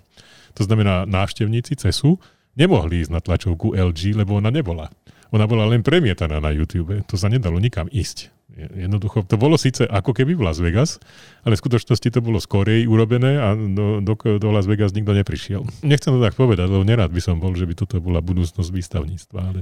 To 0.58 0.62
znamená, 0.62 1.10
návštevníci 1.10 1.78
CESu 1.78 2.22
nemohli 2.58 3.06
ísť 3.06 3.14
na 3.14 3.22
tlačovku 3.22 3.78
LG, 3.78 4.18
lebo 4.18 4.42
ona 4.42 4.50
nebola. 4.50 4.90
Ona 5.32 5.46
bola 5.46 5.68
len 5.70 5.86
premietaná 5.86 6.42
na 6.42 6.52
YouTube. 6.52 7.04
To 7.08 7.16
sa 7.16 7.30
nedalo 7.30 7.62
nikam 7.62 7.86
ísť. 7.88 8.34
Jednoducho, 8.58 9.22
to 9.22 9.38
bolo 9.38 9.54
síce 9.54 9.86
ako 9.86 10.18
keby 10.18 10.34
v 10.34 10.42
Las 10.42 10.58
Vegas, 10.58 10.98
ale 11.46 11.54
v 11.54 11.62
skutočnosti 11.62 12.10
to 12.10 12.26
bolo 12.26 12.42
skorej 12.42 12.90
urobené 12.90 13.38
a 13.38 13.54
do, 13.54 14.02
do, 14.02 14.18
do 14.18 14.50
Las 14.50 14.66
Vegas 14.66 14.98
nikto 14.98 15.14
neprišiel. 15.14 15.62
Nechcem 15.86 16.10
to 16.10 16.18
tak 16.18 16.34
povedať, 16.34 16.66
lebo 16.66 16.82
nerád 16.82 17.14
by 17.14 17.22
som 17.22 17.38
bol, 17.38 17.54
že 17.54 17.70
by 17.70 17.78
toto 17.78 18.02
bola 18.02 18.18
budúcnosť 18.18 18.74
výstavníctva, 18.74 19.40
ale 19.46 19.62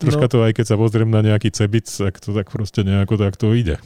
troška 0.00 0.24
no. 0.24 0.32
to 0.32 0.36
aj 0.48 0.52
keď 0.56 0.64
sa 0.64 0.76
pozriem 0.80 1.12
na 1.12 1.20
nejaký 1.20 1.52
cebic, 1.52 1.92
tak 1.92 2.24
to 2.24 2.32
tak 2.32 2.48
proste 2.48 2.80
nejako 2.88 3.20
tak 3.20 3.36
to 3.36 3.52
ide. 3.52 3.76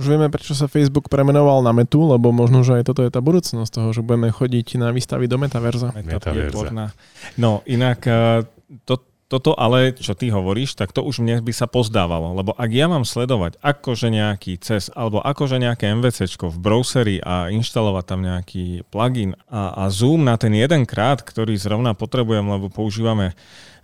Už 0.00 0.06
vieme, 0.08 0.32
prečo 0.32 0.56
sa 0.56 0.70
Facebook 0.70 1.12
premenoval 1.12 1.60
na 1.60 1.72
Metu, 1.76 2.08
lebo 2.08 2.32
možno, 2.32 2.64
že 2.64 2.80
aj 2.80 2.84
toto 2.88 3.04
je 3.04 3.10
tá 3.12 3.20
budúcnosť 3.20 3.70
toho, 3.70 3.88
že 3.92 4.00
budeme 4.00 4.32
chodiť 4.32 4.80
na 4.80 4.88
výstavy 4.90 5.28
do 5.28 5.36
Metaverza. 5.36 5.92
Metaverza. 5.92 6.92
No 7.36 7.60
inak 7.68 8.00
eh, 8.08 8.44
to, 8.88 9.00
toto 9.32 9.56
ale, 9.56 9.96
čo 9.96 10.12
ty 10.12 10.28
hovoríš, 10.28 10.76
tak 10.76 10.92
to 10.92 11.00
už 11.00 11.24
mne 11.24 11.40
by 11.40 11.56
sa 11.56 11.64
pozdávalo, 11.64 12.36
lebo 12.36 12.52
ak 12.52 12.68
ja 12.68 12.84
mám 12.84 13.08
sledovať 13.08 13.56
akože 13.64 14.12
nejaký 14.12 14.60
CES 14.60 14.92
alebo 14.92 15.24
akože 15.24 15.56
nejaké 15.56 15.88
MVCčko 15.88 16.52
v 16.52 16.58
browseri 16.60 17.16
a 17.24 17.48
inštalovať 17.48 18.04
tam 18.04 18.20
nejaký 18.20 18.84
plugin 18.92 19.32
a, 19.48 19.88
a 19.88 19.88
Zoom 19.88 20.28
na 20.28 20.36
ten 20.36 20.52
jeden 20.52 20.84
krát, 20.84 21.24
ktorý 21.24 21.56
zrovna 21.56 21.96
potrebujem, 21.96 22.44
lebo 22.44 22.68
používame 22.68 23.32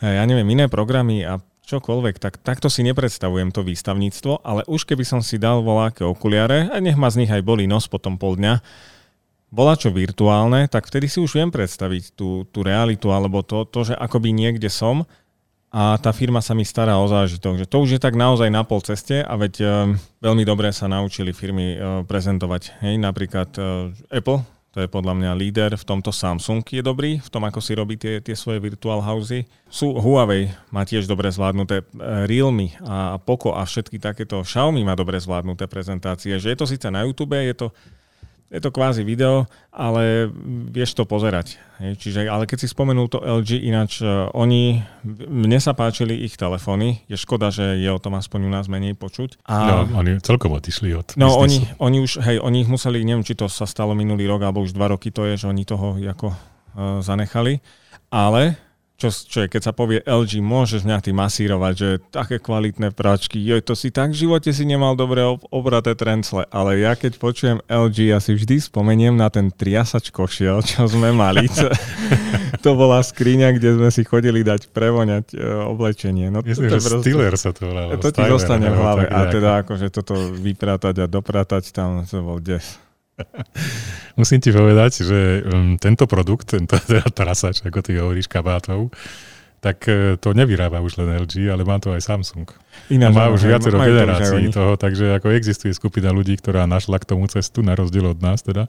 eh, 0.04 0.20
ja 0.20 0.24
neviem, 0.28 0.48
iné 0.52 0.68
programy 0.68 1.24
a 1.24 1.40
čokoľvek, 1.68 2.16
tak 2.16 2.40
takto 2.40 2.72
si 2.72 2.80
nepredstavujem 2.80 3.52
to 3.52 3.60
výstavníctvo, 3.60 4.40
ale 4.40 4.64
už 4.64 4.88
keby 4.88 5.04
som 5.04 5.20
si 5.20 5.36
dal 5.36 5.60
voláke 5.60 6.00
okuliare, 6.00 6.72
a 6.72 6.80
nech 6.80 6.96
ma 6.96 7.12
z 7.12 7.24
nich 7.24 7.32
aj 7.32 7.44
boli 7.44 7.68
nos 7.68 7.84
potom 7.84 8.16
pol 8.16 8.40
dňa, 8.40 8.64
bola 9.48 9.76
čo 9.76 9.92
virtuálne, 9.92 10.68
tak 10.68 10.88
vtedy 10.88 11.08
si 11.08 11.20
už 11.20 11.36
viem 11.36 11.48
predstaviť 11.52 12.16
tú, 12.16 12.44
tú 12.48 12.60
realitu 12.64 13.08
alebo 13.12 13.40
to, 13.44 13.64
to, 13.68 13.92
že 13.92 13.94
akoby 13.96 14.32
niekde 14.32 14.68
som 14.68 15.08
a 15.68 16.00
tá 16.00 16.16
firma 16.16 16.40
sa 16.40 16.56
mi 16.56 16.64
stará 16.64 16.96
o 16.96 17.08
zážitok. 17.08 17.64
Že 17.64 17.66
to 17.68 17.76
už 17.84 17.90
je 17.96 18.00
tak 18.00 18.16
naozaj 18.16 18.48
na 18.48 18.64
pol 18.64 18.80
ceste 18.80 19.20
a 19.20 19.34
veď 19.36 19.54
e, 19.60 19.66
veľmi 20.24 20.44
dobre 20.48 20.72
sa 20.72 20.88
naučili 20.88 21.36
firmy 21.36 21.76
e, 21.76 21.78
prezentovať. 22.08 22.80
Hej, 22.84 22.96
napríklad 22.96 23.52
e, 23.56 23.92
Apple 24.08 24.57
to 24.68 24.84
je 24.84 24.88
podľa 24.88 25.16
mňa 25.16 25.32
líder, 25.32 25.70
v 25.80 25.88
tomto 25.88 26.12
Samsung 26.12 26.60
je 26.60 26.84
dobrý, 26.84 27.24
v 27.24 27.28
tom, 27.32 27.40
ako 27.48 27.60
si 27.64 27.72
robí 27.72 27.96
tie, 27.96 28.20
tie 28.20 28.36
svoje 28.36 28.60
virtual 28.60 29.00
housey. 29.00 29.48
Sú 29.72 29.96
Huawei 29.96 30.52
má 30.68 30.84
tiež 30.84 31.08
dobre 31.08 31.32
zvládnuté, 31.32 31.82
e, 31.82 31.84
Realme 32.28 32.76
a 32.84 33.16
Poco 33.16 33.56
a 33.56 33.64
všetky 33.64 33.96
takéto 33.96 34.44
Xiaomi 34.44 34.84
má 34.84 34.92
dobre 34.92 35.16
zvládnuté 35.16 35.64
prezentácie. 35.66 36.36
Že 36.36 36.52
je 36.52 36.58
to 36.60 36.66
síce 36.68 36.86
na 36.92 37.08
YouTube, 37.08 37.32
je 37.32 37.56
to 37.56 37.72
je 38.48 38.60
to 38.64 38.72
kvázi 38.72 39.04
video, 39.04 39.44
ale 39.68 40.32
vieš 40.72 40.96
to 40.96 41.04
pozerať. 41.04 41.60
Hej. 41.84 42.00
Čiže, 42.00 42.18
ale 42.32 42.48
keď 42.48 42.64
si 42.64 42.68
spomenul 42.72 43.12
to 43.12 43.20
LG, 43.20 43.60
ináč 43.60 44.00
uh, 44.00 44.32
oni, 44.32 44.80
mne 45.28 45.60
sa 45.60 45.76
páčili 45.76 46.16
ich 46.24 46.40
telefóny, 46.40 47.04
je 47.12 47.20
škoda, 47.20 47.52
že 47.52 47.76
je 47.76 47.90
o 47.92 48.00
tom 48.00 48.16
aspoň 48.16 48.48
u 48.48 48.50
nás 48.50 48.64
menej 48.72 48.96
počuť. 48.96 49.44
A, 49.44 49.84
no, 49.84 50.00
oni 50.00 50.16
celkom 50.24 50.56
odišli 50.56 50.96
od 50.96 51.12
No, 51.20 51.36
oni, 51.36 51.60
oni 51.76 52.00
už, 52.00 52.24
hej, 52.24 52.40
oni 52.40 52.64
ich 52.64 52.70
museli, 52.72 53.04
neviem, 53.04 53.24
či 53.24 53.36
to 53.36 53.52
sa 53.52 53.68
stalo 53.68 53.92
minulý 53.92 54.24
rok, 54.24 54.40
alebo 54.40 54.64
už 54.64 54.72
dva 54.72 54.96
roky 54.96 55.12
to 55.12 55.28
je, 55.28 55.44
že 55.44 55.46
oni 55.46 55.68
toho 55.68 56.00
ako 56.00 56.32
uh, 56.32 57.04
zanechali. 57.04 57.60
Ale 58.08 58.56
čo, 58.98 59.14
čo 59.14 59.46
je, 59.46 59.48
keď 59.48 59.62
sa 59.62 59.70
povie 59.70 60.02
LG, 60.02 60.42
môžeš 60.42 60.82
mňa 60.82 60.98
ty 60.98 61.14
masírovať, 61.14 61.74
že 61.78 61.88
také 62.10 62.42
kvalitné 62.42 62.90
práčky, 62.90 63.38
joj, 63.38 63.62
to 63.62 63.78
si 63.78 63.94
tak 63.94 64.10
v 64.10 64.26
živote 64.26 64.50
si 64.50 64.66
nemal 64.66 64.98
dobre 64.98 65.22
obraté 65.54 65.94
trencle, 65.94 66.42
ale 66.50 66.82
ja 66.82 66.98
keď 66.98 67.14
počujem 67.22 67.62
LG, 67.70 68.10
ja 68.10 68.18
si 68.18 68.34
vždy 68.34 68.58
spomeniem 68.58 69.14
na 69.14 69.30
ten 69.30 69.54
triasač 69.54 70.10
košiel, 70.10 70.66
čo 70.66 70.90
sme 70.90 71.14
mali. 71.14 71.46
to 72.66 72.74
bola 72.74 72.98
skriňa, 72.98 73.54
kde 73.54 73.78
sme 73.78 73.90
si 73.94 74.02
chodili 74.02 74.42
dať 74.42 74.74
prevoňať 74.74 75.30
e, 75.30 75.36
oblečenie. 75.46 76.34
No, 76.34 76.42
Myslím, 76.42 76.66
to 76.66 76.82
že 76.82 76.90
proste, 76.90 77.06
Stiller 77.06 77.34
sa 77.38 77.50
to 77.54 77.70
volalo. 77.70 77.94
To 78.02 78.10
ti 78.10 78.22
zostane 78.26 78.66
v 78.66 78.76
hlave. 78.82 79.04
A 79.06 79.30
teda 79.30 79.62
akože 79.62 79.94
toto 79.94 80.18
vypratať 80.34 80.94
a 81.02 81.06
dopratať 81.06 81.70
tam, 81.70 82.02
to 82.02 82.18
bol 82.18 82.42
des. 82.42 82.66
Musím 84.18 84.42
ti 84.42 84.50
povedať, 84.50 85.06
že 85.06 85.46
um, 85.46 85.78
tento 85.78 86.10
produkt, 86.10 86.50
tento 86.50 86.74
teda 86.90 87.06
trasač, 87.14 87.62
ako 87.62 87.78
ty 87.86 88.02
hovoríš, 88.02 88.26
kabátov, 88.26 88.90
tak 89.62 89.86
uh, 89.86 90.18
to 90.18 90.34
nevyrába 90.34 90.82
už 90.82 90.98
len 90.98 91.22
LG, 91.22 91.46
ale 91.46 91.62
má 91.62 91.78
to 91.78 91.94
aj 91.94 92.02
Samsung. 92.02 92.50
Iná, 92.90 93.14
má 93.14 93.30
už 93.30 93.46
viacero 93.46 93.78
generácií 93.78 94.50
toho, 94.50 94.74
takže 94.74 95.22
ako 95.22 95.30
existuje 95.38 95.70
skupina 95.70 96.10
ľudí, 96.10 96.34
ktorá 96.34 96.66
našla 96.66 96.98
k 96.98 97.14
tomu 97.14 97.30
cestu, 97.30 97.62
na 97.62 97.78
rozdiel 97.78 98.10
od 98.10 98.18
nás 98.18 98.42
teda. 98.42 98.66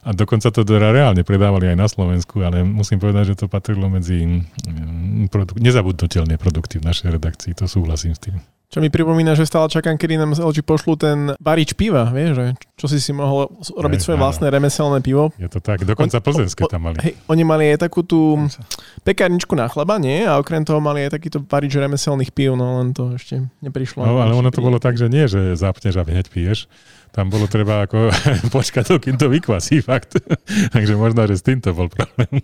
A 0.00 0.16
dokonca 0.16 0.48
to 0.48 0.64
teda 0.64 0.90
reálne 0.90 1.22
predávali 1.22 1.70
aj 1.70 1.76
na 1.76 1.86
Slovensku, 1.86 2.40
ale 2.40 2.64
musím 2.64 2.98
povedať, 2.98 3.36
že 3.36 3.44
to 3.44 3.52
patrilo 3.52 3.86
medzi 3.86 4.26
um, 4.26 5.30
produk- 5.30 5.60
nezabudnutelné 5.60 6.34
produkty 6.34 6.82
v 6.82 6.88
našej 6.90 7.14
redakcii, 7.14 7.52
to 7.54 7.70
súhlasím 7.70 8.16
s 8.16 8.20
tým. 8.26 8.42
Čo 8.70 8.78
mi 8.78 8.86
pripomína, 8.86 9.34
že 9.34 9.50
stále 9.50 9.66
čakám, 9.66 9.98
kedy 9.98 10.14
nám 10.14 10.30
z 10.38 10.46
LG 10.46 10.62
pošlu 10.62 10.94
ten 10.94 11.34
barič 11.42 11.74
piva, 11.74 12.06
vieš, 12.14 12.38
že 12.38 12.46
čo 12.78 12.86
si 12.86 13.02
si 13.02 13.10
mohol 13.10 13.50
robiť 13.66 13.98
svoje 13.98 14.14
vlastné 14.22 14.46
remeselné 14.46 15.02
pivo. 15.02 15.34
Je 15.42 15.50
to 15.50 15.58
tak, 15.58 15.82
dokonca 15.82 16.22
plzenské 16.22 16.70
tam 16.70 16.86
mali. 16.86 17.02
Hej, 17.02 17.18
oni 17.26 17.42
mali 17.42 17.74
aj 17.74 17.90
takú 17.90 18.06
tú 18.06 18.38
pekárničku 19.02 19.58
na 19.58 19.66
chleba, 19.66 19.98
nie? 19.98 20.22
A 20.22 20.38
okrem 20.38 20.62
toho 20.62 20.78
mali 20.78 21.02
aj 21.02 21.18
takýto 21.18 21.42
barič 21.42 21.74
remeselných 21.74 22.30
pív, 22.30 22.54
no 22.54 22.78
len 22.78 22.94
to 22.94 23.18
ešte 23.18 23.42
neprišlo. 23.58 24.06
No, 24.06 24.22
ale 24.22 24.38
ono 24.38 24.54
to 24.54 24.62
bolo 24.62 24.78
tak, 24.78 24.94
že 24.94 25.10
nie, 25.10 25.26
že 25.26 25.58
zapneš 25.58 25.98
a 25.98 26.06
hneď 26.06 26.30
piješ. 26.30 26.70
Tam 27.10 27.26
bolo 27.26 27.50
treba 27.50 27.90
ako 27.90 28.14
počkať, 28.54 29.02
kým 29.02 29.18
to 29.18 29.26
vykvasí, 29.26 29.82
fakt. 29.82 30.14
Takže 30.78 30.94
možno, 30.94 31.26
že 31.26 31.34
s 31.34 31.42
týmto 31.42 31.74
bol 31.74 31.90
problém. 31.90 32.38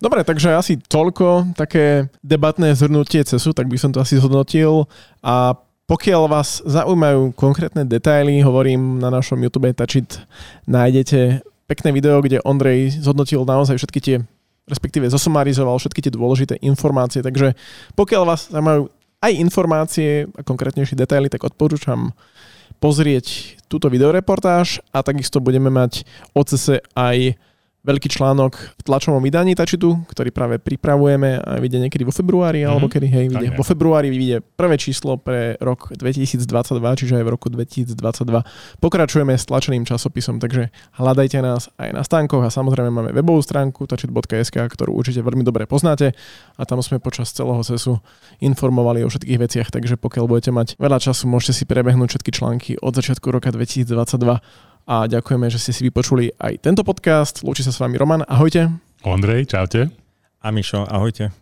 Dobre, 0.00 0.24
takže 0.24 0.56
asi 0.56 0.80
toľko 0.80 1.52
také 1.52 2.08
debatné 2.24 2.72
zhrnutie 2.72 3.20
CESu, 3.20 3.52
tak 3.52 3.68
by 3.68 3.76
som 3.76 3.92
to 3.92 4.00
asi 4.00 4.16
zhodnotil. 4.16 4.88
A 5.20 5.52
pokiaľ 5.84 6.22
vás 6.24 6.64
zaujímajú 6.64 7.36
konkrétne 7.36 7.84
detaily, 7.84 8.40
hovorím 8.40 8.96
na 8.96 9.12
našom 9.12 9.36
YouTube 9.44 9.68
Tačit, 9.76 10.24
nájdete 10.64 11.44
pekné 11.68 11.92
video, 11.92 12.24
kde 12.24 12.40
Ondrej 12.40 12.96
zhodnotil 12.96 13.44
naozaj 13.44 13.76
všetky 13.76 14.00
tie, 14.00 14.16
respektíve 14.64 15.04
zosumarizoval 15.12 15.76
všetky 15.76 16.08
tie 16.08 16.12
dôležité 16.16 16.56
informácie. 16.64 17.20
Takže 17.20 17.52
pokiaľ 17.92 18.22
vás 18.24 18.48
zaujímajú 18.48 18.88
aj 19.20 19.32
informácie 19.36 20.10
a 20.32 20.40
konkrétnejšie 20.40 20.96
detaily, 20.96 21.28
tak 21.28 21.44
odporúčam 21.44 22.16
pozrieť 22.80 23.60
túto 23.68 23.92
videoreportáž 23.92 24.80
a 24.96 25.04
takisto 25.04 25.44
budeme 25.44 25.68
mať 25.68 26.08
o 26.32 26.40
CESe 26.40 26.80
aj 26.96 27.36
veľký 27.80 28.08
článok 28.12 28.76
v 28.76 28.82
tlačovom 28.84 29.24
vydaní 29.24 29.56
Tačitu, 29.56 30.04
ktorý 30.12 30.28
práve 30.28 30.60
pripravujeme 30.60 31.40
a 31.40 31.56
vyjde 31.56 31.88
niekedy 31.88 32.04
vo 32.04 32.12
februári, 32.12 32.60
mm-hmm. 32.60 32.72
alebo 32.76 32.86
kedy, 32.92 33.06
hej, 33.08 33.26
vyjde. 33.32 33.56
Vo 33.56 33.64
februári 33.64 34.12
vyjde 34.12 34.44
prvé 34.44 34.76
číslo 34.76 35.16
pre 35.16 35.56
rok 35.64 35.88
2022, 35.96 36.44
čiže 36.76 37.16
aj 37.16 37.24
v 37.24 37.30
roku 37.32 37.48
2022. 37.48 37.96
Pokračujeme 38.84 39.32
s 39.32 39.48
tlačeným 39.48 39.88
časopisom, 39.88 40.36
takže 40.36 40.68
hľadajte 41.00 41.40
nás 41.40 41.72
aj 41.80 41.88
na 41.96 42.02
stánkoch 42.04 42.44
a 42.44 42.52
samozrejme 42.52 42.92
máme 42.92 43.10
webovú 43.16 43.40
stránku 43.40 43.88
tačit.sk, 43.88 44.56
ktorú 44.56 44.92
určite 44.92 45.24
veľmi 45.24 45.40
dobre 45.40 45.64
poznáte 45.64 46.12
a 46.60 46.62
tam 46.68 46.84
sme 46.84 47.00
počas 47.00 47.32
celého 47.32 47.64
sesu 47.64 48.04
informovali 48.44 49.00
o 49.04 49.08
všetkých 49.08 49.38
veciach, 49.40 49.68
takže 49.72 49.96
pokiaľ 49.96 50.24
budete 50.28 50.52
mať 50.52 50.76
veľa 50.76 51.00
času, 51.00 51.24
môžete 51.24 51.52
si 51.56 51.64
prebehnúť 51.64 52.12
všetky 52.12 52.30
články 52.36 52.70
od 52.76 52.92
začiatku 52.92 53.32
roka 53.32 53.48
2022 53.48 53.88
a 54.88 55.08
ďakujeme, 55.08 55.46
že 55.48 55.60
ste 55.60 55.72
si 55.72 55.82
vypočuli 55.86 56.32
aj 56.36 56.64
tento 56.64 56.82
podcast. 56.84 57.44
Lúči 57.44 57.64
sa 57.64 57.72
s 57.72 57.80
vami 57.80 57.96
Roman, 57.96 58.24
ahojte. 58.26 58.68
Ondrej, 59.04 59.48
čaute. 59.48 59.88
A 60.40 60.48
Mišo, 60.52 60.84
ahojte. 60.88 61.32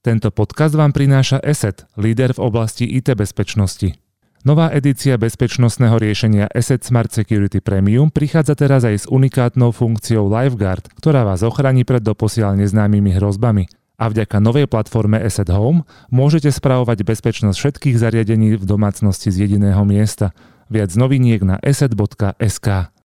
Tento 0.00 0.30
podcast 0.30 0.78
vám 0.78 0.94
prináša 0.94 1.42
ESET, 1.42 1.82
líder 1.98 2.30
v 2.30 2.40
oblasti 2.46 2.86
IT 2.86 3.10
bezpečnosti. 3.18 3.98
Nová 4.46 4.70
edícia 4.70 5.18
bezpečnostného 5.18 5.98
riešenia 5.98 6.46
Asset 6.54 6.86
Smart 6.86 7.10
Security 7.10 7.58
Premium 7.58 8.14
prichádza 8.14 8.54
teraz 8.54 8.86
aj 8.86 8.96
s 9.02 9.06
unikátnou 9.10 9.74
funkciou 9.74 10.30
LifeGuard, 10.30 10.94
ktorá 10.94 11.26
vás 11.26 11.42
ochráni 11.42 11.82
pred 11.82 11.98
doposiaľ 11.98 12.54
neznámymi 12.54 13.18
hrozbami– 13.18 13.66
A 13.96 14.12
vďaka 14.12 14.36
novej 14.44 14.68
platforme 14.68 15.16
Asset 15.16 15.48
Home 15.48 15.88
môžete 16.12 16.52
spravovať 16.52 17.00
bezpečnosť 17.04 17.56
všetkých 17.56 17.96
zariadení 17.96 18.60
v 18.60 18.64
domácnosti 18.64 19.32
z 19.32 19.48
jediného 19.48 19.80
miesta. 19.88 20.36
Viac 20.68 20.92
noviniek 20.98 21.40
na 21.40 21.56
asset.sk. 21.62 22.95